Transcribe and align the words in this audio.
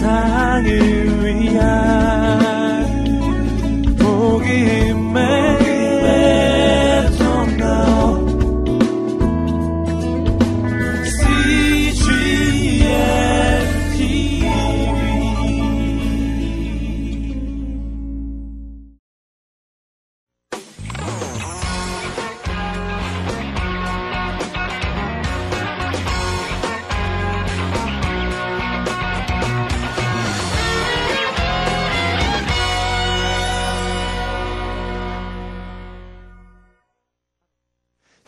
세상을 0.00 1.26
위한 1.26 1.99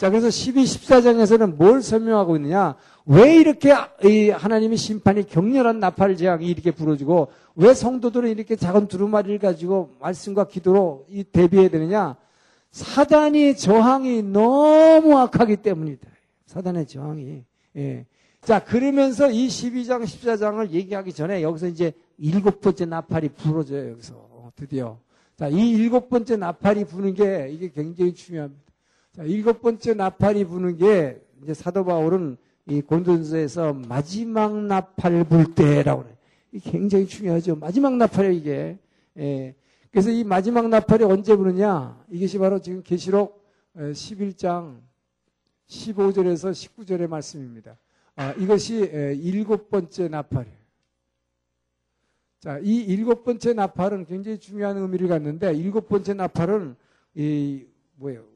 자, 0.03 0.11
그래서 0.11 0.31
12, 0.31 0.65
14장에서는 0.65 1.55
뭘 1.55 1.81
설명하고 1.81 2.35
있느냐? 2.35 2.75
왜 3.07 3.37
이렇게 3.37 3.71
하나님의 3.71 4.77
심판이 4.77 5.23
격렬한 5.23 5.79
나팔 5.79 6.17
재앙이 6.17 6.45
이렇게 6.45 6.73
불어지고 6.73 7.29
왜 7.55 7.73
성도들은 7.73 8.29
이렇게 8.29 8.57
작은 8.57 8.89
두루마리를 8.89 9.39
가지고 9.39 9.95
말씀과 10.01 10.49
기도로 10.49 11.07
대비해야 11.31 11.69
되느냐? 11.69 12.17
사단의 12.73 13.57
저항이 13.57 14.25
너무 14.25 15.17
악하기 15.19 15.59
때문이다. 15.59 16.09
사단의 16.47 16.89
저항이. 16.89 17.45
예. 17.77 18.05
자, 18.41 18.59
그러면서 18.59 19.31
이 19.31 19.47
12장, 19.47 20.03
14장을 20.03 20.69
얘기하기 20.69 21.13
전에 21.13 21.45
여기서 21.45 21.69
이제 21.69 21.93
일곱 22.19 22.61
번째 22.61 22.87
나팔이 22.87 23.29
불어져요, 23.29 23.93
여기서. 23.93 24.51
드디어. 24.57 24.99
자, 25.37 25.47
이 25.47 25.71
일곱 25.71 26.09
번째 26.09 26.39
나팔이 26.39 26.87
부는 26.87 27.15
게 27.15 27.51
이게 27.53 27.71
굉장히 27.71 28.13
중요합니다. 28.13 28.62
자, 29.13 29.25
일곱 29.25 29.61
번째 29.61 29.93
나팔이 29.93 30.47
부는 30.47 30.79
게 30.79 31.23
이제 31.43 31.53
사도 31.53 31.85
바울은 31.85 32.39
이 32.67 32.81
곤돈서에서 32.81 33.75
마지막 33.75 34.57
나팔 34.57 35.25
불 35.25 35.55
때라고 35.55 36.05
그래요. 36.05 36.17
이게 36.51 36.71
굉장히 36.71 37.07
중요하죠. 37.07 37.57
마지막 37.57 37.95
나팔이 37.97 38.39
이게. 38.39 38.79
예. 39.19 39.55
그래서 39.91 40.11
이 40.11 40.25
마지막 40.25 40.67
나팔이 40.71 41.05
언제 41.05 41.37
부느냐? 41.37 42.03
이것이 42.11 42.39
바로 42.39 42.59
지금 42.59 42.83
계시록 42.83 43.45
11장 43.77 44.81
15절에서 45.67 46.53
19절의 46.53 47.07
말씀입니다. 47.07 47.77
아, 48.17 48.33
이것이 48.33 48.77
일곱 49.23 49.69
번째 49.69 50.09
나팔이에요. 50.09 50.57
자, 52.41 52.59
이 52.63 52.77
일곱 52.77 53.25
번째 53.25 53.53
나팔은 53.53 54.07
굉장히 54.07 54.39
중요한 54.39 54.79
의미를 54.79 55.09
갖는데 55.09 55.53
일곱 55.53 55.89
번째 55.89 56.15
나팔은 56.15 56.77
이 57.15 57.67
뭐예요? 57.97 58.32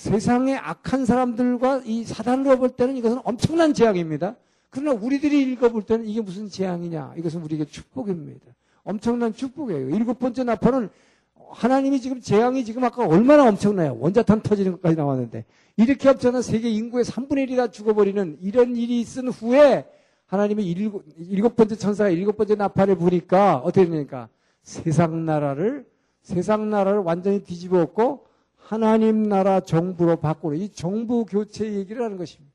세상의 0.00 0.56
악한 0.56 1.04
사람들과 1.04 1.82
이 1.84 2.04
사단으로 2.04 2.58
볼 2.58 2.70
때는 2.70 2.96
이것은 2.96 3.20
엄청난 3.22 3.74
재앙입니다. 3.74 4.34
그러나 4.70 4.98
우리들이 4.98 5.42
읽어볼 5.42 5.82
때는 5.82 6.06
이게 6.06 6.22
무슨 6.22 6.48
재앙이냐? 6.48 7.12
이것은 7.18 7.42
우리에게 7.42 7.66
축복입니다. 7.66 8.46
엄청난 8.82 9.34
축복이에요. 9.34 9.90
일곱 9.90 10.18
번째 10.18 10.44
나팔은 10.44 10.88
하나님이 11.50 12.00
지금 12.00 12.18
재앙이 12.18 12.64
지금 12.64 12.82
아까 12.82 13.06
얼마나 13.06 13.46
엄청나요? 13.46 13.98
원자탄 14.00 14.40
터지는 14.40 14.72
것까지 14.72 14.96
나왔는데 14.96 15.44
이렇게 15.76 16.08
엄청난 16.08 16.40
세계 16.40 16.70
인구의 16.70 17.04
3분의 17.04 17.50
1이 17.50 17.56
다 17.58 17.66
죽어버리는 17.66 18.38
이런 18.40 18.76
일이 18.76 19.00
있은 19.00 19.28
후에 19.28 19.84
하나님이 20.24 20.64
일곱, 20.64 21.04
일곱 21.18 21.56
번째 21.56 21.76
천사가 21.76 22.08
일곱 22.08 22.38
번째 22.38 22.54
나팔을 22.54 22.96
부니까 22.96 23.58
어떻게 23.58 23.86
되니까 23.86 24.30
세상 24.62 25.26
나라를 25.26 25.84
세상 26.22 26.70
나라를 26.70 27.00
완전히 27.00 27.44
뒤집어 27.44 27.82
엎고 27.82 28.29
하나님 28.70 29.24
나라 29.24 29.58
정부로 29.58 30.14
바꾸는 30.14 30.58
이 30.58 30.68
정부 30.68 31.24
교체 31.24 31.72
얘기를 31.74 32.04
하는 32.04 32.16
것입니다. 32.16 32.54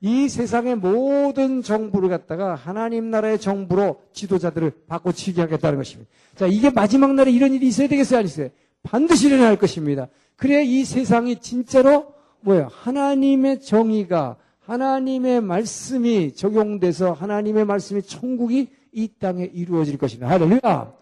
이 0.00 0.28
세상의 0.28 0.76
모든 0.76 1.60
정부를 1.60 2.08
갖다가 2.08 2.54
하나님 2.54 3.10
나라의 3.10 3.40
정부로 3.40 4.00
지도자들을 4.12 4.84
바꿔치기 4.86 5.40
하겠다는 5.40 5.76
것입니다. 5.76 6.08
자, 6.36 6.46
이게 6.46 6.70
마지막 6.70 7.14
날에 7.14 7.32
이런 7.32 7.52
일이 7.52 7.66
있어야 7.66 7.88
되겠어요? 7.88 8.20
안 8.20 8.26
있어요? 8.26 8.50
반드시 8.84 9.26
일어날 9.26 9.56
것입니다. 9.56 10.06
그래야 10.36 10.60
이 10.60 10.84
세상이 10.84 11.40
진짜로 11.40 12.14
뭐예요? 12.42 12.68
하나님의 12.70 13.60
정의가 13.60 14.36
하나님의 14.60 15.40
말씀이 15.40 16.32
적용돼서 16.36 17.12
하나님의 17.12 17.64
말씀이 17.64 18.02
천국이 18.02 18.68
이 18.92 19.08
땅에 19.18 19.50
이루어질 19.52 19.98
것입니다. 19.98 20.28
할렐루야. 20.28 20.92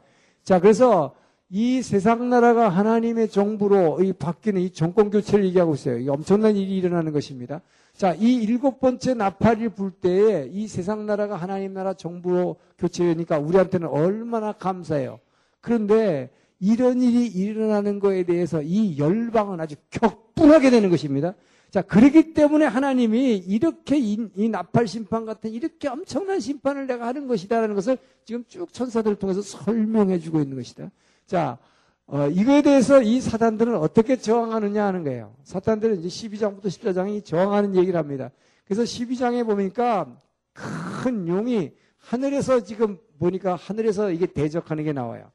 자, 0.42 0.58
그래서 0.58 1.14
이 1.50 1.82
세상 1.82 2.30
나라가 2.30 2.68
하나님의 2.68 3.28
정부로 3.28 4.02
이 4.02 4.12
바뀌는 4.12 4.60
이 4.60 4.70
정권 4.70 5.10
교체를 5.10 5.44
얘기하고 5.46 5.74
있어요. 5.74 5.98
이 5.98 6.08
엄청난 6.08 6.56
일이 6.56 6.76
일어나는 6.76 7.12
것입니다. 7.12 7.60
자, 7.92 8.14
이 8.14 8.34
일곱 8.34 8.80
번째 8.80 9.14
나팔이 9.14 9.68
불 9.68 9.92
때에 9.92 10.48
이 10.50 10.66
세상 10.66 11.06
나라가 11.06 11.36
하나님 11.36 11.74
나라 11.74 11.94
정부로 11.94 12.56
교체되니까 12.78 13.38
우리한테는 13.38 13.88
얼마나 13.88 14.52
감사해요. 14.52 15.20
그런데 15.60 16.30
이런 16.58 17.02
일이 17.02 17.26
일어나는 17.26 18.00
거에 18.00 18.24
대해서 18.24 18.62
이 18.62 18.98
열방은 18.98 19.60
아주 19.60 19.76
격분하게 19.90 20.70
되는 20.70 20.90
것입니다. 20.90 21.34
자, 21.70 21.82
그렇기 21.82 22.34
때문에 22.34 22.64
하나님이 22.66 23.36
이렇게 23.36 23.98
이, 23.98 24.28
이, 24.36 24.48
나팔 24.48 24.86
심판 24.86 25.24
같은 25.24 25.50
이렇게 25.50 25.88
엄청난 25.88 26.40
심판을 26.40 26.86
내가 26.86 27.06
하는 27.06 27.26
것이다라는 27.26 27.74
것을 27.74 27.98
지금 28.24 28.44
쭉 28.46 28.72
천사들을 28.72 29.16
통해서 29.16 29.42
설명해 29.42 30.20
주고 30.20 30.40
있는 30.40 30.56
것이다. 30.56 30.90
자, 31.26 31.58
어, 32.06 32.28
이거에 32.28 32.62
대해서 32.62 33.00
이 33.02 33.20
사단들은 33.20 33.76
어떻게 33.76 34.16
저항하느냐 34.16 34.84
하는 34.84 35.04
거예요. 35.04 35.34
사단들은 35.42 36.00
이제 36.00 36.08
12장부터 36.08 36.64
14장이 36.66 37.24
저항하는 37.24 37.76
얘기를 37.76 37.98
합니다. 37.98 38.30
그래서 38.64 38.82
12장에 38.82 39.44
보니까 39.46 40.14
큰 40.52 41.26
용이 41.28 41.72
하늘에서 41.98 42.60
지금 42.60 42.98
보니까 43.18 43.56
하늘에서 43.56 44.10
이게 44.10 44.26
대적하는 44.26 44.84
게 44.84 44.92
나와요. 44.92 45.30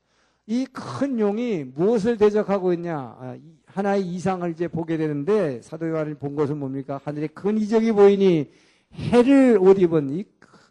이 0.45 0.65
큰 0.73 1.19
용이 1.19 1.63
무엇을 1.63 2.17
대적하고 2.17 2.73
있냐? 2.73 2.97
아, 2.97 3.37
하나의 3.65 4.03
이상을 4.07 4.49
이제 4.51 4.67
보게 4.67 4.97
되는데 4.97 5.61
사도 5.61 5.87
요한이 5.87 6.15
본 6.15 6.35
것은 6.35 6.57
뭡니까? 6.57 6.99
하늘에 7.03 7.27
큰 7.27 7.57
이적이 7.57 7.91
보이니 7.91 8.51
해를 8.93 9.59
옷 9.61 9.79
입은 9.79 10.09
이, 10.09 10.25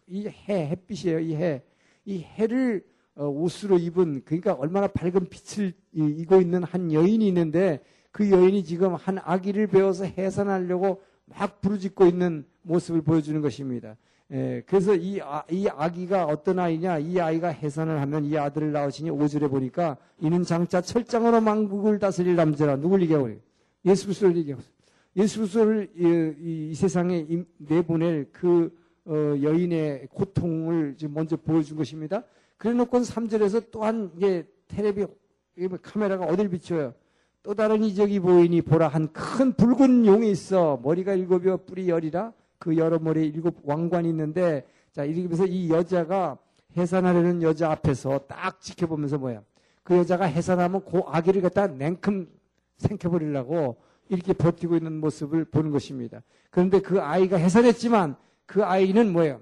이 0.07 0.27
해, 0.27 0.69
햇빛이에요. 0.69 1.19
이 1.19 1.35
해. 1.35 1.63
이 2.05 2.21
해를 2.23 2.83
어, 2.83 2.88
옷으로 3.27 3.77
입은 3.77 4.21
그러니까 4.25 4.53
얼마나 4.53 4.87
밝은 4.87 5.27
빛을 5.29 5.73
입고 5.93 6.41
있는 6.41 6.63
한 6.63 6.91
여인이 6.91 7.27
있는데 7.27 7.81
그 8.11 8.29
여인이 8.31 8.63
지금 8.63 8.95
한 8.95 9.19
아기를 9.23 9.67
배워서 9.67 10.05
해산하려고 10.05 11.01
막 11.25 11.61
부르짖고 11.61 12.05
있는 12.05 12.45
모습을 12.63 13.01
보여주는 13.01 13.39
것입니다. 13.41 13.95
예, 14.31 14.61
그래서 14.67 14.93
이, 14.93 15.19
아, 15.21 15.43
이 15.49 15.67
아기가 15.67 16.25
어떤 16.25 16.59
아이냐? 16.59 16.99
이 16.99 17.19
아이가 17.19 17.47
해산을 17.47 17.99
하면 18.01 18.25
이 18.25 18.37
아들을 18.37 18.71
낳으시니 18.71 19.09
오절에 19.09 19.47
보니까 19.47 19.97
이는 20.19 20.43
장차 20.43 20.81
철장으로 20.81 21.41
망국을 21.41 21.97
다스릴 21.97 22.35
남자라 22.35 22.75
누굴 22.75 23.01
얘기하고? 23.01 23.31
예수 23.85 24.05
그리스도를 24.05 24.37
얘기하고. 24.37 24.63
예수 25.17 25.39
그리스도를 25.39 25.89
이, 25.95 26.69
이, 26.69 26.75
세상에 26.75 27.25
내보낼 27.57 28.29
그 28.31 28.71
어, 29.05 29.13
여인의 29.41 30.07
고통을 30.11 30.95
지금 30.95 31.15
먼저 31.15 31.35
보여준 31.35 31.75
것입니다. 31.75 32.23
그래 32.59 32.73
놓고 32.73 32.99
3절에서 32.99 33.71
또한 33.71 34.11
이게 34.17 34.45
테레비 34.67 35.05
뭐 35.69 35.79
카메라가 35.81 36.25
어딜 36.25 36.49
비춰요? 36.49 36.93
또 37.41 37.53
다른 37.53 37.83
이적이 37.83 38.19
보이니 38.19 38.61
보라 38.61 38.89
한 38.89 39.07
큰 39.13 39.53
붉은 39.53 40.05
용이 40.05 40.29
있어 40.29 40.77
머리가 40.83 41.13
일곱이어 41.13 41.57
뿔이 41.65 41.89
열이라 41.89 42.33
그 42.59 42.75
여러 42.75 42.99
머리에 42.99 43.23
일곱 43.25 43.61
왕관이 43.63 44.09
있는데 44.09 44.67
자 44.91 45.05
이러면서 45.05 45.45
이 45.45 45.69
여자가 45.69 46.37
해산하려는 46.75 47.41
여자 47.41 47.71
앞에서 47.71 48.19
딱 48.27 48.59
지켜보면서 48.59 49.17
뭐야 49.17 49.41
그 49.83 49.95
여자가 49.95 50.25
해산하면 50.25 50.83
그 50.83 50.99
아기를 51.07 51.41
갖다 51.41 51.67
냉큼 51.67 52.27
생켜버리려고 52.77 53.77
이렇게 54.09 54.33
버티고 54.33 54.75
있는 54.75 54.99
모습을 54.99 55.45
보는 55.45 55.71
것입니다. 55.71 56.21
그런데 56.49 56.81
그 56.81 56.99
아이가 57.01 57.37
해산했지만 57.37 58.17
그 58.45 58.65
아이는 58.65 59.13
뭐예요? 59.13 59.39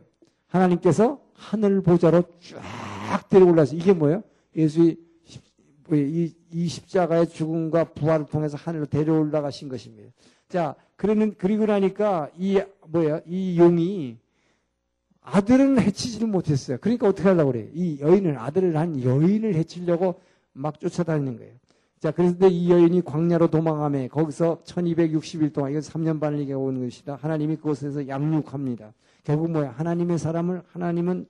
하나님께서 0.48 1.20
하늘 1.34 1.82
보좌로 1.82 2.24
쫙 2.40 2.87
막 3.10 3.30
데려올라서 3.30 3.76
이게 3.76 3.94
뭐예요? 3.94 4.24
예수의 4.56 4.98
이, 5.92 6.34
이 6.52 6.68
십자가의 6.68 7.30
죽음과 7.30 7.94
부활을 7.94 8.26
통해서 8.26 8.58
하늘로 8.58 8.86
데려올라가신 8.86 9.70
것입니다. 9.70 10.12
자, 10.50 10.76
그러는 10.96 11.36
그리고 11.38 11.66
나니까 11.66 12.30
이 12.38 12.62
뭐야 12.88 13.22
이 13.26 13.58
용이 13.60 14.18
아들은 15.22 15.80
해치지를 15.80 16.28
못했어요. 16.28 16.78
그러니까 16.80 17.08
어떻게 17.08 17.28
하려고 17.28 17.52
그래? 17.52 17.70
이 17.74 18.00
여인은 18.00 18.38
아들을 18.38 18.76
한 18.78 19.02
여인을 19.02 19.56
해치려고 19.56 20.20
막 20.54 20.80
쫓아다니는 20.80 21.38
거예요. 21.38 21.54
자, 22.00 22.12
그런데 22.12 22.48
이 22.48 22.70
여인이 22.70 23.02
광야로 23.02 23.48
도망하며 23.48 24.08
거기서 24.10 24.62
1260일 24.64 25.52
동안 25.52 25.72
이건 25.72 25.82
3년 25.82 26.20
반을 26.20 26.40
얘기하고 26.40 26.66
오는 26.66 26.84
것이다. 26.84 27.18
하나님이 27.22 27.58
그곳에서 27.58 28.08
양육합니다. 28.08 28.94
결국 29.24 29.52
뭐야? 29.52 29.72
하나님의 29.72 30.18
사람을 30.18 30.62
하나님은 30.72 31.28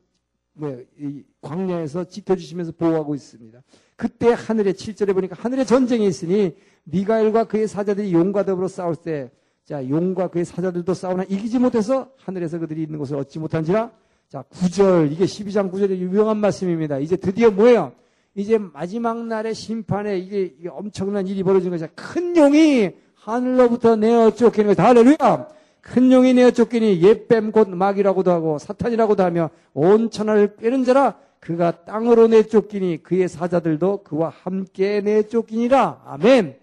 뭐, 0.57 0.75
이 0.99 1.23
광야에서 1.41 2.05
지켜주시면서 2.05 2.73
보호하고 2.73 3.13
있습니다. 3.13 3.61
그때 3.95 4.33
하늘에 4.33 4.73
7절에 4.73 5.13
보니까 5.13 5.35
하늘에 5.39 5.63
전쟁이 5.63 6.07
있으니 6.07 6.55
미가엘과 6.85 7.45
그의 7.45 7.67
사자들이 7.67 8.11
용과 8.11 8.43
더불어 8.43 8.67
싸울 8.67 8.95
때 8.95 9.31
자, 9.63 9.87
용과 9.87 10.29
그의 10.29 10.45
사자들도 10.45 10.93
싸우나 10.93 11.23
이기지 11.23 11.59
못해서 11.59 12.09
하늘에서 12.17 12.57
그들이 12.57 12.83
있는 12.83 12.97
곳을 12.97 13.17
얻지 13.17 13.39
못한지라 13.39 13.91
자, 14.29 14.43
9절 14.49 15.11
이게 15.11 15.25
12장 15.25 15.71
9절의 15.71 15.97
유명한 15.97 16.37
말씀입니다. 16.37 16.99
이제 16.99 17.15
드디어 17.15 17.51
뭐예요? 17.51 17.93
이제 18.33 18.57
마지막 18.57 19.25
날의 19.25 19.53
심판에 19.53 20.17
이게, 20.17 20.53
이게 20.59 20.69
엄청난 20.69 21.27
일이 21.27 21.43
벌어진 21.43 21.71
거죠. 21.71 21.87
큰 21.95 22.35
용이 22.35 22.91
하늘로부터 23.15 23.95
내어 23.95 24.31
쫓기는 24.31 24.67
거죠. 24.67 24.81
할렐루야! 24.81 25.56
큰 25.87 26.11
용이 26.11 26.33
내어 26.33 26.51
쫓기니 26.51 27.01
옛뱀 27.01 27.51
곧 27.51 27.69
마귀라고도 27.69 28.29
하고 28.29 28.57
사탄이라고도 28.59 29.23
하며 29.23 29.49
온 29.73 30.09
천하를 30.09 30.57
꿰는 30.57 30.83
자라 30.83 31.17
그가 31.39 31.85
땅으로 31.85 32.27
내쫓기니 32.27 33.03
그의 33.03 33.29
사자들도 33.29 34.03
그와 34.03 34.29
함께 34.29 34.99
내쫓기니라. 34.99 36.01
아멘. 36.05 36.57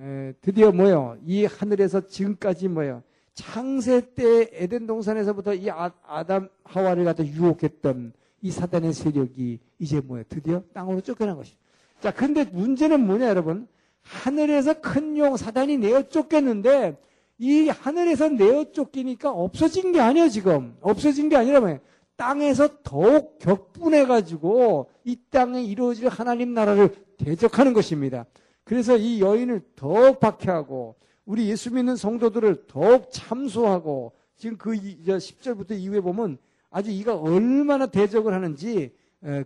에, 0.00 0.32
드디어 0.40 0.72
뭐요? 0.72 1.18
이 1.26 1.44
하늘에서 1.44 2.06
지금까지 2.06 2.68
뭐요? 2.68 3.02
창세 3.34 4.14
때 4.14 4.48
에덴 4.52 4.86
동산에서부터 4.86 5.52
이 5.52 5.68
아, 5.68 5.90
아담 6.06 6.48
하와를 6.64 7.04
갖다 7.04 7.26
유혹했던 7.26 8.14
이 8.40 8.50
사단의 8.50 8.94
세력이 8.94 9.58
이제 9.78 10.00
뭐예요? 10.00 10.24
드디어 10.30 10.62
땅으로 10.72 11.02
쫓겨난 11.02 11.36
것이죠. 11.36 11.58
자, 12.00 12.10
근데 12.10 12.44
문제는 12.44 13.06
뭐냐, 13.06 13.28
여러분? 13.28 13.68
하늘에서 14.02 14.80
큰 14.80 15.18
용 15.18 15.36
사단이 15.36 15.76
내어 15.76 16.08
쫓겼는데 16.08 16.96
이 17.38 17.68
하늘에서 17.68 18.28
내어 18.28 18.72
쫓기니까 18.72 19.30
없어진 19.30 19.92
게 19.92 20.00
아니에요, 20.00 20.28
지금. 20.28 20.76
없어진 20.80 21.28
게 21.28 21.36
아니라? 21.36 21.78
땅에서 22.16 22.82
더욱 22.82 23.38
격분해가지고 23.38 24.90
이 25.04 25.18
땅에 25.30 25.62
이루어질 25.62 26.08
하나님 26.08 26.54
나라를 26.54 26.94
대적하는 27.18 27.72
것입니다. 27.74 28.24
그래서 28.64 28.96
이 28.96 29.20
여인을 29.20 29.62
더욱 29.76 30.18
박해하고 30.18 30.96
우리 31.26 31.48
예수 31.48 31.72
믿는 31.72 31.96
성도들을 31.96 32.66
더욱 32.66 33.10
참소하고 33.10 34.12
지금 34.36 34.56
그 34.56 34.72
10절부터 34.72 35.78
이후에 35.78 36.00
보면 36.00 36.38
아주 36.70 36.90
이가 36.90 37.16
얼마나 37.16 37.86
대적을 37.86 38.32
하는지 38.32 38.94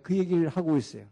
그 0.02 0.16
얘기를 0.16 0.48
하고 0.48 0.76
있어요. 0.76 1.04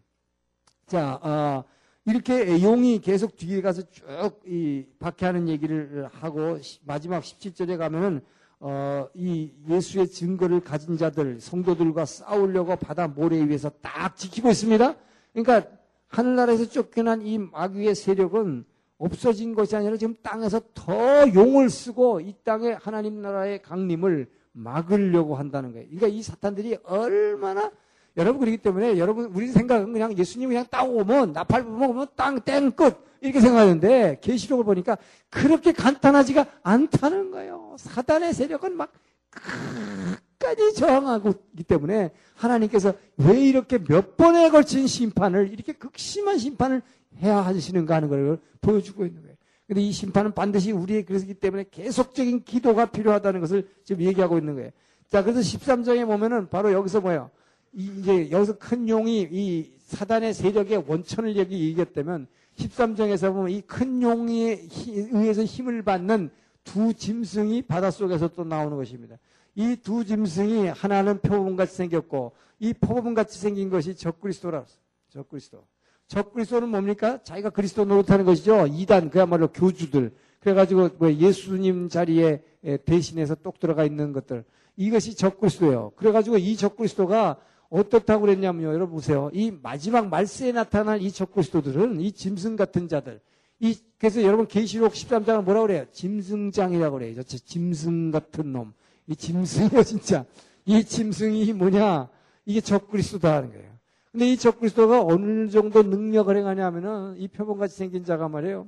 자, 0.87 1.19
어, 1.23 1.65
이렇게 2.09 2.63
용이 2.63 3.01
계속 3.01 3.37
뒤에 3.37 3.61
가서 3.61 3.83
쭉 3.91 4.05
이 4.47 4.87
박해하는 4.99 5.49
얘기를 5.49 6.09
하고 6.13 6.59
마지막 6.85 7.23
17절에 7.23 7.77
가면은 7.77 8.23
어, 8.61 9.07
이 9.15 9.53
예수의 9.69 10.09
증거를 10.09 10.61
가진 10.61 10.97
자들, 10.97 11.41
성도들과 11.41 12.07
싸우려고 12.07 12.75
바다 12.77 13.07
모래 13.07 13.37
위에서 13.47 13.71
딱 13.83 14.17
지키고 14.17 14.51
있습니다. 14.51 14.97
그러니까 15.33 15.69
하늘나라에서 16.09 16.67
쫓겨난 16.67 17.23
이 17.23 17.39
마귀의 17.39 17.95
세력은 17.95 18.65
없어진 18.97 19.55
것이 19.55 19.77
아니라 19.77 19.97
지금 19.97 20.17
땅에서 20.23 20.61
더 20.75 21.33
용을 21.35 21.71
쓰고 21.71 22.21
이 22.21 22.35
땅에 22.43 22.73
하나님 22.73 23.23
나라의 23.23 23.63
강림을 23.63 24.29
막으려고 24.53 25.37
한다는 25.37 25.73
거예요. 25.73 25.87
그러니까 25.87 26.09
이 26.09 26.23
사탄들이 26.23 26.79
얼마나 26.83 27.71
여러분 28.19 28.41
그렇기 28.41 28.59
때문에 28.59 28.99
여러분 28.99 29.31
우리 29.33 29.49
생각은 29.49 29.93
그냥 29.93 30.17
예수님 30.19 30.49
그냥 30.49 30.67
딱 30.69 30.83
오면 30.83 31.33
나팔 31.33 31.65
불면 31.65 32.07
땅땡 32.17 32.73
끝 32.73 32.97
이렇게 33.21 33.41
생각하는데 33.41 34.19
계시록을 34.21 34.65
보니까 34.65 34.99
그렇게 35.31 35.73
간단하지가 35.73 36.47
않다는 36.63 37.31
거예요. 37.31 37.77
사단의 37.79 38.35
세력은 38.35 38.77
막 38.77 38.93
끝까지 39.31 40.75
저항하고 40.75 41.33
있기 41.53 41.63
때문에 41.63 42.11
하나님께서 42.35 42.93
왜 43.19 43.41
이렇게 43.41 43.79
몇 43.79 44.17
번에 44.17 44.51
걸친 44.51 44.89
심판을 44.89 45.53
이렇게 45.53 45.73
극심한 45.73 46.39
심판을 46.39 46.83
해야 47.23 47.39
하시는가 47.39 47.95
하는 47.95 48.09
걸 48.09 48.39
보여주고 48.61 49.07
있는 49.07 49.23
거예요. 49.23 49.37
근데 49.69 49.81
이 49.81 49.93
심판은 49.93 50.33
반드시 50.33 50.73
우리의 50.73 51.05
그렇기 51.05 51.35
때문에 51.35 51.67
계속적인 51.71 52.45
기도가 52.45 52.87
필요하다는 52.87 53.41
것을 53.41 53.69
지금 53.85 54.03
얘기하고 54.03 54.39
있는 54.39 54.55
거예요. 54.55 54.71
자, 55.09 55.23
그래서 55.23 55.41
13장에 55.41 56.07
보면은 56.07 56.49
바로 56.49 56.73
여기서 56.73 57.01
뭐예요? 57.01 57.31
이제 57.73 58.31
여기서 58.31 58.59
큰 58.59 58.89
용이 58.89 59.29
이 59.31 59.73
사단의 59.87 60.35
세력의 60.35 60.85
원천을 60.87 61.37
얘기했다면 61.37 62.27
13장에서 62.57 63.33
보면 63.33 63.51
이 63.51 63.63
큰 63.63 64.03
용에 64.03 64.59
의해서 64.87 65.45
힘을 65.45 65.83
받는 65.83 66.31
두 66.65 66.93
짐승이 66.93 67.63
바닷속에서 67.63 68.29
또 68.29 68.45
나오는 68.45 68.77
것입니다. 68.77 69.17
이 69.55 69.77
두 69.83 70.05
짐승이 70.05 70.69
하나는 70.69 71.21
표범같이 71.21 71.75
생겼고 71.77 72.33
이 72.59 72.73
표범같이 72.75 73.39
생긴 73.39 73.71
것이 73.71 73.95
적그리스도라. 73.97 74.65
적그리스도. 75.11 75.65
적그리스도는 76.09 76.69
뭡니까? 76.69 77.23
자기가 77.23 77.51
그리스도 77.51 77.85
노릇하는 77.85 78.25
것이죠. 78.25 78.67
이단 78.67 79.11
그야말로 79.11 79.49
교주들. 79.49 80.13
그래가지고 80.41 80.91
뭐 80.99 81.13
예수님 81.13 81.89
자리에 81.89 82.43
대신해서 82.85 83.35
똑 83.37 83.59
들어가 83.61 83.85
있는 83.85 84.13
것들. 84.13 84.45
이것이 84.77 85.15
적그리스도예요. 85.17 85.93
그래가지고 85.97 86.39
이 86.39 86.57
적그리스도가 86.57 87.37
어떻다고 87.71 88.23
그랬냐면요. 88.23 88.69
여러분 88.69 88.95
보세요. 88.95 89.31
이 89.33 89.51
마지막 89.51 90.09
말세에 90.09 90.53
나타난 90.53 91.01
이 91.01 91.11
적그리스도들은 91.11 92.01
이 92.01 92.13
짐승 92.13 92.57
같은 92.57 92.89
자들. 92.89 93.21
이 93.61 93.77
그래서 93.99 94.23
여러분 94.23 94.47
계시록 94.47 94.93
13장을 94.93 95.43
뭐라고 95.43 95.67
그래요? 95.67 95.85
짐승장이라고 95.93 96.99
그래요. 96.99 97.23
저 97.23 97.37
짐승 97.37 98.11
같은 98.11 98.53
놈. 98.53 98.73
이 99.07 99.17
짐승이요 99.17 99.83
진짜. 99.83 100.25
이 100.65 100.85
짐승이 100.85 101.53
뭐냐? 101.53 102.09
이게 102.47 102.61
적그리스도다 102.61 103.37
하는 103.37 103.51
거예요. 103.53 103.69
근데 104.13 104.31
이 104.31 104.37
적그리스도가 104.37 105.03
어느 105.03 105.49
정도 105.51 105.83
능력을 105.83 106.35
행하냐면은 106.35 107.17
이 107.19 107.29
표범같이 107.29 107.77
생긴 107.77 108.05
자가 108.05 108.29
말이에요. 108.29 108.67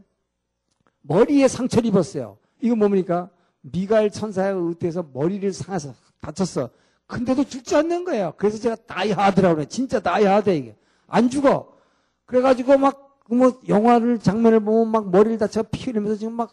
머리에 1.02 1.48
상처를 1.48 1.88
입었어요. 1.88 2.36
이거 2.60 2.76
뭡니까? 2.76 3.30
미가엘 3.62 4.10
천사에 4.10 4.52
의해서 4.52 5.06
머리를 5.12 5.52
상해서 5.52 5.94
다쳤어. 6.20 6.70
근데도 7.10 7.44
죽지 7.44 7.74
않는 7.76 8.04
거예요. 8.04 8.32
그래서 8.36 8.58
제가 8.58 8.76
다이하드라고 8.86 9.56
그래. 9.56 9.66
진짜 9.66 10.00
다이하드 10.00 10.50
이게. 10.50 10.76
안 11.08 11.28
죽어. 11.28 11.76
그래가지고 12.24 12.78
막, 12.78 13.18
뭐, 13.28 13.60
영화를, 13.68 14.20
장면을 14.20 14.60
보면 14.60 14.88
막 14.88 15.10
머리를 15.10 15.36
다쳐 15.38 15.64
피 15.64 15.90
흘리면서 15.90 16.16
지금 16.16 16.34
막, 16.34 16.52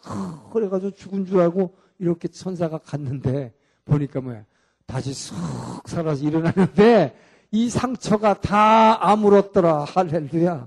그래가지고 0.52 0.90
죽은 0.92 1.26
줄 1.26 1.40
알고 1.40 1.76
이렇게 2.00 2.26
천사가 2.28 2.78
갔는데, 2.78 3.54
보니까 3.84 4.20
뭐야. 4.20 4.44
다시 4.86 5.14
쑥 5.14 5.36
살아서 5.86 6.24
일어나는데, 6.24 7.16
이 7.52 7.70
상처가 7.70 8.34
다 8.34 9.08
아물었더라. 9.08 9.84
할렐루야. 9.84 10.66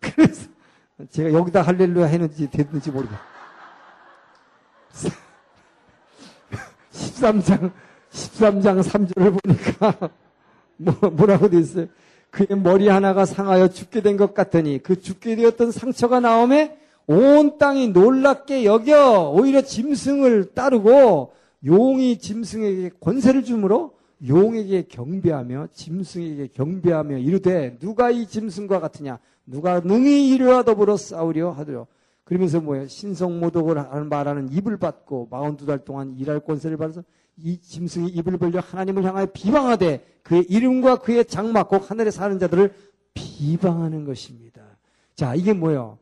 그래서, 0.00 0.48
제가 1.10 1.32
여기다 1.32 1.62
할렐루야 1.62 2.06
했는지 2.06 2.48
됐는지 2.48 2.92
모르겠어. 2.92 3.18
13장, 6.92 7.72
13장 8.14 8.82
3절을 8.82 9.38
보니까 9.42 10.10
뭐, 10.76 10.94
뭐라고 11.10 11.48
돼 11.48 11.58
있어요? 11.58 11.86
그의 12.30 12.58
머리 12.60 12.88
하나가 12.88 13.24
상하여 13.24 13.68
죽게 13.68 14.00
된 14.00 14.16
것 14.16 14.34
같으니 14.34 14.78
그 14.82 15.00
죽게 15.00 15.36
되었던 15.36 15.70
상처가 15.72 16.20
나오매 16.20 16.76
온 17.06 17.58
땅이 17.58 17.88
놀랍게 17.88 18.64
여겨 18.64 19.30
오히려 19.30 19.60
짐승을 19.60 20.52
따르고 20.54 21.32
용이 21.64 22.18
짐승에게 22.18 22.90
권세를 23.00 23.44
주므로 23.44 23.94
용에게 24.26 24.82
경배하며 24.88 25.68
짐승에게 25.72 26.48
경배하며 26.54 27.18
이르되 27.18 27.76
누가 27.78 28.10
이 28.10 28.26
짐승과 28.26 28.80
같으냐? 28.80 29.18
누가 29.46 29.80
능히 29.80 30.30
이르와 30.30 30.62
더불어 30.62 30.96
싸우려 30.96 31.50
하더라. 31.50 31.84
그러면서 32.24 32.60
뭐예요? 32.60 32.88
신성모독을 32.88 33.76
말하는 34.08 34.50
입을 34.50 34.78
받고 34.78 35.28
42달 35.30 35.84
동안 35.84 36.14
일할 36.18 36.40
권세를 36.40 36.78
받아서 36.78 37.02
이 37.36 37.58
짐승이 37.60 38.08
입을 38.08 38.38
벌려 38.38 38.60
하나님을 38.60 39.04
향하여 39.04 39.26
비방하되 39.26 40.20
그의 40.22 40.44
이름과 40.48 40.96
그의 40.96 41.24
장막 41.24 41.68
꼭 41.68 41.90
하늘에 41.90 42.10
사는 42.10 42.38
자들을 42.38 42.72
비방하는 43.14 44.04
것입니다. 44.04 44.62
자, 45.14 45.34
이게 45.34 45.52
뭐예요? 45.52 45.98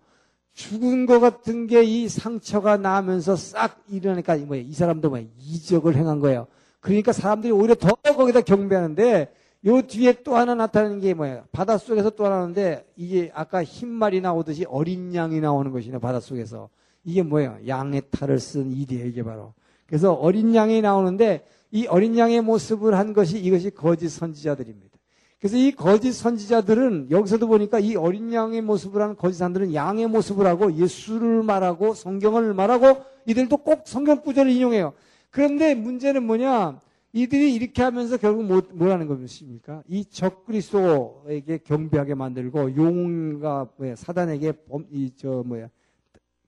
죽은 0.54 1.06
것 1.06 1.18
같은 1.18 1.66
게 1.66 1.82
이 1.82 2.08
상처가 2.08 2.76
나면서 2.76 3.36
싹 3.36 3.82
일어나니까 3.88 4.36
뭐예요? 4.36 4.64
이 4.66 4.72
사람도 4.72 5.10
뭐예요? 5.10 5.28
이적을 5.38 5.96
행한 5.96 6.20
거예요. 6.20 6.46
그러니까 6.80 7.12
사람들이 7.12 7.52
오히려 7.52 7.74
더 7.74 7.94
거기다 7.94 8.42
경배하는데 8.42 9.32
요 9.64 9.82
뒤에 9.82 10.22
또 10.24 10.36
하나 10.36 10.54
나타나는 10.54 11.00
게 11.00 11.14
뭐예요? 11.14 11.44
바닷속에서 11.52 12.10
또 12.10 12.26
하나 12.26 12.36
나오는데 12.36 12.84
이게 12.96 13.30
아까 13.34 13.62
흰말이 13.62 14.20
나오듯이 14.20 14.64
어린 14.68 15.14
양이 15.14 15.40
나오는 15.40 15.70
것이네 15.70 15.98
바닷속에서. 15.98 16.68
이게 17.04 17.22
뭐예요? 17.22 17.58
양의 17.66 18.02
탈을 18.10 18.38
쓴 18.38 18.70
이게 18.72 19.22
바로. 19.22 19.54
그래서 19.86 20.12
어린 20.12 20.54
양이 20.54 20.80
나오는데 20.80 21.44
이 21.70 21.86
어린 21.86 22.16
양의 22.18 22.42
모습을 22.42 22.96
한 22.96 23.12
것이 23.12 23.38
이것이 23.38 23.70
거짓 23.70 24.08
선지자들입니다. 24.10 24.90
그래서 25.38 25.56
이 25.56 25.72
거짓 25.72 26.12
선지자들은 26.12 27.08
여기서도 27.10 27.48
보니까 27.48 27.80
이 27.80 27.96
어린 27.96 28.32
양의 28.32 28.60
모습을 28.62 29.02
하는 29.02 29.16
거짓 29.16 29.38
사람들은 29.38 29.74
양의 29.74 30.06
모습을 30.06 30.46
하고 30.46 30.72
예수를 30.72 31.42
말하고 31.42 31.94
성경을 31.94 32.54
말하고 32.54 33.02
이들도 33.26 33.56
꼭 33.58 33.82
성경 33.86 34.20
구절을 34.22 34.52
인용해요. 34.52 34.92
그런데 35.30 35.74
문제는 35.74 36.24
뭐냐? 36.24 36.80
이들이 37.14 37.54
이렇게 37.54 37.82
하면서 37.82 38.16
결국 38.16 38.44
뭐, 38.44 38.62
뭐라는 38.72 39.06
것입니까? 39.06 39.82
이 39.88 40.04
적그리스도에게 40.04 41.58
경배하게 41.58 42.14
만들고 42.14 42.74
용과 42.76 43.68
뭐야, 43.76 43.96
사단에게 43.96 44.52
범- 44.68 44.86
이 44.90 45.10
저 45.16 45.42
뭐야 45.44 45.68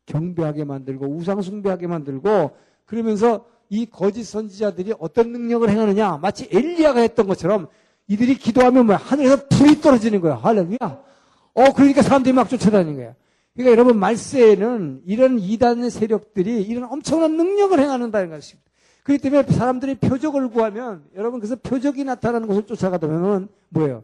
경배하게 0.06 0.64
만들고 0.64 1.06
우상숭배하게 1.06 1.86
만들고 1.86 2.50
그러면서 2.84 3.46
이 3.68 3.86
거짓 3.86 4.24
선지자들이 4.24 4.94
어떤 4.98 5.32
능력을 5.32 5.68
행하느냐? 5.68 6.18
마치 6.18 6.48
엘리야가 6.50 7.00
했던 7.00 7.26
것처럼 7.26 7.68
이들이 8.06 8.36
기도하면 8.36 8.86
뭐 8.86 8.96
하늘에서 8.96 9.48
불이 9.48 9.80
떨어지는 9.80 10.20
거야. 10.20 10.34
할렐루야. 10.36 10.76
어 10.80 11.72
그러니까 11.74 12.02
사람들이 12.02 12.32
막 12.32 12.48
쫓아다니는 12.48 12.96
거야. 12.96 13.14
그러니까 13.54 13.72
여러분 13.72 13.98
말세에는 13.98 15.02
이런 15.06 15.38
이단 15.38 15.88
세력들이 15.88 16.62
이런 16.62 16.84
엄청난 16.84 17.36
능력을 17.36 17.78
행하는다는 17.78 18.30
것입니다. 18.30 18.70
그렇기 19.04 19.22
때문에 19.22 19.42
사람들이 19.44 19.96
표적을 19.96 20.48
구하면 20.48 21.04
여러분 21.14 21.38
그래서 21.38 21.56
표적이 21.56 22.04
나타나는 22.04 22.48
것을 22.48 22.66
쫓아가다 22.66 23.06
보면 23.06 23.48
뭐예요? 23.68 24.02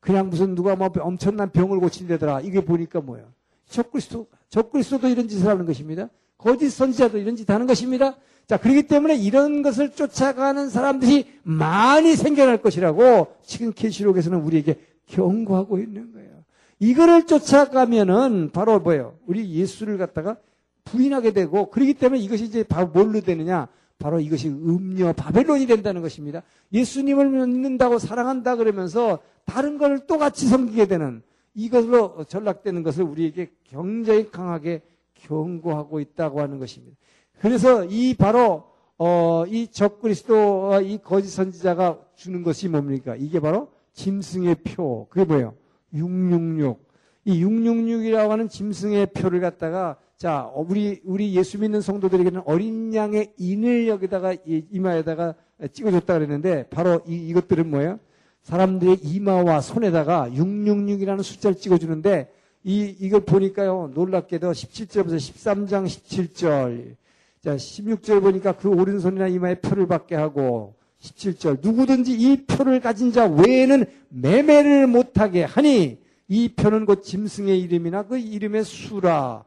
그냥 0.00 0.30
무슨 0.30 0.54
누가 0.54 0.74
뭐 0.74 0.90
엄청난 1.00 1.50
병을 1.50 1.78
고친다더라. 1.80 2.40
이게 2.40 2.64
보니까 2.64 3.00
뭐예요? 3.00 3.26
적그리스도 3.68 4.26
적그리스도도 4.48 5.08
이런 5.08 5.28
짓을 5.28 5.48
하는 5.48 5.66
것입니다. 5.66 6.08
거짓 6.38 6.70
선지자도 6.70 7.18
이런 7.18 7.36
짓 7.36 7.50
하는 7.50 7.66
것입니다. 7.66 8.16
자, 8.46 8.56
그렇기 8.56 8.84
때문에 8.84 9.16
이런 9.16 9.62
것을 9.62 9.90
쫓아가는 9.90 10.70
사람들이 10.70 11.26
많이 11.42 12.16
생겨날 12.16 12.62
것이라고 12.62 13.34
지금 13.44 13.72
계시록에서는 13.72 14.40
우리에게 14.40 14.78
경고하고 15.06 15.78
있는 15.78 16.12
거예요. 16.12 16.30
이거를 16.78 17.26
쫓아가면은 17.26 18.50
바로 18.52 18.78
뭐예요? 18.78 19.16
우리 19.26 19.50
예수를 19.52 19.98
갖다가 19.98 20.36
부인하게 20.84 21.32
되고 21.32 21.70
그렇기 21.70 21.94
때문에 21.94 22.20
이것이 22.22 22.44
이제 22.44 22.62
바로 22.62 22.86
뭘로 22.86 23.20
되느냐? 23.20 23.68
바로 23.98 24.20
이것이 24.20 24.48
음녀 24.48 25.12
바벨론이 25.12 25.66
된다는 25.66 26.02
것입니다. 26.02 26.42
예수님을 26.72 27.28
믿는다고 27.30 27.98
사랑한다 27.98 28.56
그러면서 28.56 29.18
다른 29.44 29.76
걸 29.76 30.06
또 30.06 30.18
같이 30.18 30.46
섬기게 30.46 30.86
되는 30.86 31.22
이것으로 31.54 32.24
전락되는 32.28 32.82
것을 32.84 33.02
우리에게 33.02 33.50
굉장히 33.64 34.30
강하게 34.30 34.82
경고하고 35.26 36.00
있다고 36.00 36.40
하는 36.40 36.58
것입니다. 36.58 36.96
그래서 37.40 37.84
이 37.84 38.14
바로 38.14 38.64
어, 38.98 39.44
이 39.46 39.68
적그리스도와 39.68 40.80
이 40.80 40.98
거짓 40.98 41.28
선지자가 41.28 42.00
주는 42.16 42.42
것이 42.42 42.68
뭡니까? 42.68 43.14
이게 43.16 43.38
바로 43.38 43.70
짐승의 43.92 44.56
표. 44.64 45.06
그게 45.08 45.24
뭐예요? 45.24 45.54
666. 45.92 46.88
이 47.24 47.44
666이라고 47.44 48.28
하는 48.28 48.48
짐승의 48.48 49.06
표를 49.12 49.40
갖다가 49.40 49.98
자, 50.16 50.50
어, 50.52 50.66
우리 50.68 51.00
우리 51.04 51.34
예수 51.36 51.60
믿는 51.60 51.80
성도들에게는 51.80 52.42
어린 52.44 52.92
양의 52.92 53.34
인을 53.38 53.86
여기다가 53.86 54.32
이- 54.32 54.64
이마에다가 54.72 55.34
찍어줬다 55.72 56.14
그랬는데 56.14 56.64
바로 56.70 57.00
이, 57.06 57.14
이것들은 57.28 57.70
뭐예요? 57.70 58.00
사람들의 58.42 58.98
이마와 59.02 59.60
손에다가 59.60 60.28
666이라는 60.30 61.22
숫자를 61.22 61.56
찍어주는데 61.56 62.32
이, 62.64 62.94
이걸 63.00 63.20
보니까요, 63.20 63.92
놀랍게도 63.94 64.50
17절부터 64.50 65.16
13장 65.16 65.86
17절. 65.86 66.96
자, 67.40 67.56
16절 67.56 68.20
보니까 68.20 68.52
그 68.52 68.68
오른손이나 68.68 69.28
이마에 69.28 69.60
표를 69.60 69.86
받게 69.86 70.16
하고 70.16 70.74
17절. 71.00 71.60
누구든지 71.62 72.12
이 72.12 72.44
표를 72.46 72.80
가진 72.80 73.12
자 73.12 73.26
외에는 73.26 73.84
매매를 74.08 74.86
못하게 74.86 75.44
하니 75.44 75.98
이 76.26 76.48
표는 76.48 76.84
곧 76.84 77.02
짐승의 77.02 77.60
이름이나 77.60 78.02
그 78.02 78.18
이름의 78.18 78.64
수라. 78.64 79.44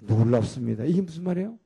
놀랍습니다. 0.00 0.84
이게 0.84 1.00
무슨 1.00 1.22
말이에요? 1.24 1.56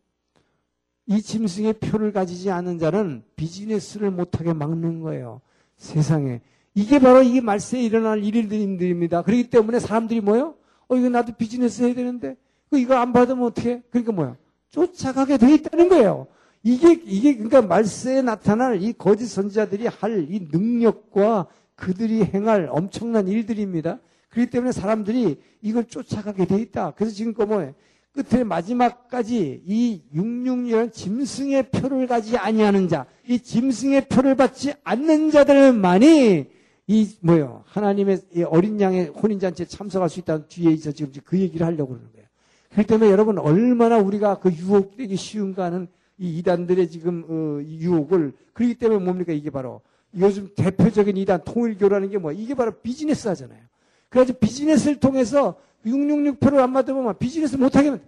이 1.06 1.22
짐승의 1.22 1.74
표를 1.74 2.12
가지지 2.12 2.50
않은 2.50 2.78
자는 2.78 3.22
비즈니스를 3.36 4.10
못하게 4.10 4.52
막는 4.52 5.00
거예요. 5.00 5.40
세상에. 5.78 6.40
이게 6.74 6.98
바로 6.98 7.22
이게 7.22 7.40
말세에 7.40 7.82
일어날 7.82 8.22
일들입니다. 8.22 9.22
그렇기 9.22 9.48
때문에 9.48 9.78
사람들이 9.78 10.20
뭐요? 10.20 10.56
어, 10.88 10.96
이거 10.96 11.08
나도 11.08 11.32
비즈니스 11.36 11.82
해야 11.82 11.94
되는데, 11.94 12.36
그 12.70 12.78
이거 12.78 12.94
안 12.96 13.12
받으면 13.12 13.44
어떻게? 13.44 13.82
그러니까 13.90 14.12
뭐야? 14.12 14.36
쫓아가게 14.70 15.38
돼 15.38 15.54
있다는 15.54 15.88
거예요. 15.88 16.26
이게, 16.62 17.00
이게, 17.04 17.34
그러니까 17.34 17.62
말세에 17.62 18.22
나타날 18.22 18.82
이 18.82 18.92
거짓 18.92 19.26
선지자들이 19.26 19.86
할 19.86 20.26
이 20.30 20.48
능력과 20.50 21.46
그들이 21.76 22.24
행할 22.24 22.68
엄청난 22.70 23.28
일들입니다. 23.28 24.00
그렇기 24.30 24.50
때문에 24.50 24.72
사람들이 24.72 25.40
이걸 25.62 25.84
쫓아가게 25.84 26.46
돼 26.46 26.56
있다. 26.60 26.92
그래서 26.96 27.14
지금 27.14 27.32
그 27.34 27.42
뭐예요? 27.42 27.74
끝에 28.12 28.44
마지막까지 28.44 29.62
이 29.66 30.02
666이라는 30.14 30.92
짐승의 30.92 31.70
표를 31.70 32.06
가지지 32.06 32.38
아니하는 32.38 32.88
자, 32.88 33.06
이 33.28 33.38
짐승의 33.38 34.08
표를 34.08 34.34
받지 34.34 34.72
않는 34.84 35.30
자들만이 35.30 36.46
이 36.88 37.16
뭐요 37.20 37.64
하나님의 37.66 38.20
이 38.34 38.42
어린 38.44 38.80
양의 38.80 39.08
혼인 39.08 39.38
잔치에 39.40 39.66
참석할 39.66 40.08
수 40.08 40.20
있다는 40.20 40.44
뒤에 40.48 40.70
있어 40.72 40.92
지금 40.92 41.12
그 41.24 41.38
얘기를 41.38 41.66
하려고 41.66 41.94
그러는 41.94 42.10
거예요. 42.12 42.26
그렇기 42.70 42.86
때문에 42.86 43.10
여러분 43.10 43.38
얼마나 43.38 43.98
우리가 43.98 44.38
그 44.38 44.52
유혹되기 44.52 45.16
쉬운가 45.16 45.64
하는 45.64 45.88
이 46.18 46.38
이단들의 46.38 46.88
지금 46.90 47.24
어, 47.28 47.60
이 47.60 47.78
유혹을 47.80 48.32
그렇기 48.52 48.74
때문에 48.76 49.04
뭡니까 49.04 49.32
이게 49.32 49.50
바로 49.50 49.80
요즘 50.18 50.48
대표적인 50.54 51.16
이단 51.16 51.42
통일교라는 51.44 52.10
게 52.10 52.18
뭐 52.18 52.32
이게 52.32 52.54
바로 52.54 52.72
비즈니스 52.72 53.26
하잖아요. 53.28 53.60
그래가지고 54.08 54.38
비즈니스를 54.38 55.00
통해서 55.00 55.56
666 55.84 56.40
표를 56.40 56.60
안 56.60 56.72
받으면 56.72 57.18
비즈니스 57.18 57.56
못 57.56 57.74
하게 57.76 57.90
만 57.90 58.00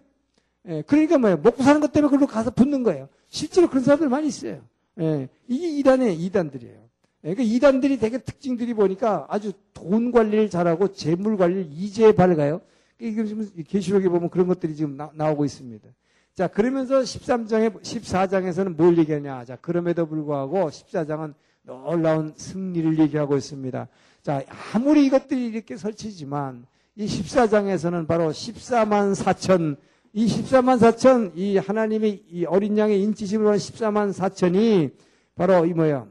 예, 0.69 0.83
그러니까 0.87 1.19
뭐예요? 1.19 1.39
먹고 1.39 1.63
사는 1.63 1.81
것 1.81 1.93
때문에 1.93 2.11
그걸로 2.11 2.27
가서 2.27 2.51
붙는 2.51 2.83
거예요. 2.83 3.09
실제로 3.29 3.69
그런 3.69 3.83
사람들 3.83 4.09
많이 4.09 4.29
있어요. 4.29 4.61
예, 5.01 5.29
이게 5.47 5.69
이단의 5.79 6.17
이단들이에요. 6.17 6.88
예, 7.29 7.35
그러니까 7.35 7.43
이단들이 7.43 7.99
되게 7.99 8.17
특징들이 8.17 8.73
보니까 8.73 9.27
아주 9.29 9.53
돈 9.75 10.13
관리를 10.13 10.49
잘하고 10.49 10.95
재물 10.95 11.37
관리를 11.37 11.69
이제 11.71 12.15
밝아요. 12.15 12.63
이게 12.99 13.23
지금 13.23 13.47
계시록에 13.69 14.09
보면 14.09 14.31
그런 14.31 14.47
것들이 14.47 14.75
지금 14.75 14.97
나, 14.97 15.11
나오고 15.15 15.45
있습니다. 15.45 15.87
자, 16.35 16.49
그러면서 16.49 17.01
13장에, 17.01 17.83
14장에서는 17.83 18.77
뭘 18.77 18.97
얘기하냐. 18.97 19.45
자, 19.45 19.57
그럼에도 19.57 20.07
불구하고 20.07 20.71
14장은 20.71 21.35
놀라운 21.65 22.33
승리를 22.35 22.99
얘기하고 22.99 23.37
있습니다. 23.37 23.89
자, 24.23 24.43
아무리 24.73 25.05
이것들이 25.05 25.49
이렇게 25.49 25.77
설치지만 25.77 26.65
이 26.97 27.05
14장에서는 27.05 28.07
바로 28.07 28.31
14만 28.31 29.15
4천, 29.15 29.77
이 30.15 30.27
14만 30.27 30.79
4천, 30.79 31.33
이 31.35 31.59
하나님의 31.59 32.23
이 32.31 32.47
어린 32.47 32.79
양의 32.79 33.03
인치심으로 33.03 33.49
하는 33.49 33.59
14만 33.59 34.15
4천이 34.15 34.93
바로 35.35 35.67
이 35.67 35.75
뭐야? 35.75 36.07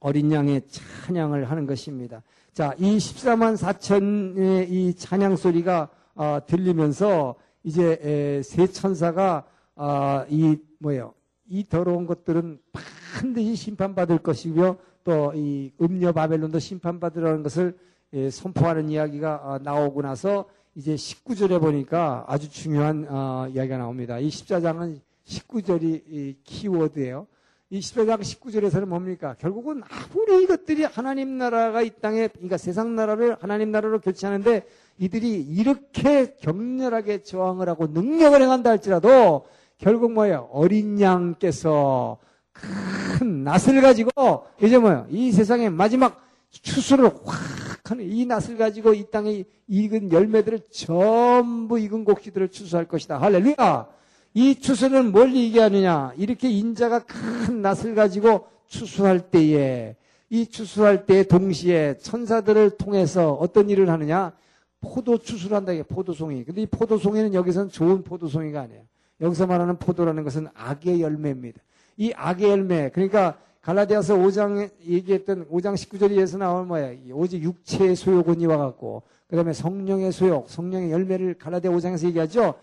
어린 0.00 0.32
양의 0.32 0.62
찬양을 0.68 1.50
하는 1.50 1.66
것입니다. 1.66 2.22
자, 2.52 2.74
이 2.78 2.96
14만 2.96 3.56
4천의 3.56 4.68
이 4.70 4.94
찬양 4.94 5.36
소리가 5.36 5.88
어, 6.14 6.38
들리면서 6.46 7.36
이제 7.62 7.98
에, 8.02 8.42
세 8.42 8.66
천사가 8.66 9.44
어, 9.76 10.24
이 10.28 10.56
뭐예요? 10.78 11.14
이 11.48 11.66
더러운 11.68 12.06
것들은 12.06 12.58
반드시 12.72 13.56
심판받을 13.56 14.18
것이고요. 14.18 14.76
또 15.04 15.32
이 15.34 15.72
음녀 15.80 16.12
바벨론도 16.12 16.58
심판받으라는 16.58 17.42
것을 17.42 17.76
예, 18.12 18.30
선포하는 18.30 18.88
이야기가 18.88 19.40
어, 19.42 19.58
나오고 19.62 20.02
나서 20.02 20.46
이제 20.74 20.94
19절에 20.94 21.60
보니까 21.60 22.24
아주 22.26 22.50
중요한 22.50 23.06
어, 23.08 23.46
이야기가 23.48 23.78
나옵니다. 23.78 24.18
이 24.18 24.28
14장은 24.28 25.00
19절이 25.24 26.02
이 26.08 26.36
키워드예요. 26.44 27.26
이 27.72 27.78
14장 27.78 28.20
19절에서는 28.20 28.84
뭡니까? 28.86 29.36
결국은 29.38 29.82
아무리 29.88 30.42
이것들이 30.42 30.82
하나님 30.82 31.38
나라가 31.38 31.82
이 31.82 31.90
땅에, 32.00 32.26
그러니까 32.26 32.56
세상 32.56 32.96
나라를 32.96 33.36
하나님 33.40 33.70
나라로 33.70 34.00
교체하는데 34.00 34.66
이들이 34.98 35.40
이렇게 35.40 36.34
격렬하게 36.40 37.22
저항을 37.22 37.68
하고 37.68 37.86
능력을 37.86 38.42
행한다 38.42 38.70
할지라도 38.70 39.46
결국 39.78 40.10
뭐예요? 40.10 40.48
어린 40.50 41.00
양께서 41.00 42.18
큰 42.52 43.44
낫을 43.44 43.80
가지고 43.80 44.46
이제 44.60 44.76
뭐예요? 44.76 45.06
이 45.08 45.30
세상의 45.30 45.70
마지막 45.70 46.20
추수를 46.50 47.04
확 47.24 47.40
하는 47.84 48.04
이 48.04 48.26
낫을 48.26 48.56
가지고 48.58 48.94
이 48.94 49.08
땅에 49.12 49.44
익은 49.68 50.10
열매들을 50.10 50.60
전부 50.72 51.78
익은 51.78 52.04
곡식들을 52.04 52.48
추수할 52.48 52.86
것이다. 52.86 53.18
할렐루야! 53.18 53.99
이 54.34 54.54
추수는 54.54 55.12
뭘 55.12 55.34
얘기하느냐? 55.34 56.12
이렇게 56.16 56.48
인자가 56.48 57.00
큰 57.00 57.62
낫을 57.62 57.94
가지고 57.94 58.46
추수할 58.66 59.30
때에 59.30 59.96
이 60.28 60.46
추수할 60.46 61.06
때 61.06 61.24
동시에 61.24 61.98
천사들을 61.98 62.76
통해서 62.76 63.32
어떤 63.32 63.68
일을 63.68 63.90
하느냐? 63.90 64.32
포도 64.80 65.18
추수를 65.18 65.56
한다. 65.56 65.72
이게 65.72 65.82
포도송이. 65.82 66.44
근데 66.44 66.62
이 66.62 66.66
포도송이는 66.66 67.34
여기서는 67.34 67.70
좋은 67.70 68.02
포도송이가 68.02 68.60
아니에요. 68.60 68.82
여기서 69.20 69.46
말하는 69.46 69.76
포도라는 69.76 70.22
것은 70.24 70.48
악의 70.54 71.02
열매입니다. 71.02 71.60
이 71.96 72.12
악의 72.16 72.48
열매. 72.48 72.90
그러니까 72.90 73.36
갈라디아서 73.60 74.16
5장 74.16 74.70
얘기했던 74.86 75.48
5장 75.48 75.74
19절에서 75.74 76.38
나오는 76.38 76.66
뭐야? 76.66 76.92
오직 77.12 77.42
육체의 77.42 77.94
소욕은 77.94 78.40
이와 78.40 78.56
같고, 78.56 79.02
그 79.26 79.36
다음에 79.36 79.52
성령의 79.52 80.12
소욕, 80.12 80.48
성령의 80.48 80.92
열매를 80.92 81.34
갈라디아 81.34 81.70
5장에서 81.70 82.06
얘기하죠. 82.06 82.54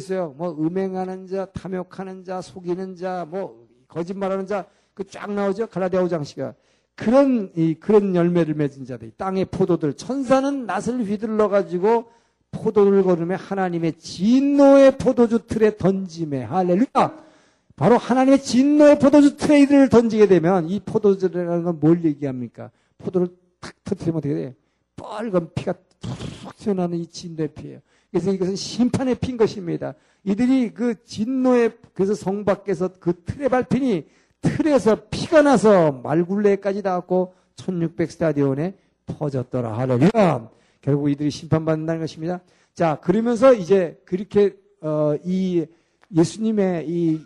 소욕, 0.00 0.36
뭐 0.36 0.52
음행하는 0.52 1.26
자, 1.26 1.46
탐욕하는 1.46 2.24
자, 2.24 2.40
속이는 2.40 2.96
자, 2.96 3.26
뭐 3.28 3.66
거짓말하는 3.88 4.46
자, 4.46 4.66
그 4.94 5.04
쫙 5.04 5.30
나오죠. 5.32 5.66
갈라디아 5.66 6.04
5장시가 6.04 6.54
그런 6.94 7.50
이 7.56 7.74
그런 7.74 8.14
열매를 8.14 8.54
맺은 8.54 8.84
자들, 8.84 9.10
땅의 9.16 9.46
포도들, 9.46 9.94
천사는 9.94 10.66
낫을 10.66 11.04
휘둘러 11.04 11.48
가지고 11.48 12.10
포도를 12.52 13.02
거름에 13.02 13.34
하나님의 13.34 13.98
진노의 13.98 14.98
포도주 14.98 15.46
틀에 15.46 15.76
던짐에 15.76 16.44
할렐루야. 16.44 17.24
바로 17.74 17.98
하나님의 17.98 18.40
진노의 18.42 19.00
포도주 19.00 19.34
이들을 19.52 19.88
던지게 19.88 20.28
되면 20.28 20.68
이 20.68 20.78
포도주라는 20.78 21.64
건 21.64 21.80
뭘 21.80 22.04
얘기합니까? 22.04 22.70
포도를 22.98 23.28
탁 23.60 23.74
터뜨리면 23.82 24.18
어떻게 24.18 24.34
돼? 24.34 24.54
빨간 24.94 25.50
피가 25.52 25.74
툭 25.98 26.56
튀어나오는 26.56 26.96
이 26.98 27.06
진노의 27.08 27.48
피예요. 27.48 27.80
그래서 28.14 28.30
이것은 28.32 28.54
심판의 28.54 29.16
피인 29.16 29.36
것입니다. 29.36 29.92
이들이 30.22 30.72
그 30.72 31.02
진노의 31.02 31.78
그래서 31.94 32.14
성 32.14 32.44
밖에서 32.44 32.90
그 33.00 33.24
틀에 33.24 33.48
밟히니 33.48 34.06
틀에서 34.40 35.08
피가 35.10 35.42
나서 35.42 35.90
말굴레까지 35.90 36.84
닿았고 36.84 37.34
1600 37.56 38.12
스타디온에 38.12 38.74
퍼졌더라. 39.06 39.76
할렐루야. 39.76 40.48
결국 40.80 41.10
이들이 41.10 41.28
심판받는다는 41.28 42.00
것입니다. 42.00 42.40
자, 42.72 43.00
그러면서 43.02 43.52
이제 43.52 44.00
그렇게 44.04 44.54
어, 44.80 45.16
이 45.24 45.66
예수님의 46.16 46.88
이 46.88 47.20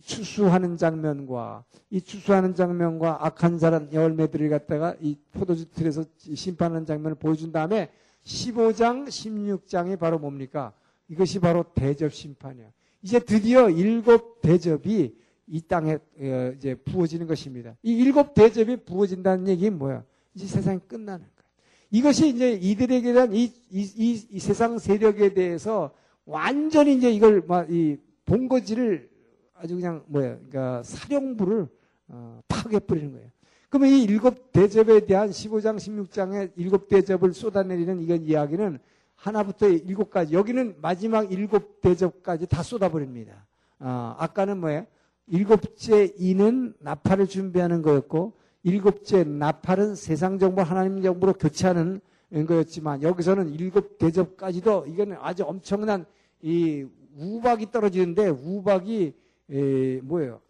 추수하는 0.00 0.76
장면과 0.76 1.64
이 1.90 2.00
추수하는 2.00 2.54
장면과 2.54 3.26
악한 3.26 3.58
사람 3.58 3.88
열매들을 3.92 4.48
갖다가 4.48 4.94
이 5.00 5.16
포도주 5.32 5.68
틀에서 5.70 6.04
심판하는 6.18 6.86
장면을 6.86 7.16
보여준 7.16 7.50
다음에 7.50 7.90
15장, 8.24 9.06
16장이 9.06 9.98
바로 9.98 10.18
뭡니까? 10.18 10.72
이것이 11.08 11.38
바로 11.38 11.64
대접 11.74 12.12
심판이야. 12.12 12.70
이제 13.02 13.18
드디어 13.18 13.68
일곱 13.68 14.40
대접이 14.40 15.14
이 15.46 15.60
땅에 15.60 15.94
어, 15.94 16.52
이제 16.56 16.74
부어지는 16.74 17.26
것입니다. 17.26 17.76
이 17.82 17.92
일곱 17.98 18.34
대접이 18.34 18.76
부어진다는 18.76 19.48
얘기는 19.48 19.76
뭐야? 19.78 20.04
이제 20.34 20.46
세상이 20.46 20.80
끝나는 20.88 21.26
거야. 21.36 21.44
이것이 21.90 22.28
이제 22.28 22.52
이들에게 22.52 23.12
대한 23.12 23.34
이, 23.34 23.44
이, 23.70 23.82
이, 23.96 24.26
이 24.30 24.40
세상 24.40 24.78
세력에 24.78 25.34
대해서 25.34 25.94
완전히 26.24 26.96
이제 26.96 27.10
이걸 27.10 27.42
막 27.46 27.68
이 27.70 27.98
본거지를 28.24 29.10
아주 29.54 29.76
그냥 29.76 30.02
뭐야, 30.06 30.36
그러니까 30.36 30.82
사령부를 30.82 31.68
어, 32.08 32.40
파괴해 32.48 32.80
버리는 32.80 33.12
거예요. 33.12 33.30
그러면 33.74 33.90
이 33.90 34.04
일곱 34.04 34.52
대접에 34.52 35.00
대한 35.00 35.30
15장, 35.30 35.78
16장의 35.78 36.52
일곱 36.54 36.86
대접을 36.86 37.32
쏟아내리는 37.34 38.02
이건 38.02 38.22
이야기는 38.22 38.78
하나부터 39.16 39.66
일곱까지 39.66 40.32
여기는 40.32 40.76
마지막 40.80 41.32
일곱 41.32 41.80
대접까지 41.80 42.46
다 42.46 42.62
쏟아버립니다. 42.62 43.44
어, 43.80 44.14
아까는 44.16 44.58
뭐예요? 44.58 44.86
일곱째 45.26 46.14
이는 46.18 46.72
나팔을 46.78 47.26
준비하는 47.26 47.82
거였고 47.82 48.34
일곱째 48.62 49.24
나팔은 49.24 49.96
세상 49.96 50.38
정보 50.38 50.62
하나님 50.62 51.02
정보로 51.02 51.32
교체하는 51.32 52.00
거였지만 52.46 53.02
여기서는 53.02 53.54
일곱 53.54 53.98
대접까지도 53.98 54.86
이거는 54.86 55.16
아주 55.20 55.42
엄청난 55.42 56.06
이 56.40 56.86
우박이 57.18 57.72
떨어지는데 57.72 58.28
우박이 58.28 59.14
에, 59.50 60.00
뭐예요? 60.02 60.40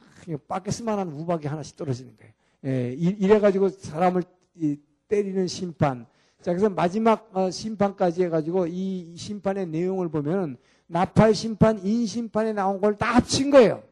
바켓스만한 0.47 1.09
우박이 1.09 1.47
하나씩 1.47 1.75
떨어지는 1.79 2.15
거예요. 2.19 2.35
에, 2.65 2.93
이래가지고 2.93 3.69
사람을 3.69 4.23
이, 4.57 4.77
때리는 5.09 5.47
심판. 5.47 6.07
자, 6.41 6.51
그래서 6.53 6.69
마지막 6.69 7.29
어, 7.33 7.51
심판까지 7.51 8.25
해가지고 8.25 8.67
이 8.69 9.15
심판의 9.17 9.67
내용을 9.67 10.09
보면 10.09 10.57
나팔 10.87 11.35
심판, 11.35 11.79
인 11.85 12.07
심판에 12.07 12.53
나온 12.53 12.81
걸 12.81 12.97
다 12.97 13.15
합친 13.15 13.51
거예요. 13.51 13.83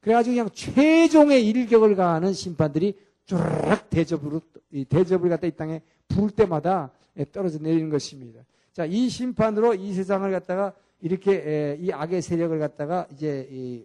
그래가지고 0.00 0.34
그냥 0.34 0.50
최종의 0.52 1.46
일격을 1.46 1.94
가하는 1.94 2.32
심판들이 2.32 2.94
쭈르륵 3.26 3.90
대접으로, 3.90 4.40
이 4.72 4.84
대접을 4.84 5.28
갖다 5.28 5.46
이 5.46 5.50
땅에 5.52 5.82
부을 6.08 6.30
때마다 6.30 6.90
떨어져 7.32 7.58
내리는 7.58 7.90
것입니다. 7.90 8.40
자, 8.72 8.84
이 8.86 9.08
심판으로 9.08 9.74
이 9.74 9.92
세상을 9.92 10.30
갖다가 10.30 10.72
이렇게 11.00 11.76
이 11.80 11.92
악의 11.92 12.22
세력을 12.22 12.58
갖다가 12.58 13.06
이제 13.12 13.84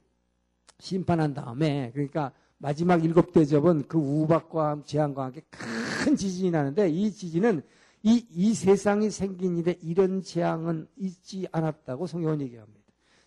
심판한 0.80 1.34
다음에 1.34 1.92
그러니까 1.94 2.32
마지막 2.58 3.04
일곱 3.04 3.34
대접은 3.34 3.84
그 3.88 3.98
우박과 3.98 4.82
재앙과 4.86 5.26
함께 5.26 5.42
큰 5.50 6.16
지진이 6.16 6.52
나는데 6.52 6.90
이 6.90 7.12
지진은 7.12 7.62
이, 8.04 8.26
이 8.32 8.54
세상이 8.54 9.10
생긴 9.10 9.58
일에 9.58 9.78
이런 9.82 10.22
재앙은 10.22 10.88
있지 10.98 11.48
않았다고 11.52 12.06
성경은 12.06 12.42
얘기합니다. 12.42 12.82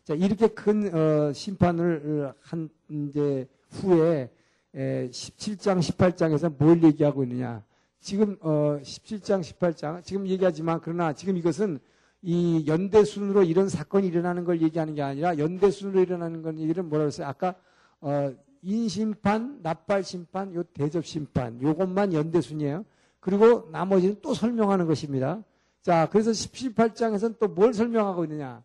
자, 0.04 0.14
이렇게 0.14 0.46
큰, 0.48 0.94
어, 0.94 1.32
심판을 1.32 2.32
한, 2.40 2.70
이제, 2.88 3.48
후에, 3.70 4.30
에, 4.74 5.08
17장, 5.10 5.80
18장에서 5.80 6.56
뭘 6.56 6.82
얘기하고 6.84 7.24
있느냐. 7.24 7.62
지금, 8.00 8.36
어, 8.40 8.78
17장, 8.82 9.40
18장, 9.42 10.04
지금 10.04 10.28
얘기하지만, 10.28 10.80
그러나 10.80 11.12
지금 11.12 11.36
이것은 11.36 11.80
이 12.22 12.64
연대순으로 12.66 13.44
이런 13.44 13.68
사건이 13.68 14.06
일어나는 14.06 14.44
걸 14.44 14.62
얘기하는 14.62 14.94
게 14.94 15.02
아니라 15.02 15.38
연대순으로 15.38 16.00
일어나는 16.00 16.42
건 16.42 16.58
얘기는 16.58 16.88
뭐라고 16.88 17.08
했어요? 17.08 17.26
아까 17.26 17.54
어, 18.00 18.32
인심판, 18.62 19.60
납발심판, 19.62 20.54
요 20.54 20.62
대접심판 20.74 21.62
요것만 21.62 22.12
연대순이에요. 22.12 22.84
그리고 23.20 23.68
나머지는 23.72 24.16
또 24.22 24.34
설명하는 24.34 24.86
것입니다. 24.86 25.42
자, 25.82 26.08
그래서 26.10 26.30
18장에서는 26.30 27.38
또 27.38 27.48
뭘 27.48 27.72
설명하고 27.74 28.24
있느냐? 28.24 28.62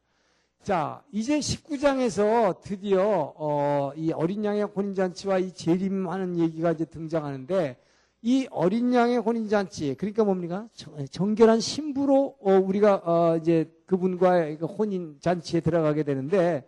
자, 0.61 1.03
이제 1.11 1.39
19장에서 1.39 2.61
드디어 2.61 3.33
어, 3.35 3.91
이 3.95 4.11
어린 4.11 4.45
양의 4.45 4.63
혼인잔치와 4.63 5.39
이 5.39 5.51
재림하는 5.51 6.37
얘기가 6.37 6.71
이제 6.71 6.85
등장하는데 6.85 7.77
이 8.21 8.47
어린 8.51 8.93
양의 8.93 9.17
혼인잔치, 9.17 9.95
그러니까 9.95 10.23
뭡니까? 10.23 10.69
정결한 11.11 11.59
신부로 11.59 12.37
어, 12.39 12.53
우리가 12.53 13.01
어, 13.03 13.37
이제 13.37 13.69
그분과의 13.85 14.59
그 14.59 14.65
혼인잔치에 14.65 15.59
들어가게 15.59 16.03
되는데, 16.03 16.65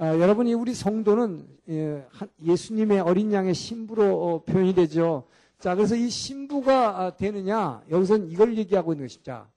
어, 0.00 0.16
여러분이 0.20 0.54
우리 0.54 0.74
성도는 0.74 1.44
예, 1.70 2.06
예수님의 2.44 3.00
어린 3.00 3.32
양의 3.32 3.52
신부로 3.52 4.44
표현이 4.46 4.72
되죠. 4.74 5.26
자, 5.58 5.74
그래서 5.74 5.96
이 5.96 6.08
신부가 6.08 7.00
아, 7.00 7.16
되느냐, 7.16 7.82
여기서는 7.90 8.30
이걸 8.30 8.56
얘기하고 8.56 8.92
있는 8.92 9.06
것입니다. 9.06 9.48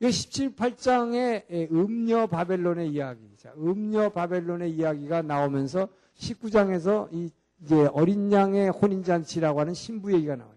이 0.00 0.10
17, 0.10 0.56
8장의 0.56 1.44
예, 1.48 1.68
음녀 1.70 2.26
바벨론의 2.26 2.90
이야기. 2.90 3.20
자, 3.36 3.52
음녀 3.56 4.08
바벨론의 4.08 4.72
이야기가 4.72 5.22
나오면서 5.22 5.86
19장에서 6.16 7.08
이 7.12 7.30
이제 7.62 7.88
어린 7.92 8.32
양의 8.32 8.70
혼인잔치라고 8.70 9.60
하는 9.60 9.74
신부 9.74 10.12
얘기가 10.12 10.34
나와요. 10.34 10.54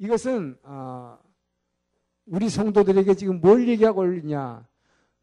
이것은 0.00 0.58
어, 0.64 1.18
우리 2.26 2.50
성도들에게 2.50 3.14
지금 3.14 3.40
뭘 3.40 3.66
얘기하고 3.68 4.04
있냐? 4.12 4.66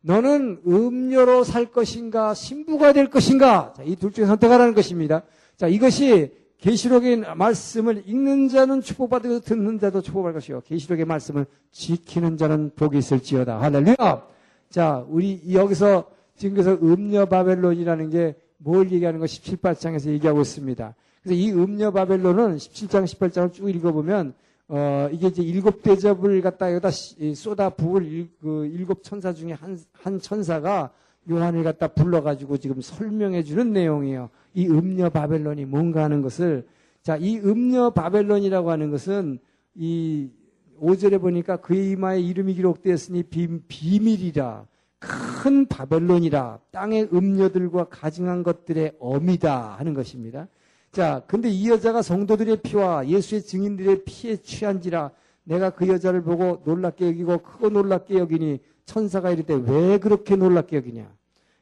너는 0.06 0.62
음료로 0.68 1.44
살 1.44 1.66
것인가 1.66 2.34
신부가 2.34 2.94
될 2.94 3.10
것인가? 3.10 3.74
이 3.86 3.96
둘 3.96 4.12
중에 4.12 4.26
선택하라는 4.26 4.76
것입니다. 4.76 5.24
자, 5.58 5.68
이것이 5.68 6.32
계시록의 6.60 7.24
말씀을 7.36 8.04
읽는 8.06 8.50
자는 8.50 8.82
축복받고 8.82 9.40
듣는 9.42 9.80
자도 9.80 10.02
축복할 10.02 10.34
것이요. 10.34 10.62
계시록의 10.62 11.06
말씀을 11.06 11.46
지키는 11.72 12.38
자는 12.38 12.72
복이 12.76 12.98
있을지어다. 12.98 13.60
할렐루야. 13.62 14.28
자, 14.70 15.06
우리 15.10 15.42
여기서 15.54 16.06
지금 16.38 16.56
그래서 16.56 16.78
음녀 16.82 17.26
바벨론이라는 17.26 18.10
게 18.10 18.36
뭘 18.58 18.92
얘기하는 18.92 19.20
거 19.20 19.28
17, 19.28 19.58
8장에서 19.58 20.08
얘기하고 20.12 20.42
있습니다. 20.42 20.96
그래서 21.24 21.40
이 21.40 21.52
음녀 21.52 21.92
바벨론은 21.92 22.58
17장, 22.58 23.04
18장을 23.06 23.54
쭉 23.54 23.70
읽어보면 23.70 24.34
어, 24.68 25.08
이게 25.12 25.28
이제 25.28 25.44
일곱 25.44 25.84
대접을 25.84 26.42
갖다 26.42 26.72
여기다 26.72 26.90
쏟아 27.36 27.70
부을 27.70 28.06
일, 28.06 28.30
그 28.42 28.66
일곱 28.66 29.04
천사 29.04 29.34
중에 29.34 29.54
한, 29.54 29.78
한 29.94 30.20
천사가 30.20 30.92
요한을 31.30 31.64
갖다 31.64 31.88
불러가지고 31.88 32.58
지금 32.58 32.82
설명해 32.82 33.44
주는 33.44 33.74
내용이에요. 33.74 34.30
이 34.54 34.68
음녀 34.68 35.10
바벨론이 35.10 35.66
뭔가 35.66 36.04
하는 36.04 36.22
것을. 36.22 36.68
자, 37.04 37.18
이 37.18 37.38
음녀 37.38 37.92
바벨론이라고 37.92 38.72
하는 38.72 38.90
것은 38.90 39.40
이 39.76 40.30
5절에 40.80 41.22
보니까 41.22 41.58
그의 41.58 41.92
이마에 41.92 42.20
이름이 42.20 42.54
기록되었으니 42.56 43.24
비, 43.24 43.48
비밀이라. 43.68 44.66
큰 45.00 45.68
바벨론이라. 45.68 46.60
땅의 46.72 47.10
음녀들과 47.14 47.86
가증한 47.90 48.44
것들의 48.44 48.94
어미다 49.00 49.76
하는 49.78 49.94
것입니다. 49.94 50.48
자, 50.96 51.22
근데 51.28 51.50
이 51.50 51.70
여자가 51.70 52.02
성도들의 52.02 52.62
피와 52.62 53.06
예수의 53.10 53.42
증인들의 53.42 54.06
피에 54.06 54.38
취한지라 54.38 55.12
내가 55.44 55.72
그 55.72 55.90
여자를 55.90 56.24
보고 56.24 56.62
놀랍게 56.64 57.08
여기고 57.08 57.40
크고 57.40 57.68
놀랍게 57.70 58.18
여기니 58.18 58.62
천사가 58.86 59.32
이럴 59.32 59.46
때 59.46 59.56
왜 59.56 59.98
그렇게 59.98 60.38
놀랍게 60.38 60.78
여기냐? 60.78 61.14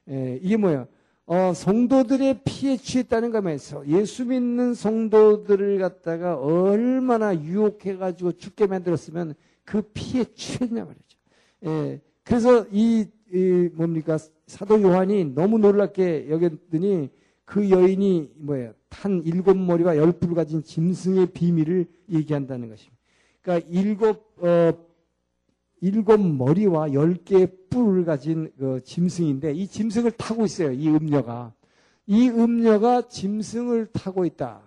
에, 0.09 0.39
이게 0.39 0.55
뭐야? 0.55 0.85
어, 1.25 1.51
성도들의 1.55 2.41
피에 2.45 2.77
취했다는 2.77 3.31
거면서 3.31 3.87
예수 3.87 4.23
믿는 4.23 4.75
성도들을 4.75 5.79
갖다가 5.79 6.37
얼마나 6.37 7.35
유혹해가지고 7.35 8.33
죽게 8.33 8.67
만들었으면 8.67 9.33
그 9.65 9.81
피에 9.81 10.25
취했냐 10.25 10.85
말이죠. 10.85 11.17
에, 11.65 12.01
그래서 12.23 12.67
이, 12.71 13.07
이 13.33 13.69
뭡니까? 13.73 14.19
사도 14.45 14.79
요한이 14.79 15.33
너무 15.33 15.57
놀랍게 15.57 16.29
여겼더니 16.29 17.09
그 17.45 17.67
여인이 17.71 18.33
뭐예요? 18.35 18.73
탄 18.93 19.23
일곱 19.25 19.57
머리와 19.57 19.97
열 19.97 20.11
뿔을 20.11 20.35
가진 20.35 20.63
짐승의 20.63 21.33
비밀을 21.33 21.87
얘기한다는 22.09 22.69
것입니다. 22.69 23.01
그러니까 23.41 23.67
일곱 23.71 24.37
어, 24.37 24.71
일곱 25.81 26.17
머리와 26.21 26.93
열 26.93 27.15
개의 27.15 27.47
뿔을 27.71 28.05
가진 28.05 28.51
그 28.57 28.81
짐승인데 28.83 29.53
이 29.53 29.67
짐승을 29.67 30.11
타고 30.11 30.45
있어요. 30.45 30.71
이 30.71 30.87
음녀가 30.89 31.53
이 32.05 32.29
음녀가 32.29 33.07
짐승을 33.07 33.87
타고 33.87 34.25
있다. 34.25 34.61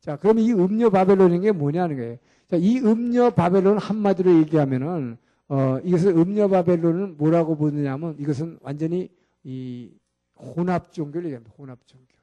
자, 0.00 0.16
그러면 0.16 0.44
이 0.44 0.52
음녀 0.52 0.90
바벨론인 0.90 1.40
게 1.40 1.52
뭐냐는 1.52 1.96
거예요. 1.96 2.16
자, 2.48 2.56
이 2.56 2.78
음녀 2.80 3.30
바벨론 3.30 3.78
한마디로 3.78 4.38
얘기하면은 4.40 5.16
어, 5.48 5.78
이것을 5.84 6.16
음녀 6.18 6.48
바벨론은 6.48 7.16
뭐라고 7.16 7.56
보느냐면 7.56 8.16
이것은 8.18 8.58
완전히 8.60 9.08
이 9.44 9.90
혼합 10.36 10.92
종교를 10.92 11.26
얘기합니다. 11.26 11.54
혼합 11.56 11.78
종교. 11.86 12.13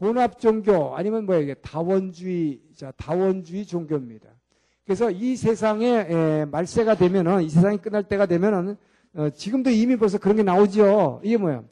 혼합 0.00 0.38
종교 0.38 0.96
아니면 0.96 1.26
뭐야 1.26 1.40
이게 1.40 1.54
다원주의 1.54 2.60
자 2.74 2.92
다원주의 2.96 3.66
종교입니다. 3.66 4.28
그래서 4.84 5.10
이 5.10 5.36
세상에 5.36 5.86
에, 6.08 6.44
말세가 6.46 6.94
되면은 6.94 7.42
이 7.42 7.50
세상이 7.50 7.78
끝날 7.78 8.04
때가 8.04 8.26
되면은 8.26 8.76
어, 9.14 9.30
지금도 9.30 9.70
이미 9.70 9.96
벌써 9.96 10.18
그런 10.18 10.36
게 10.36 10.42
나오죠. 10.42 11.20
이게 11.24 11.36
뭐야? 11.36 11.62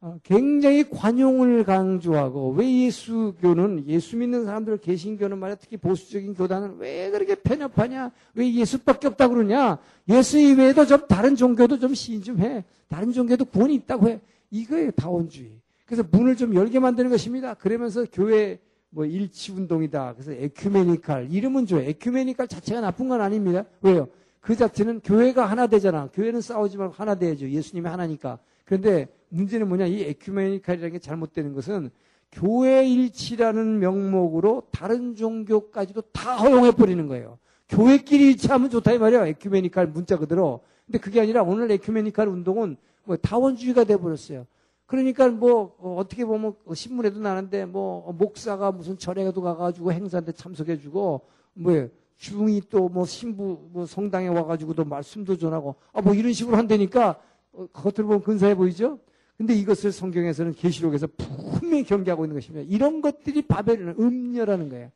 어, 0.00 0.16
굉장히 0.22 0.88
관용을 0.88 1.64
강조하고 1.64 2.52
왜 2.52 2.84
예수교는 2.84 3.84
예수 3.88 4.16
믿는 4.16 4.44
사람들 4.44 4.78
개신교는 4.78 5.38
말이야 5.38 5.56
특히 5.56 5.76
보수적인 5.76 6.34
교단은 6.34 6.76
왜 6.78 7.10
그렇게 7.10 7.34
편협하냐 7.34 8.12
왜 8.34 8.54
예수밖에 8.54 9.08
없다 9.08 9.26
그러냐 9.26 9.78
예수 10.08 10.38
이외에도 10.38 10.86
좀 10.86 11.04
다른 11.08 11.34
종교도 11.34 11.80
좀 11.80 11.94
시인 11.94 12.22
좀 12.22 12.38
해 12.38 12.64
다른 12.88 13.10
종교도 13.10 13.46
구원이 13.46 13.74
있다고 13.74 14.08
해 14.08 14.20
이거예요 14.52 14.92
다원주의 14.92 15.57
그래서 15.88 16.04
문을 16.08 16.36
좀 16.36 16.54
열게 16.54 16.78
만드는 16.78 17.10
것입니다 17.10 17.54
그러면서 17.54 18.04
교회 18.12 18.60
뭐 18.90 19.04
일치 19.04 19.52
운동이다 19.52 20.12
그래서 20.14 20.32
에큐메니칼 20.32 21.32
이름은 21.32 21.66
좋아요 21.66 21.88
에큐메니칼 21.88 22.46
자체가 22.46 22.80
나쁜 22.80 23.08
건 23.08 23.20
아닙니다 23.20 23.64
왜요 23.80 24.08
그 24.40 24.54
자체는 24.54 25.00
교회가 25.00 25.46
하나 25.46 25.66
되잖아 25.66 26.08
교회는 26.12 26.40
싸우지 26.40 26.76
말고 26.76 26.94
하나 26.94 27.16
돼야죠 27.16 27.48
예수님이 27.48 27.88
하나니까 27.88 28.38
그런데 28.64 29.08
문제는 29.30 29.68
뭐냐? 29.68 29.86
이 29.86 30.02
에큐메니칼이라는 30.02 30.92
게 30.92 30.98
잘못되는 30.98 31.54
것은 31.54 31.90
교회 32.30 32.86
일치라는 32.86 33.78
명목으로 33.78 34.64
다른 34.70 35.14
종교까지도 35.14 36.02
다 36.12 36.36
허용해 36.36 36.72
버리는 36.72 37.06
거예요. 37.06 37.38
교회끼리 37.68 38.26
일치하면 38.28 38.70
좋다 38.70 38.92
이 38.92 38.98
말이에요. 38.98 39.26
에큐메니칼 39.26 39.88
문자 39.88 40.18
그대로. 40.18 40.60
근데 40.86 40.98
그게 40.98 41.20
아니라 41.20 41.42
오늘 41.42 41.70
에큐메니칼 41.70 42.28
운동은 42.28 42.76
뭐 43.04 43.16
다원주의가 43.16 43.84
돼 43.84 43.96
버렸어요. 43.96 44.46
그러니까 44.88 45.28
뭐 45.28 45.76
어, 45.78 46.02
떻게 46.08 46.24
보면 46.24 46.54
신문에도 46.74 47.20
나는데 47.20 47.66
뭐 47.66 48.10
목사가 48.12 48.72
무슨 48.72 48.96
절에도 48.96 49.42
가가지고 49.42 49.92
행사한테 49.92 50.32
참석해주고 50.32 51.20
뭐 51.52 51.88
중이 52.16 52.62
또 52.70 52.88
뭐 52.88 53.04
신부 53.04 53.68
뭐 53.70 53.84
성당에 53.86 54.28
와가지고도 54.28 54.86
말씀도 54.86 55.36
전하고 55.36 55.76
아 55.92 56.00
뭐 56.00 56.14
이런 56.14 56.32
식으로 56.32 56.56
한다니까 56.56 57.20
어, 57.52 57.66
겉으로 57.72 58.06
보면 58.06 58.22
근사해 58.22 58.54
보이죠? 58.54 58.98
근데 59.36 59.54
이것을 59.54 59.92
성경에서는 59.92 60.54
계시록에서 60.54 61.06
분명히 61.16 61.84
경계하고 61.84 62.24
있는 62.24 62.34
것입니다. 62.34 62.66
이런 62.68 63.02
것들이 63.02 63.42
바벨론 63.42 63.94
음녀라는 64.00 64.70
거예요. 64.70 64.90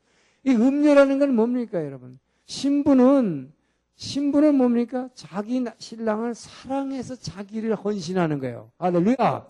이 0.45 0.51
음녀라는 0.51 1.19
건 1.19 1.37
뭡니까, 1.37 1.85
여러분? 1.85 2.19
신부는 2.47 3.53
신부는 3.95 4.57
뭡니까? 4.57 5.11
자기 5.15 5.65
신랑을 5.79 6.35
사랑해서 6.35 7.15
자기를 7.15 7.77
헌신하는 7.77 8.41
거예요. 8.41 8.73
할렐루야. 8.79 9.47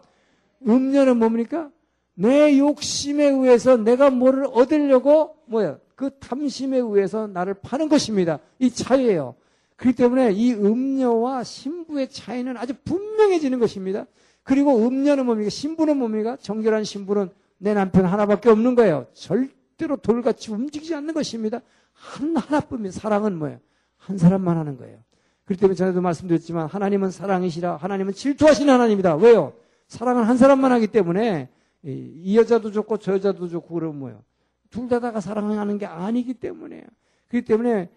음녀는 0.67 1.19
뭡니까? 1.19 1.71
내 2.15 2.59
욕심에 2.59 3.25
의해서 3.25 3.77
내가 3.77 4.11
뭐를 4.11 4.47
얻으려고 4.53 5.37
뭐야? 5.47 5.79
그 5.95 6.11
탐심에 6.19 6.79
의해서 6.79 7.27
나를 7.27 7.55
파는 7.55 7.89
것입니다. 7.89 8.39
이 8.59 8.71
차이예요. 8.71 9.35
그렇기 9.77 9.97
때문에 9.97 10.33
이 10.33 10.53
음녀와 10.53 11.45
신부의 11.45 12.11
차이는 12.11 12.57
아주 12.57 12.75
분명해지는 12.85 13.59
것입니다. 13.59 14.07
그리고 14.43 14.87
음녀는 14.87 15.27
뭡니까? 15.27 15.51
신부는 15.51 15.97
뭡니까? 15.97 16.37
정결한 16.41 16.85
신부는 16.85 17.31
내 17.59 17.75
남편 17.75 18.05
하나밖에 18.05 18.51
없는 18.51 18.75
거예요. 18.75 19.07
절대로 19.13 19.97
돌같이 19.97 20.51
움직이지 20.51 20.95
않는 20.95 21.15
것입니다. 21.15 21.61
한 21.93 22.37
하나뿐인 22.37 22.91
사랑은 22.91 23.39
뭐예요? 23.39 23.59
한 23.97 24.19
사람만 24.19 24.57
하는 24.57 24.77
거예요. 24.77 24.99
그렇기 25.45 25.61
때문에 25.61 25.77
전에도 25.77 26.01
말씀드렸지만 26.01 26.67
하나님은 26.67 27.11
사랑이시라 27.11 27.77
하나님은 27.77 28.15
질투하시는 28.15 28.73
하나님이다. 28.73 29.17
왜요? 29.17 29.53
사랑은 29.89 30.25
한 30.25 30.37
사람만 30.37 30.73
하기 30.73 30.89
때문에 30.89 31.49
이 31.85 32.37
여자도 32.37 32.71
좋고 32.71 32.99
저 32.99 33.15
여자도 33.15 33.49
좋고 33.49 33.75
그러면 33.75 33.99
뭐예요? 33.99 34.23
둘 34.71 34.89
다다가 34.89 35.21
사랑하는 35.21 35.79
게 35.79 35.87
아니기 35.87 36.35
때문에요. 36.35 36.83
그렇기 37.29 37.47
때문에 37.47 37.91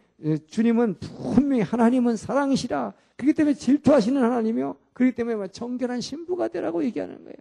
주님은 0.47 0.95
분명히 0.99 1.61
하나님은 1.61 2.17
사랑이시라. 2.17 2.93
그렇기 3.15 3.33
때문에 3.33 3.53
질투하시는 3.53 4.21
하나님이요. 4.21 4.75
그렇기 4.93 5.15
때문에 5.15 5.35
뭐 5.35 5.47
정결한 5.47 6.01
신부가 6.01 6.47
되라고 6.47 6.83
얘기하는 6.83 7.23
거예요. 7.23 7.35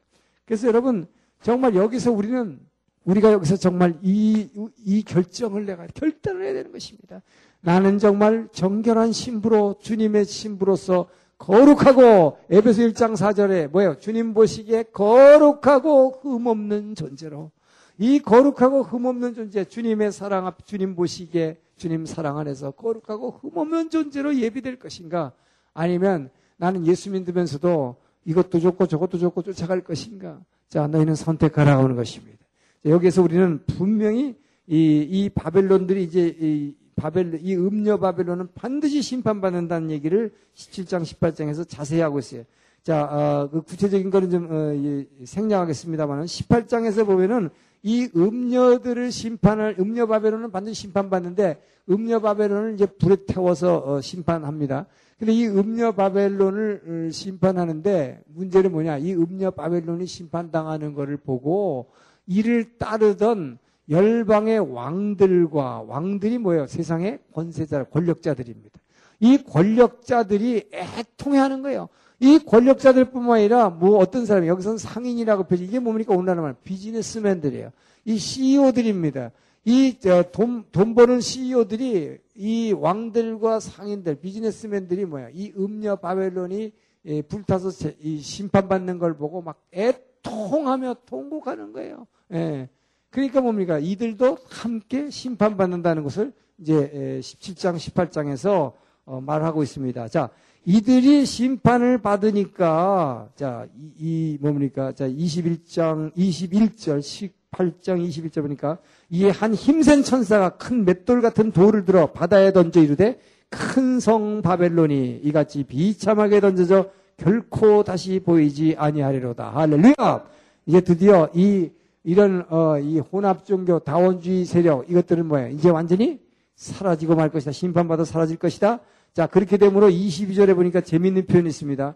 그래서 0.44 0.68
여러분 0.68 1.06
정말 1.40 1.74
여기서 1.74 2.12
우리는 2.12 2.60
우리가 3.04 3.32
여기서 3.32 3.56
정말 3.56 3.98
이, 4.02 4.48
이 4.78 5.02
결정을 5.02 5.66
내가 5.66 5.86
결단을 5.88 6.44
해야 6.44 6.52
되는 6.52 6.72
것입니다. 6.72 7.22
나는 7.60 7.98
정말 7.98 8.48
정결한 8.52 9.12
신부로 9.12 9.76
주님의 9.80 10.24
신부로서 10.24 11.08
거룩하고 11.44 12.38
에베소 12.50 12.82
1장 12.88 13.12
4절에 13.12 13.70
뭐예요? 13.70 13.98
주님 13.98 14.32
보시기에 14.32 14.84
거룩하고 14.84 16.20
흠없는 16.22 16.94
존재로 16.94 17.50
이 17.98 18.18
거룩하고 18.18 18.82
흠없는 18.82 19.34
존재 19.34 19.64
주님의 19.64 20.10
사랑 20.10 20.46
앞 20.46 20.66
주님 20.66 20.96
보시기에 20.96 21.58
주님 21.76 22.06
사랑 22.06 22.38
안에서 22.38 22.70
거룩하고 22.70 23.40
흠없는 23.42 23.90
존재로 23.90 24.36
예비될 24.36 24.78
것인가? 24.78 25.32
아니면 25.74 26.30
나는 26.56 26.86
예수 26.86 27.10
믿으면서도 27.10 27.96
이것도 28.24 28.60
좋고 28.60 28.86
저것도 28.86 29.18
좋고 29.18 29.42
쫓아갈 29.42 29.82
것인가? 29.82 30.40
자, 30.70 30.86
너희는 30.86 31.14
선택하라고 31.14 31.82
하는 31.82 31.94
것입니다. 31.94 32.38
여기서 32.86 33.22
우리는 33.22 33.62
분명히 33.66 34.34
이, 34.66 35.06
이 35.10 35.28
바벨론들이 35.28 36.04
이제 36.04 36.34
이 36.40 36.74
바벨, 36.96 37.38
이 37.42 37.54
음녀 37.54 37.98
바벨론은 37.98 38.48
반드시 38.54 39.02
심판받는다는 39.02 39.90
얘기를 39.90 40.32
17장, 40.54 41.02
18장에서 41.02 41.68
자세히 41.68 42.00
하고 42.00 42.18
있어요. 42.18 42.44
자, 42.82 43.04
어, 43.04 43.48
그 43.50 43.62
구체적인 43.62 44.10
거는 44.10 44.30
좀 44.30 44.48
어, 44.50 44.74
예, 44.74 45.06
생략하겠습니다만은 45.24 46.26
18장에서 46.26 47.06
보면은 47.06 47.50
이 47.82 48.08
음녀들을 48.14 49.10
심판을 49.10 49.76
음녀 49.78 50.06
바벨론은 50.06 50.50
반드시 50.50 50.82
심판받는데 50.82 51.60
음녀 51.90 52.20
바벨론을 52.20 52.74
이제 52.74 52.86
불에 52.86 53.16
태워서 53.26 53.78
어, 53.78 54.00
심판합니다. 54.00 54.86
근데 55.18 55.32
이 55.32 55.46
음녀 55.46 55.92
바벨론을 55.92 57.08
어, 57.08 57.10
심판하는데 57.10 58.22
문제는 58.26 58.72
뭐냐? 58.72 58.98
이 58.98 59.14
음녀 59.14 59.50
바벨론이 59.50 60.06
심판당하는 60.06 60.94
것을 60.94 61.16
보고 61.16 61.90
이를 62.26 62.76
따르던 62.78 63.58
열방의 63.88 64.72
왕들과 64.72 65.84
왕들이 65.86 66.38
뭐예요? 66.38 66.66
세상의 66.66 67.20
권세자, 67.32 67.84
권력자들입니다. 67.84 68.80
이 69.20 69.38
권력자들이 69.42 70.70
애통해하는 70.72 71.62
거예요. 71.62 71.88
이 72.20 72.38
권력자들뿐만 72.38 73.38
아니라 73.38 73.70
뭐 73.70 73.98
어떤 73.98 74.24
사람이 74.26 74.48
여기서는 74.48 74.78
상인이라고 74.78 75.44
표시 75.44 75.64
이게 75.64 75.78
뭡니까 75.78 76.14
오늘날 76.14 76.36
말 76.36 76.54
비즈니스맨들이에요. 76.64 77.70
이 78.04 78.18
CEO들입니다. 78.18 79.30
이돈 79.64 80.64
돈 80.72 80.94
버는 80.94 81.20
CEO들이 81.20 82.18
이 82.36 82.72
왕들과 82.72 83.60
상인들 83.60 84.16
비즈니스맨들이 84.16 85.06
뭐야 85.06 85.28
이 85.32 85.52
음녀 85.56 85.96
바벨론이 85.96 86.72
예, 87.06 87.22
불타서 87.22 87.90
이 88.00 88.18
심판받는 88.18 88.98
걸 88.98 89.16
보고 89.16 89.42
막 89.42 89.62
애통하며 89.72 90.96
통곡하는 91.06 91.72
거예요. 91.72 92.06
예. 92.32 92.68
그러니까 93.14 93.40
뭡니까 93.40 93.78
이들도 93.78 94.38
함께 94.50 95.08
심판받는다는 95.08 96.02
것을 96.02 96.32
이제 96.58 97.20
17장 97.22 97.76
18장에서 97.76 98.72
어, 99.06 99.20
말하고 99.20 99.62
있습니다. 99.62 100.08
자 100.08 100.30
이들이 100.64 101.24
심판을 101.24 101.98
받으니까 101.98 103.28
자, 103.36 103.68
이, 103.78 103.92
이 103.98 104.38
뭡니까? 104.40 104.90
자, 104.92 105.08
21장 105.08 106.12
21절 106.16 107.30
18장 107.52 108.04
21절 108.08 108.42
보니까 108.42 108.78
이에 109.10 109.30
한 109.30 109.54
힘센 109.54 110.02
천사가 110.02 110.56
큰 110.56 110.84
맷돌 110.84 111.20
같은 111.20 111.52
돌을 111.52 111.84
들어 111.84 112.06
바다에 112.10 112.52
던져 112.52 112.80
이르되 112.80 113.20
큰 113.48 114.00
성 114.00 114.42
바벨론이 114.42 115.20
이같이 115.22 115.62
비참하게 115.62 116.40
던져져 116.40 116.90
결코 117.16 117.84
다시 117.84 118.18
보이지 118.18 118.74
아니하리로다. 118.76 119.50
할렐루야. 119.50 120.24
이제 120.66 120.80
드디어 120.80 121.28
이 121.32 121.70
이런 122.04 122.44
어, 122.50 122.78
이 122.78 122.98
혼합 123.00 123.44
종교 123.44 123.78
다원주의 123.78 124.44
세력 124.44 124.88
이것들은 124.88 125.26
뭐예요? 125.26 125.48
이제 125.48 125.70
완전히 125.70 126.20
사라지고 126.54 127.16
말 127.16 127.30
것이다. 127.30 127.50
심판받아 127.50 128.04
사라질 128.04 128.36
것이다. 128.36 128.80
자, 129.14 129.26
그렇게 129.26 129.56
되므로 129.56 129.88
22절에 129.88 130.54
보니까 130.54 130.80
재미있는 130.82 131.26
표현이 131.26 131.48
있습니다. 131.48 131.94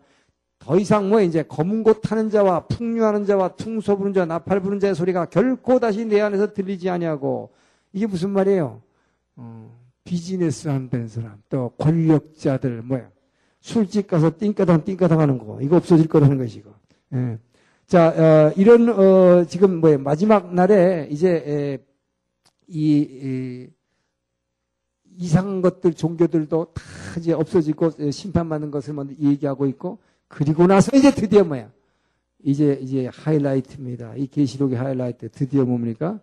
더 0.59 0.79
이상 0.79 1.09
뭐 1.09 1.21
이제 1.21 1.42
검은 1.42 1.83
곳 1.83 2.01
타는 2.01 2.31
자와 2.31 2.66
풍류하는 2.66 3.27
자와 3.27 3.55
퉁소 3.57 3.99
부는 3.99 4.12
자, 4.12 4.25
나팔 4.25 4.61
부는 4.61 4.81
자의 4.81 4.94
소리가 4.94 5.27
결코 5.27 5.79
다시 5.79 6.05
내 6.05 6.21
안에서 6.21 6.53
들리지 6.53 6.90
아니하고 6.90 7.51
이게 7.92 8.07
무슨 8.07 8.31
말이에요? 8.31 8.83
어, 9.37 9.79
비즈니스 10.05 10.68
한다는 10.68 11.07
사람, 11.07 11.40
또 11.49 11.71
권력자들 11.79 12.83
뭐야? 12.83 13.09
술집 13.61 14.07
가서 14.07 14.33
띵까당 14.38 14.85
띵까당 14.85 15.21
하는 15.21 15.38
거 15.38 15.61
이거 15.61 15.77
없어질 15.77 16.09
거라는 16.09 16.38
것이고. 16.38 16.71
예. 17.14 17.38
자 17.88 18.09
어, 18.09 18.53
이런 18.55 18.90
어, 18.90 19.46
지금 19.46 19.81
뭐 19.81 19.96
마지막 19.96 20.53
날에 20.53 21.09
이제 21.11 21.29
에, 21.31 21.79
이, 22.66 22.98
이 22.98 23.66
이상한 25.16 25.62
것들 25.62 25.94
종교들도 25.94 26.66
다 26.74 26.83
이제 27.18 27.33
없어지고 27.33 28.11
심판받는 28.11 28.70
것을 28.70 28.92
먼저 28.92 29.14
얘기하고 29.18 29.66
있고 29.68 29.98
그리고 30.29 30.66
나서 30.66 30.94
이제 30.94 31.14
드디어 31.14 31.44
뭐야? 31.44 31.70
이제 32.44 32.79
이제 32.83 33.11
하이라이트입니다. 33.11 34.16
이 34.16 34.27
계시록의 34.27 34.77
하이라이트 34.77 35.31
드디어 35.31 35.64
뭡니까? 35.64 36.20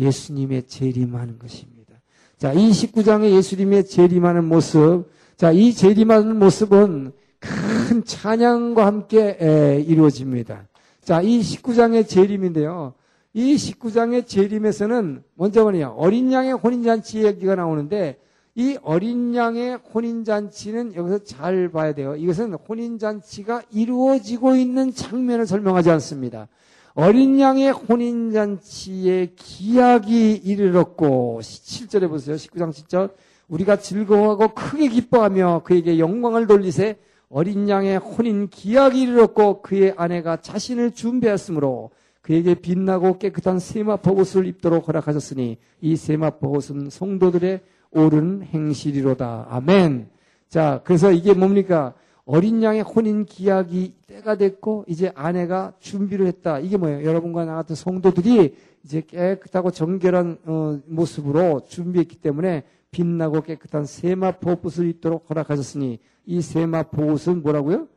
예수님의 0.00 0.64
재림하는 0.64 1.38
것입니다. 1.38 1.94
자, 2.36 2.52
이 2.52 2.68
19장의 2.70 3.30
예수님의 3.30 3.86
재림하는 3.86 4.44
모습. 4.44 5.04
자, 5.36 5.52
이 5.52 5.72
재림하는 5.72 6.36
모습은 6.36 7.12
큰 7.38 8.04
찬양과 8.04 8.84
함께 8.84 9.38
에, 9.40 9.80
이루어집니다. 9.86 10.66
자, 11.06 11.22
이 11.22 11.38
19장의 11.38 12.08
재림인데요. 12.08 12.92
이 13.32 13.54
19장의 13.54 14.26
재림에서는 14.26 15.22
먼저 15.36 15.62
뭐냐? 15.62 15.90
어린 15.90 16.32
양의 16.32 16.54
혼인잔치 16.54 17.24
얘기가 17.24 17.54
나오는데 17.54 18.18
이 18.56 18.76
어린 18.82 19.32
양의 19.32 19.78
혼인잔치는 19.94 20.96
여기서 20.96 21.18
잘 21.22 21.68
봐야 21.68 21.94
돼요. 21.94 22.16
이것은 22.16 22.54
혼인잔치가 22.54 23.62
이루어지고 23.70 24.56
있는 24.56 24.92
장면을 24.92 25.46
설명하지 25.46 25.90
않습니다. 25.90 26.48
어린 26.94 27.38
양의 27.38 27.70
혼인잔치의 27.70 29.36
기약이 29.36 30.32
이르렀고 30.32 31.38
7절에 31.40 32.08
보세요. 32.08 32.34
19장 32.34 32.72
7절 32.72 33.12
우리가 33.46 33.76
즐거워하고 33.76 34.54
크게 34.54 34.88
기뻐하며 34.88 35.62
그에게 35.64 36.00
영광을 36.00 36.48
돌리세 36.48 36.96
어린 37.36 37.68
양의 37.68 37.98
혼인 37.98 38.48
기약이 38.48 39.02
이르렀고 39.02 39.60
그의 39.60 39.92
아내가 39.98 40.40
자신을 40.40 40.92
준비했으므로 40.92 41.90
그에게 42.22 42.54
빛나고 42.54 43.18
깨끗한 43.18 43.58
세마포 43.58 44.12
옷을 44.12 44.46
입도록 44.46 44.88
허락하셨으니 44.88 45.58
이 45.82 45.96
세마포 45.96 46.48
옷은 46.52 46.88
성도들의 46.88 47.60
옳은 47.90 48.42
행실이로다. 48.44 49.48
아멘. 49.50 50.08
자, 50.48 50.80
그래서 50.84 51.12
이게 51.12 51.34
뭡니까? 51.34 51.92
어린 52.24 52.62
양의 52.62 52.80
혼인 52.80 53.26
기약이 53.26 53.96
때가 54.06 54.38
됐고 54.38 54.86
이제 54.88 55.12
아내가 55.14 55.74
준비를 55.78 56.26
했다. 56.28 56.58
이게 56.58 56.78
뭐예요? 56.78 57.04
여러분과 57.04 57.44
나 57.44 57.56
같은 57.56 57.76
성도들이 57.76 58.56
이제 58.82 59.02
깨끗하고 59.02 59.72
정결한 59.72 60.38
어, 60.46 60.80
모습으로 60.86 61.66
준비했기 61.68 62.16
때문에 62.16 62.64
빛나고 62.90 63.42
깨끗한 63.42 63.84
세마포 63.84 64.58
옷을 64.62 64.88
입도록 64.88 65.28
허락하셨으니 65.28 65.98
이 66.26 66.40
세마포 66.40 67.12
옷은 67.12 67.42
뭐라고요? 67.42 67.88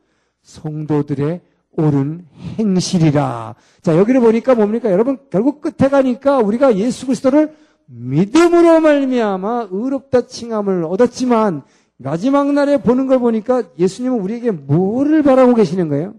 성도들의 0.42 1.42
옳은 1.72 2.26
행실이라. 2.58 3.56
자, 3.82 3.98
여기를 3.98 4.22
보니까 4.22 4.56
뭡니까? 4.56 4.92
여러분 4.92 5.18
결국 5.30 5.62
끝에 5.62 5.90
가니까 5.90 6.40
우리가 6.40 6.78
예수 6.78 7.06
그리스도를 7.06 7.56
믿음으로 7.86 8.82
말미암아 8.82 9.70
의롭다 9.72 10.28
칭함을 10.28 10.84
얻었지만 10.84 11.64
마지막 11.98 12.52
날에 12.52 12.78
보는 12.78 13.08
걸 13.08 13.20
보니까 13.20 13.64
예수님은 13.78 14.20
우리에게 14.20 14.52
뭐를 14.52 15.24
바라고 15.24 15.54
계시는 15.54 15.90
거예요? 15.90 16.14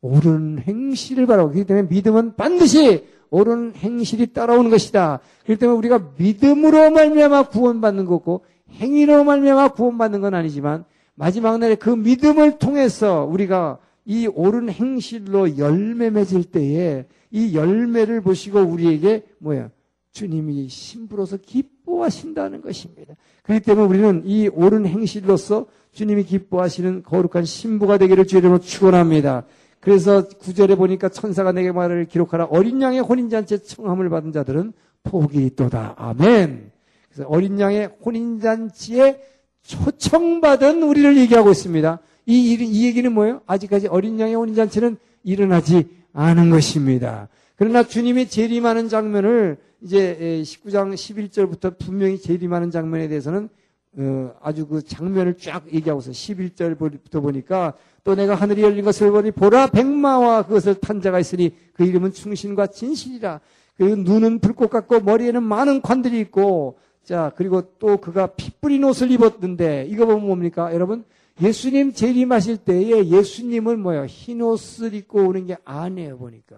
옳은 0.00 0.60
행실을 0.60 1.26
바라고 1.26 1.50
그렇기 1.50 1.66
때문에 1.66 1.88
믿음은 1.88 2.36
반드시 2.36 3.06
옳은 3.30 3.74
행실이 3.76 4.28
따라오는 4.32 4.70
것이다. 4.70 5.20
그렇기 5.44 5.60
때문에 5.60 5.78
우리가 5.78 6.12
믿음으로 6.16 6.90
말미암아 6.90 7.48
구원받는 7.48 8.04
거고 8.04 8.44
행위로 8.72 9.24
말미암아 9.24 9.68
구원받는 9.72 10.20
건 10.20 10.34
아니지만 10.34 10.84
마지막 11.14 11.58
날에 11.58 11.74
그 11.74 11.90
믿음을 11.90 12.58
통해서 12.58 13.24
우리가 13.24 13.78
이 14.04 14.26
옳은 14.26 14.70
행실로 14.70 15.58
열매 15.58 16.10
맺을 16.10 16.44
때에 16.44 17.06
이 17.30 17.54
열매를 17.54 18.20
보시고 18.22 18.60
우리에게 18.60 19.24
뭐야? 19.38 19.70
주님이 20.12 20.68
신부로서 20.68 21.36
기뻐하신다는 21.36 22.62
것입니다. 22.62 23.14
그렇기 23.42 23.64
때문에 23.64 23.86
우리는 23.86 24.22
이 24.24 24.48
옳은 24.48 24.86
행실로서 24.86 25.66
주님이 25.92 26.24
기뻐하시는 26.24 27.02
거룩한 27.02 27.44
신부가 27.44 27.98
되기를 27.98 28.26
주의 28.26 28.40
이름으로 28.40 28.60
축원합니다. 28.60 29.44
그래서 29.80 30.26
구절에 30.26 30.74
보니까 30.74 31.08
천사가 31.08 31.52
내게 31.52 31.72
말을 31.72 32.06
기록하라 32.06 32.46
어린 32.46 32.82
양의 32.82 33.00
혼인잔치에 33.00 33.58
청함을 33.58 34.08
받은 34.08 34.32
자들은 34.32 34.72
복이 35.04 35.44
있도다. 35.46 35.94
아멘. 35.96 36.70
그래서 37.10 37.28
어린 37.28 37.58
양의 37.60 37.90
혼인잔치에 38.04 39.20
초청받은 39.62 40.82
우리를 40.82 41.16
얘기하고 41.18 41.50
있습니다. 41.50 42.00
이, 42.26 42.54
이 42.54 42.86
얘기는 42.86 43.10
뭐예요? 43.12 43.40
아직까지 43.46 43.88
어린 43.88 44.18
양의 44.18 44.34
혼인잔치는 44.34 44.96
일어나지 45.24 45.88
않은 46.12 46.50
것입니다. 46.50 47.28
그러나 47.56 47.82
주님이 47.82 48.28
재림하는 48.28 48.88
장면을 48.88 49.58
이제 49.80 50.42
19장 50.44 50.94
11절부터 50.94 51.78
분명히 51.78 52.18
재림하는 52.18 52.70
장면에 52.70 53.08
대해서는 53.08 53.48
어, 53.96 54.32
아주 54.40 54.66
그 54.66 54.82
장면을 54.82 55.34
쫙 55.38 55.64
얘기하고 55.72 56.00
있어요. 56.00 56.12
11절부터 56.12 57.22
보니까 57.22 57.74
또 58.04 58.14
내가 58.14 58.34
하늘이 58.34 58.62
열린 58.62 58.84
것을 58.84 59.10
보니 59.10 59.32
보라 59.32 59.68
백마와 59.68 60.42
그것을 60.42 60.76
탄 60.76 61.00
자가 61.00 61.18
있으니 61.18 61.54
그 61.72 61.84
이름은 61.84 62.12
충신과 62.12 62.68
진실이라. 62.68 63.40
그 63.76 63.82
눈은 63.82 64.40
불꽃 64.40 64.70
같고 64.70 65.00
머리에는 65.00 65.42
많은 65.42 65.82
관들이 65.82 66.20
있고 66.20 66.78
자 67.04 67.32
그리고 67.36 67.62
또 67.78 67.96
그가 67.98 68.26
피 68.28 68.50
뿌린 68.60 68.84
옷을 68.84 69.10
입었는데 69.10 69.86
이거 69.88 70.04
보면 70.04 70.26
뭡니까 70.26 70.74
여러분 70.74 71.04
예수님 71.40 71.92
재림하실 71.92 72.58
때에 72.58 73.06
예수님은 73.06 73.80
뭐야 73.80 74.06
흰 74.06 74.42
옷을 74.42 74.94
입고 74.94 75.28
오는 75.28 75.46
게 75.46 75.56
아니에요 75.64 76.18
보니까 76.18 76.56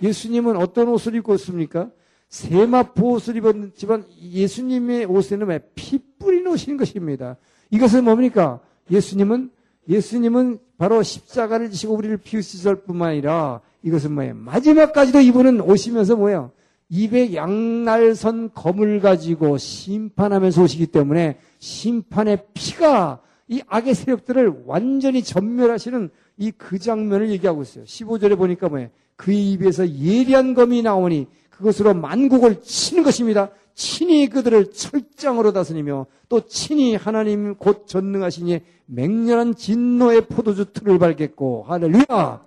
예수님은 0.00 0.56
어떤 0.56 0.88
옷을 0.88 1.14
입고 1.16 1.34
있습니까? 1.34 1.90
세마포 2.28 3.12
옷을 3.12 3.36
입었지만 3.36 4.06
예수님의 4.20 5.04
옷에는 5.04 5.46
왜피 5.48 6.00
뿌린 6.18 6.46
옷인 6.46 6.78
것입니다. 6.78 7.36
이것은 7.70 8.04
뭡니까? 8.04 8.60
예수님은 8.90 9.50
예수님은 9.88 10.58
바로 10.82 11.00
십자가를 11.00 11.70
지시고 11.70 11.94
우리를 11.94 12.16
비우시절 12.16 12.82
뿐만 12.82 13.10
아니라 13.10 13.60
이것은 13.84 14.14
뭐예요? 14.14 14.34
마지막까지도 14.34 15.20
이분은 15.20 15.60
오시면서 15.60 16.16
뭐예요? 16.16 16.50
입에 16.88 17.36
양날선 17.36 18.50
검을 18.52 18.98
가지고 18.98 19.58
심판하면서 19.58 20.60
오시기 20.60 20.88
때문에 20.88 21.38
심판의 21.60 22.46
피가 22.52 23.20
이 23.46 23.62
악의 23.68 23.94
세력들을 23.94 24.64
완전히 24.66 25.22
전멸하시는 25.22 26.10
이 26.38 26.50
그 26.50 26.80
장면을 26.80 27.30
얘기하고 27.30 27.62
있어요. 27.62 27.84
15절에 27.84 28.36
보니까 28.36 28.68
뭐예요? 28.68 28.88
그의 29.14 29.52
입에서 29.52 29.88
예리한 29.88 30.54
검이 30.54 30.82
나오니 30.82 31.28
그것으로 31.50 31.94
만국을 31.94 32.60
치는 32.60 33.04
것입니다. 33.04 33.50
친히 33.74 34.28
그들을 34.28 34.72
철장으로 34.72 35.52
다스리며 35.52 36.06
또 36.28 36.46
친히 36.46 36.94
하나님 36.94 37.54
곧 37.56 37.86
전능하시니 37.86 38.60
맹렬한 38.86 39.54
진노의 39.54 40.26
포도주 40.26 40.72
틀을 40.72 40.98
밟겠고 40.98 41.64
할렐루야! 41.68 42.44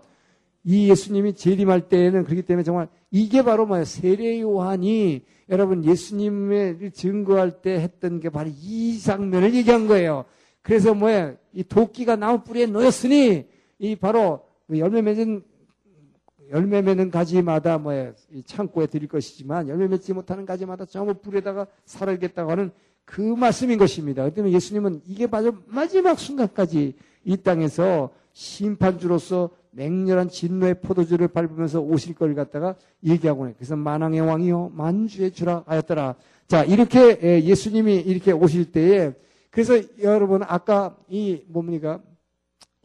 이 0.65 0.89
예수님이 0.89 1.35
재림할 1.35 1.89
때에는 1.89 2.23
그렇기 2.23 2.41
때문에 2.41 2.63
정말 2.63 2.88
이게 3.11 3.43
바로 3.43 3.65
뭐야? 3.65 3.85
세례 3.85 4.41
요한이 4.41 5.21
여러분 5.49 5.85
예수님을 5.85 6.91
증거할 6.93 7.61
때 7.61 7.73
했던 7.73 8.19
게 8.19 8.29
바로 8.29 8.49
이 8.51 8.99
장면을 8.99 9.53
얘기한 9.53 9.88
거예요. 9.88 10.25
그래서 10.63 10.95
뭐야? 10.95 11.35
이 11.53 11.63
도끼가 11.63 12.15
나무 12.15 12.41
뿌리에 12.41 12.65
놓였으니 12.65 13.45
이 13.77 13.95
바로 13.95 14.41
그 14.67 14.79
열매 14.79 15.03
맺은 15.03 15.43
열매 16.51 16.81
맺는 16.81 17.12
가지마다 17.12 17.77
뭐야 17.77 18.13
창고에 18.45 18.88
드릴 18.88 19.08
것이지만 19.08 19.67
열매 19.67 19.88
맺지 19.88 20.13
못하는 20.13 20.45
가지마다 20.45 20.86
전부 20.86 21.13
불에다가 21.15 21.67
살아겠다고 21.86 22.51
하는 22.51 22.71
그 23.03 23.21
말씀인 23.21 23.77
것입니다. 23.77 24.23
그 24.25 24.34
때문에 24.34 24.53
예수님은 24.53 25.01
이게 25.05 25.27
마지막 25.67 26.19
순간까지 26.19 26.95
이 27.23 27.38
땅에서 27.38 28.12
심판주로서 28.34 29.49
맹렬한 29.71 30.29
진노의 30.29 30.81
포도주를 30.81 31.27
밟으면서 31.27 31.81
오실 31.81 32.15
걸 32.15 32.34
갖다가 32.34 32.75
얘기하고 33.03 33.47
해. 33.47 33.53
그래서 33.58 33.75
만왕의 33.75 34.21
왕이요 34.21 34.71
만주의 34.73 35.31
주라 35.31 35.63
하였더라. 35.67 36.15
자 36.47 36.63
이렇게 36.63 37.43
예수님이 37.43 37.95
이렇게 37.97 38.31
오실 38.31 38.71
때에 38.71 39.13
그래서 39.51 39.79
여러분 40.01 40.43
아까 40.43 40.95
이 41.10 41.43
뭡니까 41.47 42.01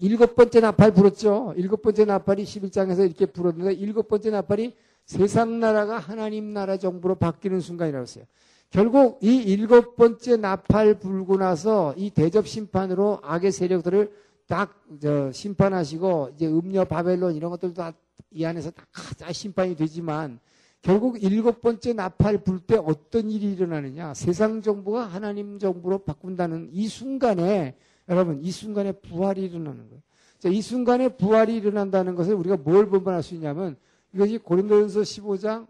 일곱 0.01 0.35
번째 0.35 0.61
나팔 0.61 0.93
불었죠. 0.93 1.55
일곱 1.57 1.83
번째 1.83 2.05
나팔이 2.05 2.45
11장에서 2.45 3.05
이렇게 3.05 3.27
불었는데 3.27 3.75
일곱 3.75 4.09
번째 4.09 4.31
나팔이 4.31 4.75
세상 5.05 5.61
나라가 5.61 5.99
하나님 5.99 6.53
나라 6.53 6.77
정부로 6.77 7.15
바뀌는 7.15 7.61
순간이라고 7.61 8.03
했어요. 8.03 8.25
결국 8.71 9.19
이 9.23 9.37
일곱 9.37 9.97
번째 9.97 10.37
나팔 10.37 11.01
불고 11.01 11.37
나서 11.37 11.95
이 11.97 12.11
대접 12.11 12.47
심판으로 12.47 13.21
악의 13.23 13.53
세력들을 13.53 14.13
딱저 14.47 15.33
심판하시고 15.33 16.31
이제 16.35 16.47
음녀 16.47 16.85
바벨론 16.85 17.35
이런 17.35 17.51
것들도 17.51 17.75
다 17.75 17.93
이 18.33 18.45
안에서 18.45 18.71
다, 18.71 18.85
다 19.19 19.33
심판이 19.33 19.75
되지만 19.77 20.39
결국 20.83 21.23
일곱 21.23 21.61
번째 21.61 21.93
나팔 21.93 22.45
불 22.45 22.61
때 22.61 22.77
어떤 22.77 23.31
일이 23.31 23.53
일어나느냐 23.53 24.15
세상 24.15 24.63
정부가 24.63 25.05
하나님 25.05 25.59
정부로 25.59 25.99
바꾼다는 25.99 26.71
이 26.73 26.87
순간에 26.89 27.75
여러분 28.11 28.41
이 28.43 28.51
순간에 28.51 28.93
부활이 28.93 29.45
일어나는 29.45 29.89
거예요. 29.89 30.03
자, 30.41 30.49
이 30.49 30.61
순간에 30.61 31.09
부활이 31.09 31.55
일어난다는 31.55 32.15
것을 32.17 32.35
우리가 32.35 32.57
뭘 32.57 32.87
분반할 32.89 33.23
수 33.23 33.35
있냐면 33.35 33.77
이것이 34.13 34.39
고린도전서 34.39 35.01
15장 35.01 35.67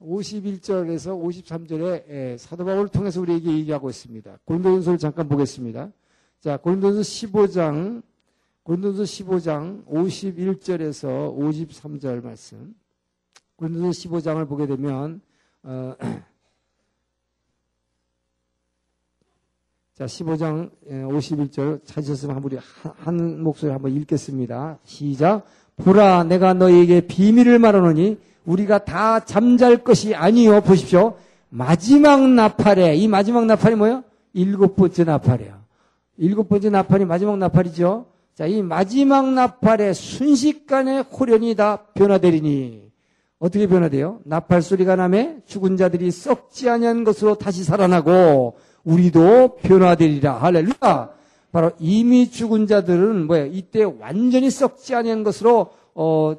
51절에서 0.00 1.20
53절에 1.20 2.08
예, 2.08 2.36
사도 2.38 2.64
바울을 2.64 2.88
통해서 2.88 3.20
우리에게 3.20 3.50
얘기하고 3.50 3.90
있습니다. 3.90 4.38
고린도전서를 4.44 4.98
잠깐 4.98 5.28
보겠습니다. 5.28 5.90
자, 6.40 6.56
고린도전서 6.56 7.00
15장 7.02 8.02
고린도전서 8.62 9.02
15장 9.02 9.84
51절에서 9.86 11.36
53절 11.36 12.22
말씀. 12.22 12.74
고린도전서 13.56 14.08
15장을 14.08 14.48
보게 14.48 14.66
되면 14.66 15.20
어, 15.64 15.94
자, 19.94 20.06
15장 20.06 20.70
51절 20.88 21.74
예, 21.74 21.84
찾으셨으면 21.84 22.34
한번 22.34 22.50
우리 22.50 22.58
한 23.04 23.42
목소리 23.42 23.70
한번 23.70 23.92
읽겠습니다. 23.92 24.78
시작. 24.84 25.44
보라 25.76 26.24
내가 26.24 26.54
너희에게 26.54 27.02
비밀을 27.02 27.58
말하노니 27.58 28.18
우리가 28.46 28.86
다 28.86 29.20
잠잘 29.20 29.84
것이 29.84 30.14
아니요. 30.14 30.62
보십시오. 30.62 31.16
마지막 31.50 32.26
나팔에 32.26 32.96
이 32.96 33.06
마지막 33.06 33.44
나팔이 33.44 33.74
뭐예요? 33.76 34.02
일곱 34.32 34.76
번째 34.76 35.04
나팔이에요. 35.04 35.60
일곱 36.16 36.48
번째 36.48 36.70
나팔이 36.70 37.04
마지막 37.04 37.36
나팔이죠. 37.36 38.06
자, 38.34 38.46
이 38.46 38.62
마지막 38.62 39.30
나팔에 39.34 39.92
순식간에 39.92 41.00
호련이 41.00 41.54
다 41.54 41.84
변화되리니 41.92 42.90
어떻게 43.38 43.66
변화돼요? 43.66 44.20
나팔 44.24 44.62
소리가 44.62 44.96
나매 44.96 45.36
죽은 45.44 45.76
자들이 45.76 46.10
썩지 46.10 46.70
아니한 46.70 47.04
것으로 47.04 47.34
다시 47.34 47.62
살아나고 47.62 48.56
우리도 48.84 49.56
변화되리라. 49.62 50.34
할렐루야. 50.34 51.10
바로 51.52 51.70
이미 51.78 52.30
죽은 52.30 52.66
자들은 52.66 53.26
뭐예요? 53.26 53.46
이때 53.46 53.84
완전히 53.84 54.50
썩지 54.50 54.94
아니한 54.94 55.22
것으로 55.22 55.70
어, 55.94 56.34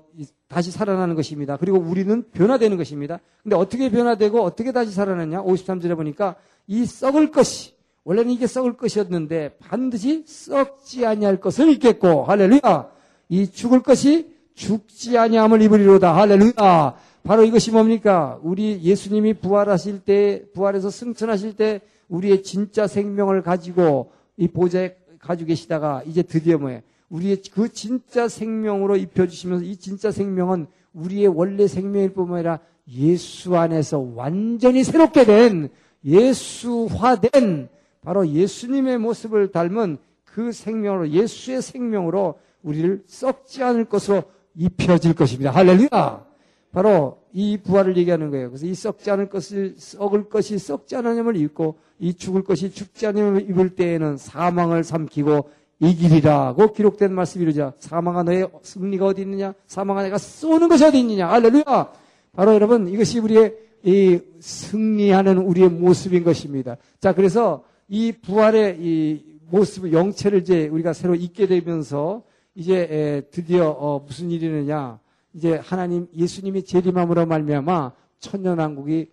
다시 0.47 0.71
살아나는 0.71 1.15
것입니다. 1.15 1.58
그리고 1.58 1.77
우리는 1.77 2.23
변화되는 2.32 2.77
것입니다. 2.77 3.19
근데 3.43 3.56
어떻게 3.56 3.89
변화되고 3.89 4.41
어떻게 4.41 4.71
다시 4.71 4.91
살아나냐? 4.91 5.43
53절에 5.43 5.95
보니까 5.95 6.36
이 6.67 6.86
썩을 6.86 7.32
것이 7.32 7.73
원래는 8.06 8.32
이게 8.32 8.47
썩을 8.47 8.75
것이었는데 8.75 9.58
반드시 9.60 10.23
썩지 10.25 11.06
아니할 11.06 11.39
것을 11.39 11.69
입겠고 11.69 12.25
할렐루야. 12.25 12.89
이 13.29 13.47
죽을 13.49 13.82
것이 13.82 14.34
죽지 14.56 15.17
아니함을 15.17 15.62
입으리로다. 15.62 16.15
할렐루야. 16.15 16.95
바로 17.23 17.43
이것이 17.43 17.71
뭡니까? 17.71 18.38
우리 18.43 18.82
예수님이 18.84 19.36
부활하실 19.36 20.01
때 20.01 20.43
부활해서 20.53 20.89
승천하실 20.89 21.56
때 21.56 21.82
우리의 22.09 22.43
진짜 22.43 22.87
생명을 22.87 23.41
가지고 23.41 24.11
이 24.37 24.47
보좌에 24.47 24.95
가지고 25.19 25.49
계시다가 25.49 26.03
이제 26.05 26.21
드디어 26.21 26.57
뭐예요? 26.57 26.81
우리의 27.09 27.41
그 27.53 27.71
진짜 27.71 28.27
생명으로 28.27 28.97
입혀주시면서 28.97 29.65
이 29.65 29.77
진짜 29.77 30.11
생명은 30.11 30.67
우리의 30.93 31.27
원래 31.27 31.67
생명일 31.67 32.13
뿐만 32.13 32.39
아니라 32.39 32.59
예수 32.91 33.55
안에서 33.55 33.99
완전히 34.15 34.83
새롭게 34.83 35.25
된 35.25 35.69
예수화된 36.03 37.69
바로 38.01 38.27
예수님의 38.27 38.97
모습을 38.97 39.51
닮은 39.51 39.97
그 40.25 40.51
생명으로 40.51 41.09
예수의 41.09 41.61
생명으로 41.61 42.39
우리를 42.63 43.03
썩지 43.07 43.63
않을 43.63 43.85
것으로 43.85 44.23
입혀질 44.55 45.13
것입니다. 45.13 45.51
할렐루야! 45.51 46.32
바로 46.73 47.19
이 47.31 47.57
부활을 47.57 47.95
얘기하는 47.97 48.31
거예요. 48.31 48.49
그래서 48.49 48.65
이 48.65 48.73
썩지 48.73 49.09
않을 49.12 49.29
것을 49.29 49.75
썩을 49.77 50.27
것이 50.27 50.57
썩지 50.57 50.95
않으냐을 50.95 51.38
입고 51.38 51.75
이 51.99 52.15
죽을 52.15 52.43
것이 52.43 52.71
죽지 52.71 53.05
않으냐을 53.07 53.49
입을 53.49 53.75
때에는 53.75 54.17
사망을 54.17 54.83
삼키고 54.83 55.49
이길이라고 55.79 56.73
기록된 56.73 57.13
말씀이 57.13 57.43
이르자. 57.43 57.73
사망아 57.77 58.23
너의 58.23 58.49
승리가 58.63 59.05
어디 59.05 59.21
있느냐? 59.21 59.53
사망아 59.67 60.01
내가 60.01 60.17
쏘는 60.17 60.67
것이 60.67 60.83
어디 60.83 60.99
있느냐? 60.99 61.29
할렐루야! 61.29 61.91
바로 62.33 62.55
여러분 62.55 62.88
이것이 62.88 63.19
우리의 63.19 63.55
이 63.83 64.19
승리하는 64.39 65.38
우리의 65.38 65.69
모습인 65.69 66.23
것입니다. 66.23 66.77
자 66.99 67.13
그래서 67.13 67.63
이 67.88 68.12
부활의 68.13 68.77
이 68.79 69.23
모습 69.51 69.91
영체를 69.93 70.39
이제 70.39 70.67
우리가 70.69 70.93
새로 70.93 71.13
잊게 71.13 71.45
되면서 71.45 72.23
이제 72.55 73.27
드디어 73.29 73.69
어 73.69 73.99
무슨 73.99 74.31
일이느냐 74.31 75.02
이제 75.33 75.55
하나님 75.55 76.07
예수님이 76.15 76.63
재림함으로 76.63 77.25
말미암아 77.25 77.91
천년 78.19 78.59
왕국이 78.59 79.09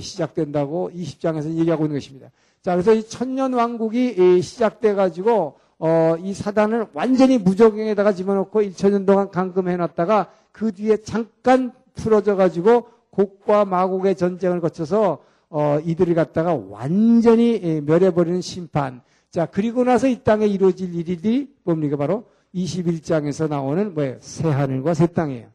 시작된다고 0.00 0.90
20장에서 0.94 1.52
얘기하고 1.54 1.84
있는 1.84 1.96
것입니다. 1.96 2.30
자, 2.60 2.72
그래서 2.72 2.94
이 2.94 3.02
천년 3.06 3.54
왕국이 3.54 4.40
시작돼 4.40 4.94
가지고 4.94 5.58
어, 5.78 6.14
이 6.22 6.32
사단을 6.32 6.86
완전히 6.92 7.38
무적행에다가 7.38 8.12
집어넣고 8.12 8.62
1천년 8.62 9.04
동안 9.04 9.30
감금해 9.30 9.76
놨다가 9.76 10.30
그 10.52 10.70
뒤에 10.70 10.98
잠깐 10.98 11.72
풀어져 11.94 12.36
가지고 12.36 12.86
곡과 13.10 13.64
마곡의 13.64 14.14
전쟁을 14.14 14.60
거쳐서 14.60 15.18
어, 15.50 15.78
이들을 15.84 16.14
갖다가 16.14 16.54
완전히 16.54 17.80
멸해버리는 17.84 18.40
심판. 18.40 19.02
자, 19.30 19.46
그리고 19.46 19.82
나서 19.82 20.06
이 20.06 20.22
땅에 20.22 20.46
이루어질 20.46 20.94
일이 20.94 21.52
뭡니까? 21.64 21.96
바로 21.96 22.26
21장에서 22.54 23.48
나오는 23.48 23.92
뭐예요? 23.92 24.16
새 24.20 24.48
하늘과 24.48 24.94
새 24.94 25.06
땅이에요. 25.08 25.51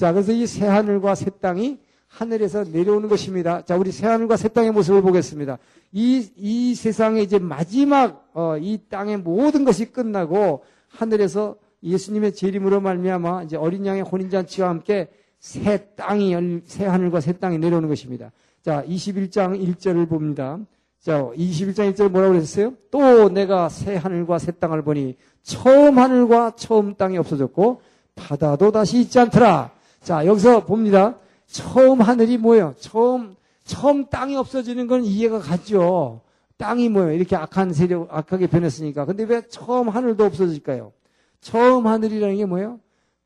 자, 0.00 0.14
그래서 0.14 0.32
이 0.32 0.46
새 0.46 0.64
하늘과 0.64 1.14
새 1.14 1.28
땅이 1.28 1.78
하늘에서 2.08 2.64
내려오는 2.64 3.06
것입니다. 3.10 3.60
자, 3.66 3.76
우리 3.76 3.92
새 3.92 4.06
하늘과 4.06 4.38
새 4.38 4.48
땅의 4.48 4.72
모습을 4.72 5.02
보겠습니다. 5.02 5.58
이, 5.92 6.26
이 6.38 6.74
세상에 6.74 7.20
이제 7.20 7.38
마지막, 7.38 8.30
어, 8.32 8.56
이 8.56 8.78
땅의 8.88 9.18
모든 9.18 9.66
것이 9.66 9.92
끝나고 9.92 10.64
하늘에서 10.88 11.56
예수님의 11.82 12.32
재림으로 12.32 12.80
말미암아 12.80 13.42
이제 13.42 13.58
어린 13.58 13.84
양의 13.84 14.00
혼인잔치와 14.00 14.70
함께 14.70 15.08
새 15.38 15.90
땅이, 15.96 16.62
새 16.64 16.86
하늘과 16.86 17.20
새 17.20 17.34
땅이 17.34 17.58
내려오는 17.58 17.86
것입니다. 17.86 18.32
자, 18.62 18.82
21장 18.88 19.62
1절을 19.62 20.08
봅니다. 20.08 20.58
자, 20.98 21.28
21장 21.36 21.92
1절 21.92 22.08
뭐라고 22.08 22.32
그랬어요? 22.32 22.72
또 22.90 23.28
내가 23.28 23.68
새 23.68 23.96
하늘과 23.96 24.38
새 24.38 24.52
땅을 24.52 24.80
보니 24.80 25.18
처음 25.42 25.98
하늘과 25.98 26.52
처음 26.56 26.94
땅이 26.94 27.18
없어졌고 27.18 27.82
바다도 28.14 28.72
다시 28.72 28.98
있지 29.02 29.18
않더라. 29.18 29.78
자, 30.02 30.24
여기서 30.26 30.64
봅니다. 30.64 31.16
처음 31.46 32.00
하늘이 32.00 32.38
뭐예요? 32.38 32.74
처음, 32.78 33.34
처음 33.64 34.06
땅이 34.06 34.36
없어지는 34.36 34.86
건 34.86 35.04
이해가 35.04 35.40
가죠. 35.40 36.22
땅이 36.56 36.88
뭐예요? 36.88 37.12
이렇게 37.12 37.36
악한 37.36 37.72
세력, 37.72 38.08
악하게 38.10 38.46
변했으니까. 38.46 39.04
근데 39.04 39.24
왜 39.24 39.42
처음 39.48 39.88
하늘도 39.88 40.24
없어질까요? 40.24 40.92
처음 41.40 41.86
하늘이라는 41.86 42.36
게 42.36 42.44
뭐예요? 42.44 42.80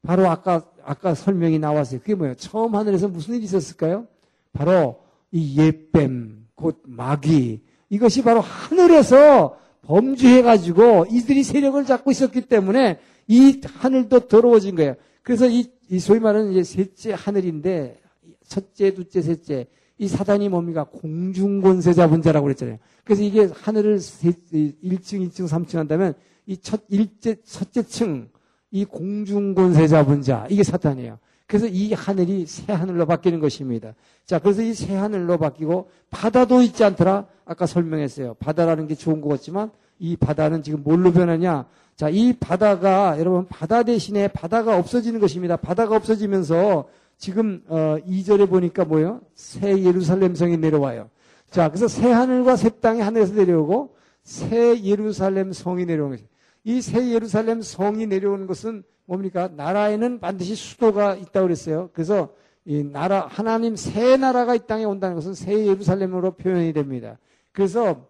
바로 0.07 0.29
아까, 0.29 0.63
아까 0.85 1.15
설명이 1.15 1.59
나왔어요. 1.59 2.01
그게 2.01 2.15
뭐예요? 2.15 2.35
처음 2.37 2.75
하늘에서 2.75 3.09
무슨 3.09 3.35
일이 3.35 3.45
있었을까요? 3.45 4.07
바로 4.53 5.01
이 5.33 5.59
옛뱀, 5.59 6.47
곧 6.55 6.83
마귀. 6.85 7.61
이것이 7.91 8.23
바로 8.23 8.41
하늘에서 8.41 9.59
범주해가지고 9.83 11.07
이들이 11.11 11.43
세력을 11.43 11.85
잡고 11.85 12.11
있었기 12.11 12.43
때문에 12.43 12.99
이 13.27 13.61
하늘도 13.79 14.29
더러워진 14.29 14.77
거예요. 14.77 14.95
그래서 15.25 15.49
이, 15.49 15.67
이 15.89 15.99
소위 15.99 16.21
말하는 16.21 16.53
이제 16.53 16.63
셋째 16.63 17.13
하늘인데 17.13 18.01
첫째, 18.47 18.95
둘째, 18.95 19.23
셋째 19.23 19.67
이 19.99 20.07
사단이 20.07 20.49
뭡니까? 20.49 20.85
공중권세 20.85 21.93
잡은 21.95 22.21
자라고 22.23 22.45
그랬잖아요. 22.45 22.79
그래서 23.05 23.23
이게 23.23 23.49
하늘을 23.53 24.01
세, 24.01 24.31
1층, 24.31 25.29
2층, 25.29 25.49
3층 25.49 25.77
한다면 25.77 26.15
이 26.47 26.59
첫, 26.59 26.83
일째, 26.89 27.37
첫째 27.43 27.83
층, 27.83 28.29
이 28.71 28.85
공중권세 28.85 29.89
잡은 29.89 30.21
자, 30.21 30.47
이게 30.51 30.63
사탄이에요. 30.63 31.19
그래서 31.47 31.67
이 31.67 31.93
하늘이 31.93 32.45
새 32.47 32.73
하늘로 32.73 33.07
바뀌는 33.07 33.39
것입니다. 33.41 33.95
자, 34.27 34.39
그래서 34.39 34.63
이 34.63 34.75
새 34.75 34.95
하늘로 34.95 35.39
바뀌고 35.39 35.89
바다도 36.11 36.61
있지 36.63 36.85
않더라? 36.85 37.27
아까 37.45 37.67
설명했어요. 37.67 38.35
바다라는 38.35 38.89
게 38.89 38.95
좋은 38.95 39.21
것 39.21 39.29
같지만 39.29 39.71
이 39.99 40.17
바다는 40.17 40.63
지금 40.63 40.83
뭘로 40.83 41.13
변하냐? 41.13 41.67
자, 41.97 42.09
이 42.09 42.33
바다가 42.33 43.17
여러분 43.19 43.47
바다 43.47 43.83
대신에 43.83 44.29
바다가 44.29 44.77
없어지는 44.79 45.21
것입니다. 45.21 45.57
바다가 45.57 45.97
없어지면서 45.97 46.89
지금 47.17 47.63
어 47.69 47.97
2절에 48.07 48.49
보니까 48.49 48.85
뭐요? 48.85 49.21
새 49.35 49.83
예루살렘 49.83 50.35
성이 50.35 50.57
내려와요. 50.57 51.09
자, 51.51 51.69
그래서 51.69 51.87
새 51.87 52.11
하늘과 52.11 52.57
새 52.57 52.69
땅이 52.81 53.01
하늘에서 53.01 53.35
내려오고 53.35 53.95
새 54.25 54.83
예루살렘 54.83 55.53
성이 55.53 55.85
내려오는 55.87 56.17
것이. 56.17 56.27
이새 56.65 57.13
예루살렘 57.13 57.63
성이 57.63 58.07
내려오는 58.07 58.47
것은 58.47 58.83
뭡니까? 59.05 59.49
나라에는 59.55 60.19
반드시 60.19 60.55
수도가 60.55 61.15
있다고 61.15 61.47
그랬어요. 61.47 61.91
그래서 61.93 62.31
이 62.65 62.83
나라 62.83 63.27
하나님 63.31 63.77
새 63.77 64.17
나라가 64.17 64.55
이 64.55 64.61
땅에 64.67 64.85
온다는 64.85 65.15
것은 65.15 65.35
새 65.35 65.67
예루살렘으로 65.67 66.33
표현이 66.33 66.73
됩니다. 66.73 67.19
그래서 67.53 68.07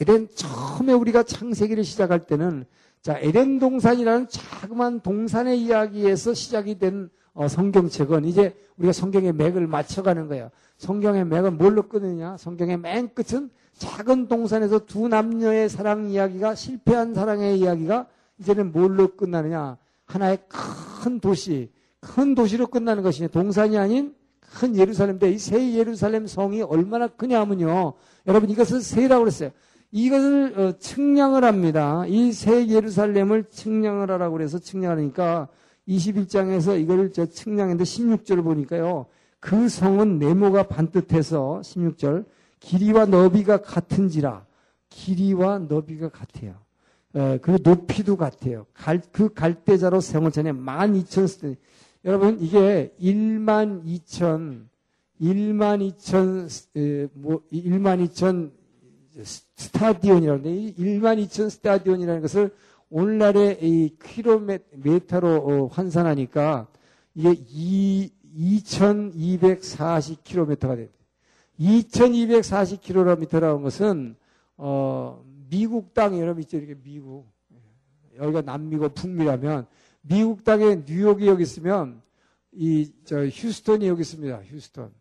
에덴 0.00 0.28
처음에 0.34 0.92
우리가 0.92 1.22
창세기를 1.22 1.84
시작할 1.84 2.26
때는 2.26 2.66
자, 3.02 3.18
에덴 3.20 3.58
동산이라는 3.58 4.28
자그만 4.28 5.00
동산의 5.00 5.60
이야기에서 5.62 6.34
시작이 6.34 6.78
된 6.78 7.08
어, 7.34 7.48
성경책은 7.48 8.24
이제 8.24 8.56
우리가 8.78 8.92
성경의 8.92 9.32
맥을 9.34 9.66
맞춰가는 9.66 10.26
거예요. 10.28 10.50
성경의 10.78 11.24
맥은 11.26 11.56
뭘로 11.58 11.82
끊느냐? 11.88 12.36
성경의 12.36 12.78
맨 12.78 13.10
끝은 13.14 13.50
작은 13.78 14.28
동산에서 14.28 14.80
두 14.86 15.08
남녀의 15.08 15.68
사랑 15.68 16.08
이야기가 16.10 16.54
실패한 16.54 17.14
사랑의 17.14 17.58
이야기가 17.58 18.06
이제는 18.38 18.72
뭘로 18.72 19.14
끝나느냐? 19.16 19.76
하나의 20.06 20.38
큰 20.48 21.20
도시, 21.20 21.70
큰 22.00 22.34
도시로 22.34 22.66
끝나는 22.66 23.02
것이냐? 23.02 23.28
동산이 23.28 23.76
아닌 23.78 24.14
큰 24.40 24.76
예루살렘인데 24.76 25.30
이 25.30 25.38
새 25.38 25.74
예루살렘 25.74 26.26
성이 26.26 26.62
얼마나 26.62 27.06
크냐면요. 27.08 27.94
여러분 28.26 28.48
이것을 28.50 28.80
세라고 28.80 29.24
그랬어요. 29.24 29.50
이것을 29.92 30.58
어, 30.58 30.78
측량을 30.78 31.44
합니다. 31.44 32.04
이 32.06 32.32
새 32.32 32.66
예루살렘을 32.68 33.44
측량을 33.50 34.10
하라고 34.10 34.36
그래서 34.36 34.58
측량하니까 34.58 35.48
21장에서 35.88 36.80
이걸 36.80 37.12
저 37.12 37.26
측량했는데 37.26 37.84
16절을 37.84 38.42
보니까요. 38.42 39.06
그 39.40 39.68
성은 39.68 40.18
네모가 40.18 40.64
반듯해서 40.64 41.60
16절 41.62 42.24
길이와 42.60 43.06
너비가 43.06 43.58
같은지라 43.62 44.44
길이와 44.88 45.60
너비가 45.60 46.08
같아요. 46.08 46.54
에, 47.14 47.38
그리고 47.38 47.58
높이도 47.62 48.16
같아요. 48.16 48.66
갈, 48.74 49.00
그 49.12 49.32
갈대자로 49.32 50.00
세운 50.00 50.32
전에 50.32 50.50
12,000 50.52 51.56
여러분 52.04 52.38
이게 52.40 52.92
1만 53.00 53.84
2천 53.84 54.66
1만 55.20 55.96
2천 55.96 57.10
뭐 57.14 57.42
1만 57.52 58.06
2천 58.08 58.50
스타디온이라는데 59.24 60.54
이 60.54 60.74
1만 60.74 61.24
2천 61.26 61.50
스타디온이라는 61.50 62.22
것을 62.22 62.50
오늘날의 62.90 63.58
이 63.62 63.96
킬로미터로 64.02 65.36
어, 65.36 65.66
환산하니까 65.66 66.66
이게 67.14 67.36
2 67.48 68.10
2240km가 68.36 70.60
됩니다. 70.60 70.92
2240km라는 71.58 73.62
것은 73.62 74.14
어 74.58 75.24
미국 75.48 75.94
땅 75.94 76.18
여러분 76.18 76.42
있죠 76.42 76.58
이렇게 76.58 76.74
미국 76.74 77.26
여기가 78.18 78.42
남미고 78.42 78.90
북미라면 78.90 79.66
미국 80.02 80.44
땅에 80.44 80.82
뉴욕이 80.86 81.26
여기 81.26 81.44
있으면 81.44 82.02
이 82.52 82.92
저 83.04 83.26
휴스턴이 83.26 83.86
여기 83.86 84.02
있습니다. 84.02 84.42
휴스턴. 84.44 84.92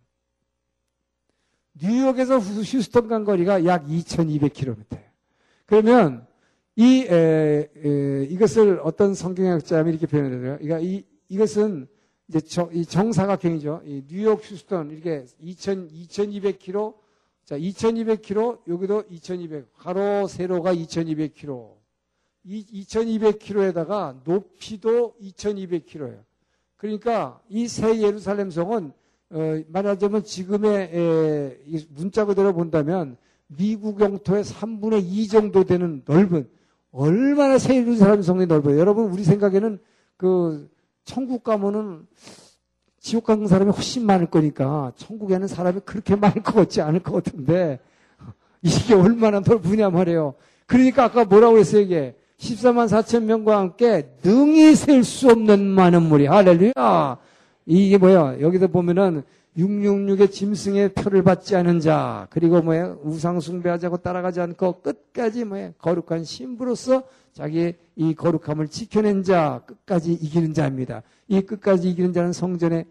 뉴욕에서 1.81 2.39
휴스턴 2.39 3.07
간 3.07 3.23
거리가 3.23 3.65
약 3.65 3.85
2,200km예요. 3.85 4.85
그러면 5.65 6.25
이 6.75 7.05
에, 7.09 7.69
에, 7.75 8.23
이것을 8.29 8.79
어떤 8.83 9.13
성경학자면 9.13 9.93
이렇게 9.93 10.07
표현해요. 10.07 10.57
그러니까 10.57 10.79
이 10.79 11.03
이것은 11.29 11.87
이제 12.27 12.39
정, 12.41 12.69
이 12.73 12.85
정사각형이죠. 12.85 13.81
이 13.85 14.03
뉴욕 14.07 14.39
휴스턴 14.43 14.91
이렇게 14.91 15.25
2,000 15.39 15.89
2,200km 15.89 16.93
자 17.43 17.57
2,200km 17.57 18.67
여기도 18.67 19.03
2,200 19.09 19.73
가로 19.77 20.27
세로가 20.27 20.73
2,200km 20.73 21.75
이 22.45 22.83
2200km에다가 22.83 24.17
높이도 24.23 25.15
2200km예요. 25.21 26.23
그러니까 26.77 27.41
이 27.49 27.67
새 27.67 27.99
예루살렘 28.01 28.49
성은 28.49 28.91
어, 29.35 29.61
말하자면 29.67 30.23
지금의 30.23 30.89
에, 30.93 31.57
문자 31.89 32.23
그대로 32.23 32.53
본다면 32.53 33.17
미국 33.47 33.99
영토의 33.99 34.45
3분의 34.45 35.03
2 35.05 35.27
정도 35.27 35.65
되는 35.65 36.01
넓은 36.05 36.47
얼마나 36.91 37.57
새 37.57 37.75
예루살렘 37.75 38.21
성이 38.21 38.45
넓어요. 38.45 38.79
여러분 38.79 39.11
우리 39.11 39.25
생각에는 39.25 39.77
그 40.15 40.69
천국 41.03 41.43
가면은 41.43 42.07
지옥 42.99 43.25
가는 43.25 43.45
사람이 43.45 43.71
훨씬 43.71 44.05
많을 44.05 44.27
거니까 44.27 44.93
천국에는 44.95 45.47
사람이 45.49 45.81
그렇게 45.83 46.15
많을 46.15 46.41
것 46.41 46.55
같지 46.55 46.81
않을 46.81 47.01
것 47.01 47.21
같은데 47.21 47.79
이게 48.61 48.95
얼마나 48.95 49.41
넓으냐 49.41 49.89
말이에요. 49.89 50.35
그러니까 50.65 51.03
아까 51.03 51.25
뭐라고 51.25 51.57
했어요 51.57 51.81
이게 51.81 52.15
14만 52.39 52.87
4천 52.87 53.23
명과 53.23 53.59
함께 53.59 54.09
능히 54.23 54.75
셀 54.75 55.03
수 55.03 55.29
없는 55.29 55.61
많은 55.61 56.03
무리. 56.03 56.25
할렐루야. 56.25 57.17
이게 57.65 57.97
뭐야? 57.97 58.39
여기서 58.41 58.67
보면은 58.67 59.23
666의 59.57 60.31
짐승의 60.31 60.89
표를 60.93 61.23
받지 61.23 61.55
않은 61.55 61.79
자, 61.79 62.27
그리고 62.29 62.61
뭐야? 62.61 62.97
우상 63.03 63.39
숭배하자고 63.39 63.97
따라가지 63.97 64.41
않고 64.41 64.81
끝까지 64.81 65.45
뭐야? 65.45 65.71
거룩한 65.77 66.25
신부로서 66.25 67.03
자기의 67.33 67.75
이 67.95 68.13
거룩함을 68.13 68.67
지켜낸 68.67 69.23
자, 69.23 69.61
끝까지 69.65 70.13
이기는 70.13 70.53
자입니다. 70.53 71.03
이 71.27 71.41
끝까지 71.41 71.89
이기는 71.89 72.13
자는 72.13 72.33
성전에 72.33 72.85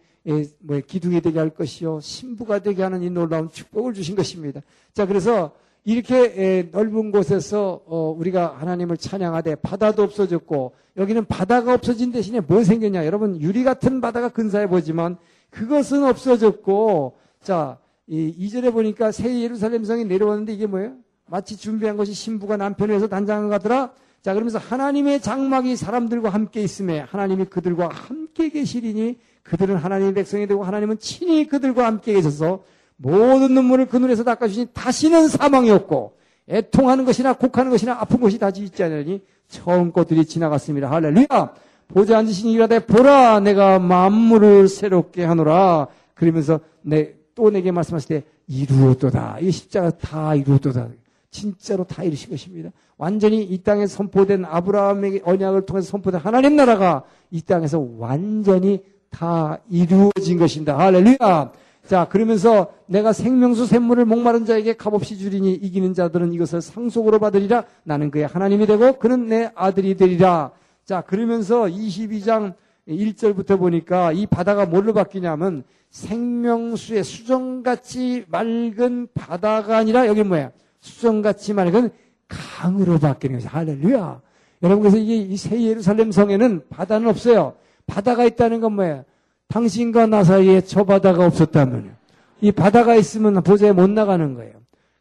뭐 0.61 0.81
기둥이 0.81 1.21
되게 1.21 1.39
할 1.39 1.51
것이요, 1.51 2.01
신부가 2.01 2.61
되게 2.61 2.83
하는 2.83 3.03
이 3.03 3.11
놀라운 3.11 3.51
축복을 3.51 3.93
주신 3.93 4.17
것입니다. 4.17 4.63
자, 4.95 5.07
그래서 5.07 5.53
이렇게 5.85 6.71
넓은 6.73 7.11
곳에서 7.11 7.83
어, 7.85 8.15
우리가 8.19 8.57
하나님을 8.59 8.97
찬양하되 8.97 9.57
바다도 9.57 10.03
없어졌고 10.03 10.73
여기는 10.97 11.27
바다가 11.27 11.75
없어진 11.75 12.13
대신에 12.13 12.41
뭐 12.41 12.63
생겼냐? 12.63 13.05
여러분 13.07 13.41
유리 13.41 13.65
같은 13.65 14.01
바다가 14.01 14.29
근사해 14.29 14.69
보지만 14.69 15.17
그것은 15.51 16.05
없어졌고 16.05 17.17
자, 17.43 17.79
이 18.07 18.35
2절에 18.39 18.73
보니까 18.73 19.13
새 19.13 19.41
예루살렘 19.43 19.85
성이 19.85 20.05
내려왔는데 20.05 20.53
이게 20.53 20.67
뭐예요? 20.67 20.95
마치 21.27 21.57
준비한 21.57 21.97
것이 21.97 22.13
신부가 22.13 22.57
남편을 22.57 22.91
위해서 22.91 23.09
단장을 23.09 23.49
가더라. 23.49 23.93
자, 24.23 24.33
그러면서 24.33 24.59
하나님의 24.59 25.21
장막이 25.21 25.77
사람들과 25.77 26.31
함께 26.31 26.63
있음에 26.63 27.01
하나님이 27.01 27.47
그들과 27.47 27.89
함께 27.89 28.49
계시리니 28.49 29.19
그들은 29.43 29.77
하나님의 29.77 30.15
백성이 30.15 30.47
되고 30.47 30.65
하나님은 30.65 30.99
친히 30.99 31.47
그들과 31.47 31.87
함께 31.87 32.15
계셔서 32.15 32.63
모든 32.97 33.55
눈물을 33.55 33.87
그 33.87 33.97
눈에서 33.97 34.25
닦아주시니 34.25 34.69
다시는 34.73 35.29
사망이 35.29 35.71
없고 35.71 36.17
애통하는 36.49 37.05
것이나 37.05 37.33
곡하는 37.33 37.71
것이나 37.71 37.95
아픈 38.01 38.21
것이 38.21 38.39
다시 38.39 38.63
있지 38.63 38.83
않으니 38.83 39.23
처음 39.49 39.93
것들이 39.93 40.25
지나갔습니다. 40.25 40.91
할렐루야! 40.91 41.55
보좌 41.89 42.19
앉으신 42.19 42.51
이라되 42.51 42.87
보라 42.87 43.41
내가 43.41 43.79
만물을 43.79 44.69
새롭게 44.69 45.25
하노라 45.25 45.89
그러면서 46.15 46.61
내, 46.83 47.15
또 47.35 47.51
내게 47.51 47.71
말씀하실 47.71 48.09
때 48.09 48.23
이루었도다. 48.47 49.39
이 49.41 49.51
십자가 49.51 49.91
다 49.91 50.35
이루었도다. 50.35 50.89
진짜로 51.31 51.85
다 51.85 52.03
이루신 52.03 52.31
것입니다. 52.31 52.71
완전히 52.97 53.43
이 53.43 53.59
땅에 53.59 53.87
선포된 53.87 54.45
아브라함에게 54.45 55.23
언약을 55.25 55.67
통해서 55.67 55.89
선포된 55.91 56.21
하나님 56.21 56.57
나라가 56.57 57.03
이 57.31 57.43
땅에서 57.43 57.85
완전히 57.99 58.83
다 59.11 59.59
이루어진 59.69 60.39
것입니다. 60.39 60.79
할렐루야! 60.79 61.53
자, 61.87 62.07
그러면서 62.09 62.73
내가 62.87 63.13
생명수 63.13 63.67
샘물을 63.67 64.07
목마른 64.07 64.47
자에게 64.47 64.75
값없이 64.75 65.19
주리니 65.19 65.53
이기는 65.55 65.93
자들은 65.93 66.33
이것을 66.33 66.63
상속으로 66.63 67.19
받으리라. 67.19 67.65
나는 67.83 68.11
그의 68.11 68.27
하나님이 68.27 68.67
되고 68.67 68.99
그는 68.99 69.29
내 69.29 69.51
아들이 69.55 69.95
되리라. 69.95 70.53
자, 70.85 71.03
그러면서 71.03 71.65
22장 71.65 72.55
1절부터 72.89 73.59
보니까 73.59 74.13
이 74.13 74.27
바다가 74.27 74.67
뭘로 74.67 74.93
바뀌냐면 74.95 75.65
생명수의 75.91 77.05
수정같이 77.05 78.25
맑은 78.29 79.09
바다가 79.15 79.77
아니라 79.79 80.07
여기 80.07 80.23
뭐야? 80.23 80.51
수정같이 80.81 81.53
맑은 81.55 81.91
강으로 82.29 82.99
바뀌는 82.99 83.37
것이 83.37 83.47
할렐루야. 83.47 84.21
여러분 84.63 84.83
그래서 84.83 84.97
이게 84.97 85.17
이 85.17 85.37
새 85.37 85.63
예루살렘 85.63 86.11
성에는 86.11 86.63
바다는 86.71 87.09
없어요. 87.09 87.55
바다가 87.87 88.25
있다는 88.25 88.61
건 88.61 88.73
뭐야? 88.73 89.05
당신과 89.49 90.07
나 90.07 90.25
사이에 90.25 90.61
저 90.63 90.85
바다가 90.85 91.27
없었다면 91.27 91.97
이 92.41 92.53
바다가 92.53 92.95
있으면 92.95 93.43
보좌에 93.43 93.73
못 93.73 93.89
나가는 93.91 94.35
거예요. 94.35 94.53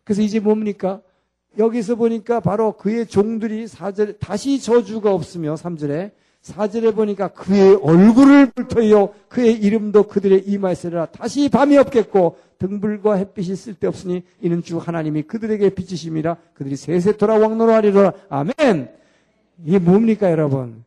그래서 0.04 0.22
이제 0.22 0.40
뭡니까? 0.40 1.02
여기서 1.58 1.96
보니까 1.96 2.40
바로 2.40 2.74
그의 2.74 3.06
종들이 3.06 3.66
4절 3.66 4.20
다시 4.20 4.60
저주가 4.60 5.14
없으며 5.14 5.56
3절에 5.56 6.12
4절에 6.42 6.94
보니까 6.96 7.30
그의 7.30 7.76
얼굴을 7.76 8.48
불터이요 8.52 9.14
그의 9.30 9.54
이름도 9.54 10.04
그들의 10.04 10.44
이마에 10.48 10.76
쓰라 10.76 11.06
다시 11.06 11.48
밤이 11.50 11.78
없겠고 11.78 12.38
등불과 12.60 13.16
햇빛이 13.16 13.56
쓸데없으니 13.56 14.24
이는 14.42 14.62
주 14.62 14.78
하나님이 14.78 15.24
그들에게 15.24 15.70
빛이심이라 15.70 16.38
그들이 16.54 16.76
세세토라 16.76 17.38
왕노로 17.38 17.72
하리라 17.72 18.14
아멘 18.30 18.90
이게 19.64 19.80
뭡니까 19.80 20.32
여러분 20.32 20.84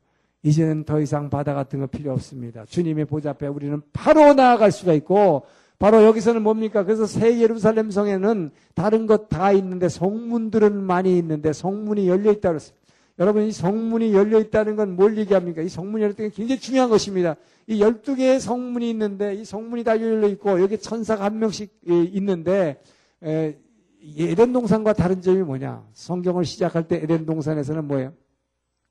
이제는 0.46 0.84
더 0.84 1.00
이상 1.00 1.28
바다 1.28 1.54
같은 1.54 1.80
거 1.80 1.86
필요 1.86 2.12
없습니다. 2.12 2.64
주님의 2.66 3.06
보좌 3.06 3.30
앞에 3.30 3.48
우리는 3.48 3.82
바로 3.92 4.32
나아갈 4.32 4.70
수가 4.70 4.92
있고 4.94 5.42
바로 5.78 6.04
여기서는 6.04 6.42
뭡니까? 6.42 6.84
그래서 6.84 7.04
새 7.04 7.40
예루살렘 7.40 7.90
성에는 7.90 8.52
다른 8.74 9.06
것 9.06 9.28
다 9.28 9.50
있는데 9.52 9.88
성문들은 9.88 10.82
많이 10.84 11.18
있는데 11.18 11.52
성문이 11.52 12.08
열려 12.08 12.30
있다 12.30 12.50
그랬어요. 12.50 12.76
여러분 13.18 13.42
이 13.44 13.50
성문이 13.50 14.14
열려 14.14 14.38
있다는 14.38 14.76
건 14.76 14.94
뭘 14.94 15.18
얘기합니까? 15.18 15.62
이 15.62 15.68
성문이 15.68 16.02
열려 16.04 16.12
있다는 16.12 16.30
게 16.30 16.36
굉장히 16.36 16.60
중요한 16.60 16.90
것입니다. 16.90 17.34
이 17.66 17.80
12개의 17.80 18.38
성문이 18.38 18.88
있는데 18.90 19.34
이 19.34 19.44
성문이 19.44 19.82
다 19.82 20.00
열려 20.00 20.28
있고 20.28 20.60
여기 20.60 20.78
천사가 20.78 21.24
한 21.24 21.40
명씩 21.40 21.72
예, 21.90 22.02
있는데 22.04 22.80
에덴 23.20 24.52
동산과 24.52 24.92
다른 24.92 25.20
점이 25.20 25.42
뭐냐? 25.42 25.82
성경을 25.92 26.44
시작할 26.44 26.86
때 26.86 27.00
에덴 27.02 27.26
동산에서는 27.26 27.84
뭐예요? 27.88 28.12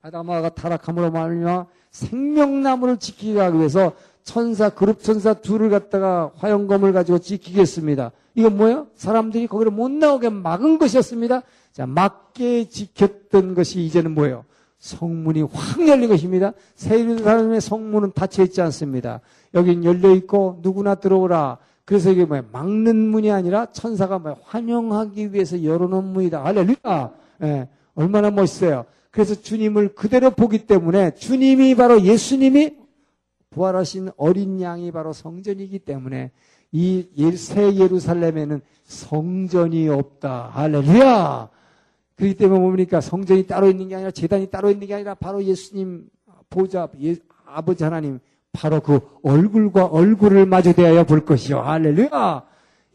아담아가 0.05 0.49
타락함으로 0.49 1.09
말미암아 1.09 1.65
생명나무를 1.89 2.97
지키기 2.97 3.33
위해서 3.33 3.93
천사 4.23 4.69
그룹 4.69 5.01
천사 5.01 5.33
둘을 5.33 5.71
갖다가 5.71 6.31
화영검을 6.35 6.93
가지고 6.93 7.17
지키겠습니다. 7.17 8.11
이건 8.35 8.55
뭐예요? 8.57 8.87
사람들이 8.93 9.47
거기를 9.47 9.71
못 9.71 9.89
나오게 9.89 10.29
막은 10.29 10.77
것이었습니다. 10.77 11.41
자, 11.71 11.87
막게 11.87 12.69
지켰던 12.69 13.55
것이 13.55 13.81
이제는 13.81 14.13
뭐예요? 14.13 14.45
성문이 14.77 15.41
확 15.41 15.87
열린 15.87 16.07
것입니다. 16.07 16.53
세일사람의 16.75 17.59
성문은 17.59 18.11
닫혀 18.13 18.43
있지 18.43 18.61
않습니다. 18.61 19.21
여긴 19.55 19.83
열려 19.83 20.11
있고 20.11 20.59
누구나 20.61 20.93
들어오라. 20.93 21.57
그래서 21.83 22.11
이게 22.11 22.25
뭐야 22.25 22.43
막는 22.51 22.95
문이 22.95 23.31
아니라 23.31 23.71
천사가 23.71 24.19
뭐 24.19 24.35
환영하기 24.43 25.33
위해서 25.33 25.63
열어놓은 25.63 26.03
문이다. 26.03 26.43
할렐루야. 26.43 27.11
예, 27.41 27.67
얼마나 27.95 28.29
멋있어요. 28.29 28.85
그래서 29.15 29.33
주님을 29.33 29.95
그대로 29.95 30.29
보기 30.29 30.67
때문에 30.67 31.15
주님이 31.15 31.73
바로 31.75 32.01
예수님이 32.01 32.75
부활하신 33.49 34.09
어린 34.17 34.59
양이 34.59 34.91
바로 34.91 35.13
성전이기 35.13 35.79
때문에 35.79 36.31
이 36.73 37.07
새 37.37 37.75
예루살렘에는 37.75 38.59
성전이 38.83 39.87
없다. 39.87 40.49
할렐루야. 40.51 41.47
그렇기 42.17 42.35
때문에 42.35 42.59
뭡니까? 42.59 42.99
성전이 42.99 43.47
따로 43.47 43.69
있는 43.69 43.87
게 43.87 43.95
아니라 43.95 44.11
재단이 44.11 44.47
따로 44.51 44.69
있는 44.69 44.85
게 44.85 44.93
아니라 44.95 45.13
바로 45.13 45.41
예수님 45.41 46.09
보좌 46.49 46.89
예, 47.01 47.15
아버지 47.45 47.85
하나님 47.85 48.19
바로 48.51 48.81
그 48.81 48.99
얼굴과 49.23 49.85
얼굴을 49.85 50.45
마주 50.45 50.73
대하여 50.75 51.05
볼 51.05 51.23
것이요. 51.23 51.61
할렐루야! 51.61 52.43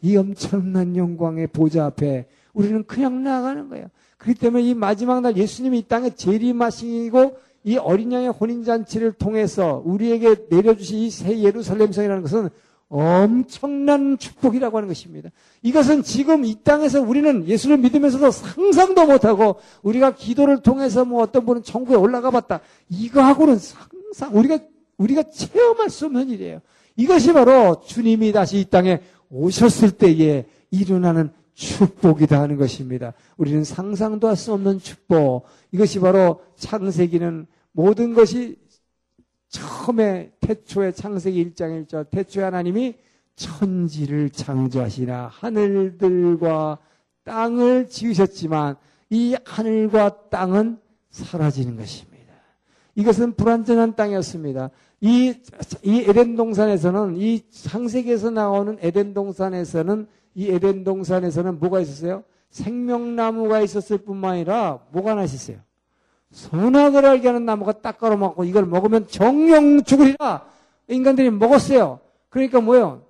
이 0.02 0.18
엄청난 0.18 0.96
영광의 0.96 1.46
보좌 1.46 1.86
앞에 1.86 2.26
우리는 2.52 2.84
그냥 2.84 3.22
나가는 3.22 3.68
거예요. 3.68 3.86
그렇기 4.18 4.38
때문에 4.38 4.64
이 4.64 4.74
마지막 4.74 5.20
날 5.20 5.36
예수님이 5.36 5.78
이 5.78 5.82
땅에 5.82 6.10
재림하시고 6.10 7.36
이 7.64 7.76
어린 7.76 8.12
양의 8.12 8.28
혼인잔치를 8.30 9.12
통해서 9.12 9.82
우리에게 9.84 10.46
내려주신 10.50 10.98
이 10.98 11.10
새 11.10 11.38
예루살렘 11.40 11.92
성이라는 11.92 12.22
것은 12.22 12.48
엄청난 12.88 14.18
축복이라고 14.18 14.76
하는 14.76 14.88
것입니다. 14.88 15.30
이것은 15.62 16.02
지금 16.02 16.44
이 16.44 16.56
땅에서 16.64 17.00
우리는 17.00 17.46
예수를 17.46 17.78
믿으면서도 17.78 18.30
상상도 18.32 19.06
못하고 19.06 19.56
우리가 19.82 20.14
기도를 20.14 20.60
통해서 20.62 21.04
뭐 21.04 21.22
어떤 21.22 21.46
분은 21.46 21.62
천국에 21.62 21.96
올라가 21.96 22.30
봤다. 22.30 22.60
이거하고는 22.88 23.58
상상, 23.58 24.36
우리가, 24.36 24.58
우리가 24.96 25.22
체험할 25.22 25.88
수 25.88 26.06
없는 26.06 26.30
일이에요. 26.30 26.60
이것이 26.96 27.32
바로 27.32 27.80
주님이 27.86 28.32
다시 28.32 28.58
이 28.58 28.64
땅에 28.64 29.00
오셨을 29.30 29.92
때에 29.92 30.46
일어나는 30.72 31.30
축복이다 31.54 32.40
하는 32.40 32.56
것입니다. 32.56 33.12
우리는 33.36 33.64
상상도 33.64 34.28
할 34.28 34.36
수 34.36 34.52
없는 34.52 34.78
축복. 34.78 35.44
이것이 35.72 36.00
바로 36.00 36.40
창세기는 36.56 37.46
모든 37.72 38.14
것이 38.14 38.56
처음에 39.48 40.32
태초에 40.40 40.92
창세기 40.92 41.50
1장 41.50 41.86
1절 41.86 42.10
태초에 42.10 42.44
하나님이 42.44 42.94
천지를 43.36 44.30
창조하시나 44.30 45.28
하늘들과 45.32 46.78
땅을 47.24 47.88
지으셨지만 47.88 48.76
이 49.10 49.36
하늘과 49.44 50.30
땅은 50.30 50.78
사라지는 51.10 51.76
것입니다. 51.76 52.34
이것은 52.94 53.34
불완전한 53.34 53.96
땅이었습니다. 53.96 54.70
이, 55.00 55.34
이 55.82 56.04
에덴 56.06 56.36
동산에서는 56.36 57.16
이 57.16 57.42
창세기에서 57.50 58.30
나오는 58.30 58.78
에덴 58.80 59.14
동산에서는 59.14 60.06
이 60.34 60.48
에덴 60.50 60.84
동산에서는 60.84 61.58
뭐가 61.58 61.80
있었어요? 61.80 62.24
생명나무가 62.50 63.60
있었을 63.60 63.98
뿐만 63.98 64.32
아니라 64.32 64.80
뭐가 64.92 65.12
하나 65.12 65.24
있었어요? 65.24 65.58
선악을 66.32 67.04
알게 67.04 67.26
하는 67.26 67.44
나무가 67.44 67.72
딱 67.72 67.98
깔아먹고 67.98 68.44
이걸 68.44 68.66
먹으면 68.66 69.08
정령 69.08 69.82
죽으리라. 69.82 70.46
인간들이 70.88 71.30
먹었어요. 71.30 72.00
그러니까 72.28 72.60
뭐예요? 72.60 73.02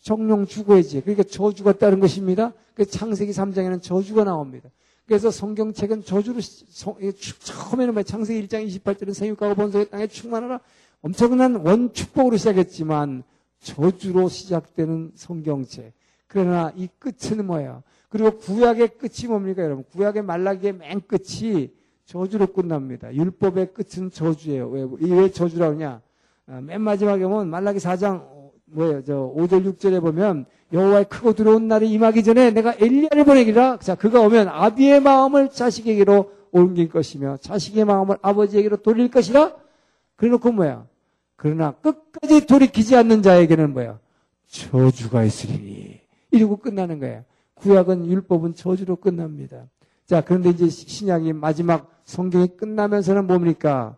정령 0.00 0.46
죽어야지. 0.46 1.00
그러니까 1.00 1.24
저주가 1.24 1.72
따른 1.72 1.98
것입니다. 1.98 2.52
그 2.74 2.84
창세기 2.84 3.32
3장에는 3.32 3.82
저주가 3.82 4.24
나옵니다. 4.24 4.68
그래서 5.06 5.30
성경책은 5.30 6.04
저주로 6.04 6.40
처음에는 6.40 7.94
뭐 7.94 8.02
창세기 8.02 8.46
1장 8.46 8.66
28절은 8.66 9.14
생육하고 9.14 9.54
번성의 9.54 9.90
땅에 9.90 10.06
충만하라. 10.06 10.60
엄청난 11.02 11.56
원축복으로 11.56 12.36
시작했지만 12.36 13.22
저주로 13.60 14.28
시작되는 14.28 15.12
성경책. 15.14 15.92
그러나 16.26 16.72
이 16.76 16.88
끝은 16.98 17.46
뭐예요? 17.46 17.82
그리고 18.08 18.38
구약의 18.38 18.98
끝이 18.98 19.28
뭡니까, 19.28 19.62
여러분? 19.62 19.84
구약의 19.92 20.22
말라기의 20.22 20.74
맨 20.74 21.00
끝이 21.06 21.70
저주로 22.04 22.46
끝납니다. 22.46 23.12
율법의 23.14 23.74
끝은 23.74 24.10
저주예요. 24.10 24.68
왜, 24.68 24.86
왜 25.00 25.30
저주라고 25.30 25.74
하냐? 25.74 26.00
아, 26.46 26.60
맨 26.60 26.80
마지막에 26.80 27.24
보면 27.24 27.48
말라기 27.48 27.78
4장 27.78 28.36
뭐예요? 28.66 29.02
저 29.04 29.32
5절 29.36 29.76
6절에 29.76 30.00
보면 30.00 30.46
여호와의 30.72 31.06
크고 31.08 31.34
들어온 31.34 31.68
날이 31.68 31.90
임하기 31.90 32.22
전에 32.22 32.50
내가 32.50 32.74
엘리야를 32.78 33.24
보내기라. 33.24 33.78
자, 33.78 33.94
그가 33.94 34.20
오면 34.20 34.48
아비의 34.48 35.00
마음을 35.00 35.50
자식에게로 35.50 36.32
옮길 36.52 36.88
것이며 36.88 37.36
자식의 37.38 37.84
마음을 37.84 38.16
아버지에게로 38.22 38.78
돌릴 38.78 39.10
것이라. 39.10 39.54
그래 40.16 40.30
놓고 40.30 40.52
뭐야? 40.52 40.86
그러나 41.36 41.72
끝까지 41.72 42.46
돌이키지 42.46 42.96
않는 42.96 43.22
자에게는 43.22 43.72
뭐야? 43.72 43.98
저주가 44.46 45.24
있으리니. 45.24 46.05
이러고 46.36 46.58
끝나는 46.58 47.00
거예요. 47.00 47.24
구약은 47.54 48.06
율법은 48.06 48.54
저주로 48.54 48.96
끝납니다. 48.96 49.66
자, 50.06 50.20
그런데 50.20 50.50
이제 50.50 50.68
신약이 50.68 51.32
마지막 51.32 51.90
성경이 52.04 52.56
끝나면서는 52.56 53.26
뭡니까? 53.26 53.96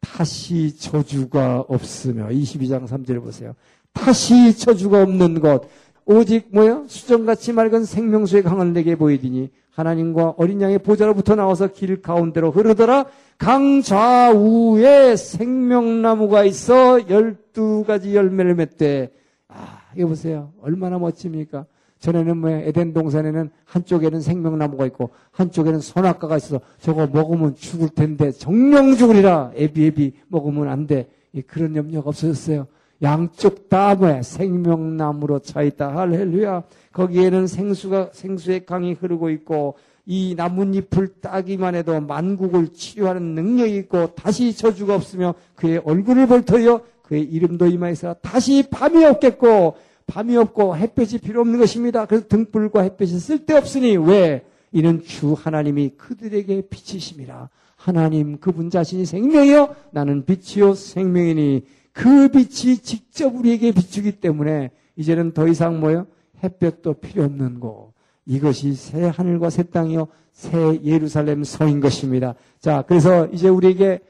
다시 0.00 0.76
저주가 0.76 1.60
없으며 1.68 2.28
22장 2.28 2.86
3절 2.86 3.22
보세요. 3.22 3.54
다시 3.92 4.56
저주가 4.56 5.02
없는 5.02 5.40
것 5.40 5.62
오직 6.04 6.48
뭐야? 6.52 6.84
수정같이 6.86 7.52
맑은 7.52 7.84
생명수의 7.84 8.42
강을 8.44 8.72
내게 8.72 8.94
보이더니 8.94 9.50
하나님과 9.70 10.34
어린 10.38 10.60
양의 10.62 10.78
보좌로부터 10.78 11.34
나와서 11.34 11.68
길 11.68 12.00
가운데로 12.00 12.50
흐르더라 12.50 13.06
강 13.38 13.82
좌우에 13.82 15.16
생명나무가 15.16 16.44
있어 16.44 17.08
열두 17.10 17.84
가지 17.86 18.14
열매를 18.14 18.54
맺대 18.54 19.10
아 19.56 19.80
이거 19.96 20.08
보세요 20.08 20.52
얼마나 20.60 20.98
멋집니까 20.98 21.66
전에는 21.98 22.36
뭐 22.36 22.50
에덴 22.50 22.92
동산에는 22.92 23.50
한쪽에는 23.64 24.20
생명나무가 24.20 24.86
있고 24.86 25.10
한쪽에는 25.32 25.80
선악과가 25.80 26.36
있어서 26.36 26.60
저거 26.80 27.06
먹으면 27.06 27.54
죽을 27.56 27.88
텐데 27.88 28.30
정령 28.32 28.96
죽으리라 28.96 29.52
애비애비 29.56 30.12
먹으면 30.28 30.68
안 30.68 30.86
돼. 30.86 31.08
그런 31.46 31.76
염려가 31.76 32.10
없어졌어요. 32.10 32.66
양쪽 33.02 33.68
다 33.68 33.94
뭐야 33.94 34.22
생명나무로 34.22 35.40
차 35.40 35.62
있다. 35.62 35.96
할렐루야. 35.96 36.62
거기에는 36.92 37.46
생수가 37.46 38.10
생수의 38.12 38.64
강이 38.64 38.94
흐르고 38.94 39.28
있고 39.30 39.76
이 40.06 40.34
나뭇잎을 40.36 41.08
따기만 41.20 41.74
해도 41.74 42.00
만국을 42.00 42.68
치료하는 42.68 43.34
능력이 43.34 43.76
있고 43.78 44.14
다시 44.14 44.56
저주가 44.56 44.94
없으며 44.94 45.34
그의 45.56 45.78
얼굴을 45.84 46.26
볼 46.26 46.42
터여 46.44 46.80
그의 47.06 47.22
이름도 47.22 47.66
이마에서 47.66 48.14
다시 48.20 48.64
밤이 48.70 49.04
없겠고 49.04 49.76
밤이 50.06 50.36
없고 50.36 50.76
햇볕이 50.76 51.18
필요 51.18 51.40
없는 51.40 51.58
것입니다. 51.58 52.06
그래서 52.06 52.26
등불과 52.28 52.82
햇볕이 52.82 53.18
쓸데없으니 53.18 53.96
왜? 53.96 54.44
이는 54.72 55.02
주 55.02 55.32
하나님이 55.32 55.90
그들에게 55.96 56.62
빛이심이라. 56.68 57.48
하나님 57.76 58.38
그분 58.38 58.70
자신이 58.70 59.04
생명이요 59.04 59.74
나는 59.92 60.24
빛이요 60.24 60.74
생명이니 60.74 61.64
그 61.92 62.28
빛이 62.28 62.78
직접 62.78 63.34
우리에게 63.34 63.72
비추기 63.72 64.20
때문에 64.20 64.70
이제는 64.96 65.32
더 65.32 65.46
이상 65.48 65.80
뭐요? 65.80 66.06
햇볕도 66.42 66.94
필요 66.94 67.24
없는 67.24 67.60
곳. 67.60 67.92
이것이 68.26 68.74
새 68.74 69.04
하늘과 69.04 69.50
새 69.50 69.62
땅이요 69.62 70.08
새 70.32 70.80
예루살렘 70.84 71.44
성인 71.44 71.80
것입니다. 71.80 72.34
자, 72.60 72.84
그래서 72.86 73.26
이제 73.28 73.48
우리에게 73.48 74.00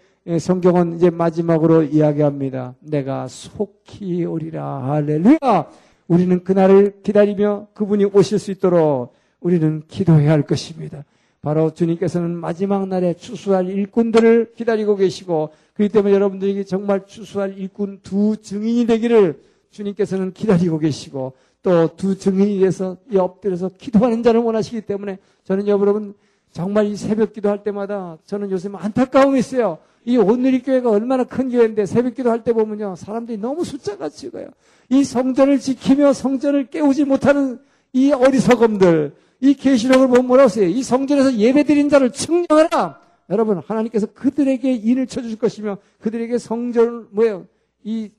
성경은 0.40 0.96
이제 0.96 1.08
마지막으로 1.08 1.84
이야기합니다. 1.84 2.74
내가 2.80 3.28
속히 3.28 4.24
오리라. 4.24 4.82
할렐루야. 4.82 5.70
우리는 6.08 6.42
그날을 6.42 7.00
기다리며 7.04 7.68
그분이 7.74 8.06
오실 8.06 8.40
수 8.40 8.50
있도록 8.50 9.14
우리는 9.40 9.82
기도해야 9.86 10.32
할 10.32 10.42
것입니다. 10.42 11.04
바로 11.42 11.72
주님께서는 11.72 12.30
마지막 12.30 12.88
날에 12.88 13.14
추수할 13.14 13.68
일꾼들을 13.68 14.54
기다리고 14.56 14.96
계시고 14.96 15.50
그렇기 15.74 15.92
때문에 15.92 16.12
여러분들에게 16.14 16.64
정말 16.64 17.06
추수할 17.06 17.56
일꾼 17.56 18.00
두 18.02 18.36
증인이 18.36 18.86
되기를 18.86 19.40
주님께서는 19.70 20.32
기다리고 20.32 20.78
계시고 20.80 21.34
또 21.62 21.88
두 21.96 22.18
증인이 22.18 22.58
돼서 22.60 22.96
엎드려서 23.16 23.70
기도하는 23.78 24.24
자를 24.24 24.40
원하시기 24.40 24.82
때문에 24.82 25.18
저는 25.44 25.68
여러분 25.68 26.14
정말 26.56 26.86
이 26.86 26.96
새벽 26.96 27.34
기도할 27.34 27.62
때마다 27.62 28.16
저는 28.24 28.50
요새 28.50 28.70
안타까움이 28.72 29.38
있어요. 29.40 29.76
이 30.06 30.16
오늘이 30.16 30.62
교회가 30.62 30.90
얼마나 30.90 31.24
큰 31.24 31.50
교회인데 31.50 31.84
새벽 31.84 32.14
기도할 32.14 32.44
때 32.44 32.54
보면요. 32.54 32.96
사람들이 32.96 33.36
너무 33.36 33.62
숫자가 33.62 34.08
찍어요. 34.08 34.48
이 34.88 35.04
성전을 35.04 35.58
지키며 35.58 36.14
성전을 36.14 36.70
깨우지 36.70 37.04
못하는 37.04 37.60
이 37.92 38.10
어리석음들, 38.10 39.14
이 39.40 39.52
계시록을 39.52 40.08
보면 40.08 40.26
뭐라고 40.26 40.48
써요? 40.48 40.64
이 40.64 40.82
성전에서 40.82 41.34
예배드린 41.34 41.90
자를 41.90 42.10
측량하라. 42.10 43.02
여러분 43.28 43.58
하나님께서 43.58 44.06
그들에게 44.06 44.72
인을 44.72 45.06
쳐주실 45.08 45.38
것이며 45.38 45.76
그들에게 46.00 46.38
성전 46.38 47.08
뭐예요 47.10 47.46
이 47.84 48.12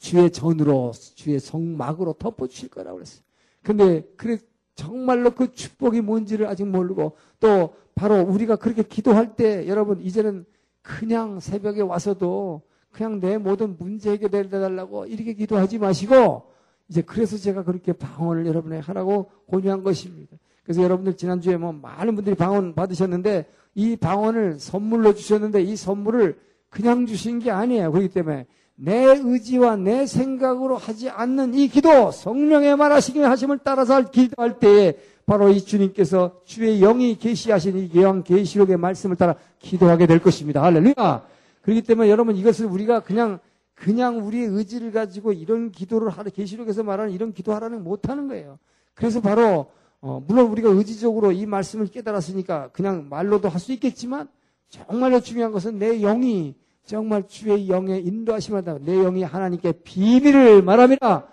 주의 0.00 0.32
전으로 0.32 0.90
주의 1.14 1.38
성막으로 1.38 2.14
덮어주실 2.14 2.70
거라고 2.70 2.96
그랬어요. 2.96 3.22
근데 3.62 4.02
그래 4.16 4.38
정말로 4.78 5.32
그 5.32 5.52
축복이 5.52 6.02
뭔지를 6.02 6.46
아직 6.46 6.64
모르고 6.64 7.16
또 7.40 7.74
바로 7.96 8.22
우리가 8.22 8.54
그렇게 8.54 8.84
기도할 8.84 9.34
때 9.34 9.66
여러분 9.66 10.00
이제는 10.00 10.44
그냥 10.82 11.40
새벽에 11.40 11.80
와서도 11.80 12.62
그냥 12.92 13.18
내 13.18 13.38
모든 13.38 13.76
문제 13.76 14.12
해결해 14.12 14.48
달라고 14.48 15.06
이렇게 15.06 15.34
기도하지 15.34 15.78
마시고 15.78 16.44
이제 16.88 17.02
그래서 17.02 17.36
제가 17.36 17.64
그렇게 17.64 17.92
방언을 17.92 18.46
여러분에 18.46 18.78
하라고 18.78 19.32
권유한 19.50 19.82
것입니다. 19.82 20.36
그래서 20.62 20.80
여러분들 20.84 21.16
지난주에 21.16 21.56
뭐 21.56 21.72
많은 21.72 22.14
분들이 22.14 22.36
방언 22.36 22.76
받으셨는데 22.76 23.46
이 23.74 23.96
방언을 23.96 24.60
선물로 24.60 25.12
주셨는데 25.14 25.60
이 25.60 25.74
선물을 25.74 26.38
그냥 26.70 27.04
주신 27.04 27.40
게 27.40 27.50
아니에요. 27.50 27.90
그렇기 27.90 28.10
때문에 28.10 28.46
내 28.80 28.94
의지와 29.06 29.74
내 29.74 30.06
생각으로 30.06 30.76
하지 30.76 31.10
않는 31.10 31.54
이 31.54 31.66
기도, 31.66 32.12
성령의 32.12 32.76
말하시기 32.76 33.18
하심을 33.18 33.58
따라서 33.64 34.08
기도할 34.08 34.60
때에 34.60 34.96
바로 35.26 35.50
이 35.50 35.60
주님께서 35.60 36.40
주의 36.44 36.78
영이 36.78 37.18
계시하신 37.18 37.90
이영 37.92 38.22
계시록의 38.22 38.76
말씀을 38.76 39.16
따라 39.16 39.34
기도하게 39.58 40.06
될 40.06 40.20
것입니다. 40.20 40.62
할렐루야. 40.62 41.26
그렇기 41.62 41.82
때문에 41.82 42.08
여러분 42.08 42.36
이것을 42.36 42.66
우리가 42.66 43.00
그냥 43.00 43.40
그냥 43.74 44.24
우리의 44.24 44.46
의지를 44.46 44.92
가지고 44.92 45.32
이런 45.32 45.72
기도를 45.72 46.10
하는 46.10 46.30
계시록에서 46.30 46.84
말하는 46.84 47.12
이런 47.12 47.32
기도하라는 47.32 47.82
못하는 47.82 48.28
거예요. 48.28 48.58
그래서 48.94 49.20
바로 49.20 49.66
어, 50.00 50.22
물론 50.26 50.46
우리가 50.52 50.70
의지적으로 50.70 51.32
이 51.32 51.46
말씀을 51.46 51.88
깨달았으니까 51.88 52.70
그냥 52.72 53.08
말로도 53.08 53.48
할 53.48 53.58
수 53.60 53.72
있겠지만 53.72 54.28
정말로 54.68 55.20
중요한 55.20 55.50
것은 55.50 55.78
내 55.78 55.98
영이 55.98 56.54
정말 56.88 57.28
주의 57.28 57.68
영의 57.68 58.02
인도하심을 58.06 58.62
받아 58.62 58.78
내 58.82 58.94
영이 58.94 59.22
하나님께 59.22 59.72
비밀을 59.84 60.62
말합니다. 60.62 61.26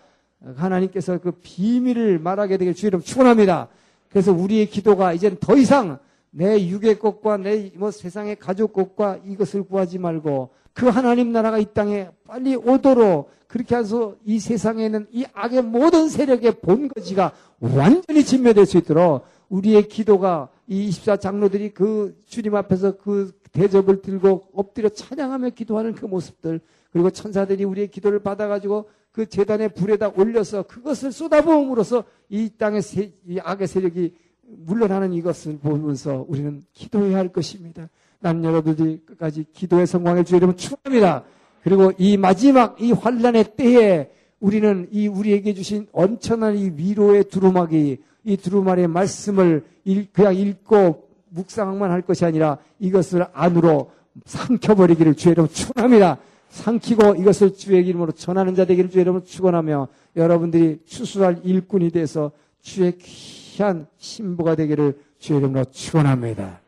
하나님께서 0.58 1.18
그 1.18 1.32
비밀을 1.32 2.20
말하게 2.20 2.58
되길 2.58 2.76
주의 2.76 2.90
이름 2.90 3.00
축원합니다. 3.00 3.70
그래서 4.10 4.34
우리의 4.34 4.66
기도가 4.66 5.14
이제는 5.14 5.38
더 5.40 5.56
이상 5.56 5.98
내 6.32 6.68
육의 6.68 7.00
것과 7.00 7.38
내 7.38 7.72
뭐 7.76 7.90
세상의 7.90 8.36
가족 8.36 8.74
것과 8.74 9.20
이것을 9.26 9.64
구하지 9.64 9.98
말고 9.98 10.50
그 10.74 10.88
하나님 10.90 11.32
나라가 11.32 11.58
이 11.58 11.66
땅에 11.74 12.10
빨리 12.28 12.58
오도록 12.58 13.32
그렇게 13.48 13.78
해서 13.78 14.16
이 14.26 14.40
세상에는 14.40 15.08
이 15.14 15.26
악의 15.34 15.62
모든 15.62 16.10
세력의 16.10 16.60
본거지가 16.60 17.32
완전히 17.62 18.26
진멸될 18.26 18.66
수 18.66 18.78
있도록 18.80 19.24
우리의 19.48 19.88
기도가 19.88 20.50
이 20.68 20.90
24장로들이 20.90 21.74
그 21.74 22.18
주님 22.26 22.56
앞에서 22.56 22.98
그 22.98 23.32
대접을 23.56 24.02
들고 24.02 24.50
엎드려 24.54 24.90
찬양하며 24.90 25.52
기도하는 25.52 25.96
그 25.96 26.06
모습들 26.06 26.60
그리고 26.92 27.10
천사들이 27.10 27.64
우리의 27.64 27.88
기도를 27.88 28.20
받아가지고 28.20 28.90
그 29.12 29.26
재단의 29.26 29.70
불에다 29.70 30.10
올려서 30.10 30.64
그것을 30.64 31.12
쏟아부음으로써 31.12 32.04
이 32.30 32.50
땅의 32.58 32.82
세, 32.82 33.14
이 33.28 33.40
악의 33.40 33.68
세력이 33.68 34.14
물러나는 34.44 35.14
이것을 35.14 35.58
보면서 35.58 36.26
우리는 36.28 36.62
기도해야 36.74 37.18
할 37.18 37.30
것입니다. 37.30 37.90
난 38.20 38.44
여러분들이 38.44 39.02
끝까지 39.06 39.46
기도의 39.54 39.88
성공을 39.88 40.26
주의 40.26 40.38
이름을 40.38 40.58
축원합니다. 40.58 41.24
그리고 41.64 41.92
이 41.98 42.18
마지막 42.18 42.80
이 42.82 42.92
환란의 42.92 43.56
때에 43.56 44.12
우리는 44.40 44.88
이 44.92 45.08
우리에게 45.08 45.54
주신 45.54 45.88
엄청난 45.94 46.58
이 46.58 46.72
위로의 46.76 47.24
두루마기 47.26 47.98
이 48.26 48.38
두루마리의 48.38 48.88
말씀을 48.88 49.64
그냥 50.12 50.36
읽고 50.36 51.05
묵상만 51.36 51.92
할 51.92 52.02
것이 52.02 52.26
아니라 52.26 52.58
이것을 52.80 53.28
안으로 53.34 53.92
삼켜버리기를 54.26 55.16
주의 55.16 55.34
이름으로 55.34 55.52
축원합니다. 55.52 56.18
삼키고 56.50 57.16
이것을 57.16 57.56
주의 57.56 57.86
이름으로 57.86 58.14
전하는 58.14 58.56
자 58.56 58.66
되기를 58.66 58.90
주의 58.90 59.02
이름으로 59.02 59.24
축원하며 59.24 59.88
여러분들이 60.16 60.80
추수할 60.86 61.42
일꾼이 61.44 61.92
돼서 61.92 62.32
주의 62.62 62.98
귀한 62.98 63.88
신부가 63.98 64.56
되기를 64.56 64.98
주의 65.20 65.40
이름으로 65.40 65.66
축원합니다. 65.66 66.62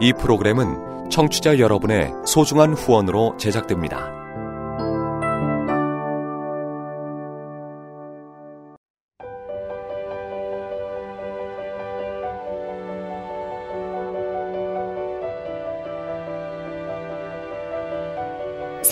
이 0.00 0.12
프로그램은 0.12 1.08
청취자 1.10 1.58
여러분의 1.58 2.12
소중한 2.26 2.74
후원으로 2.74 3.36
제작됩니다. 3.38 4.23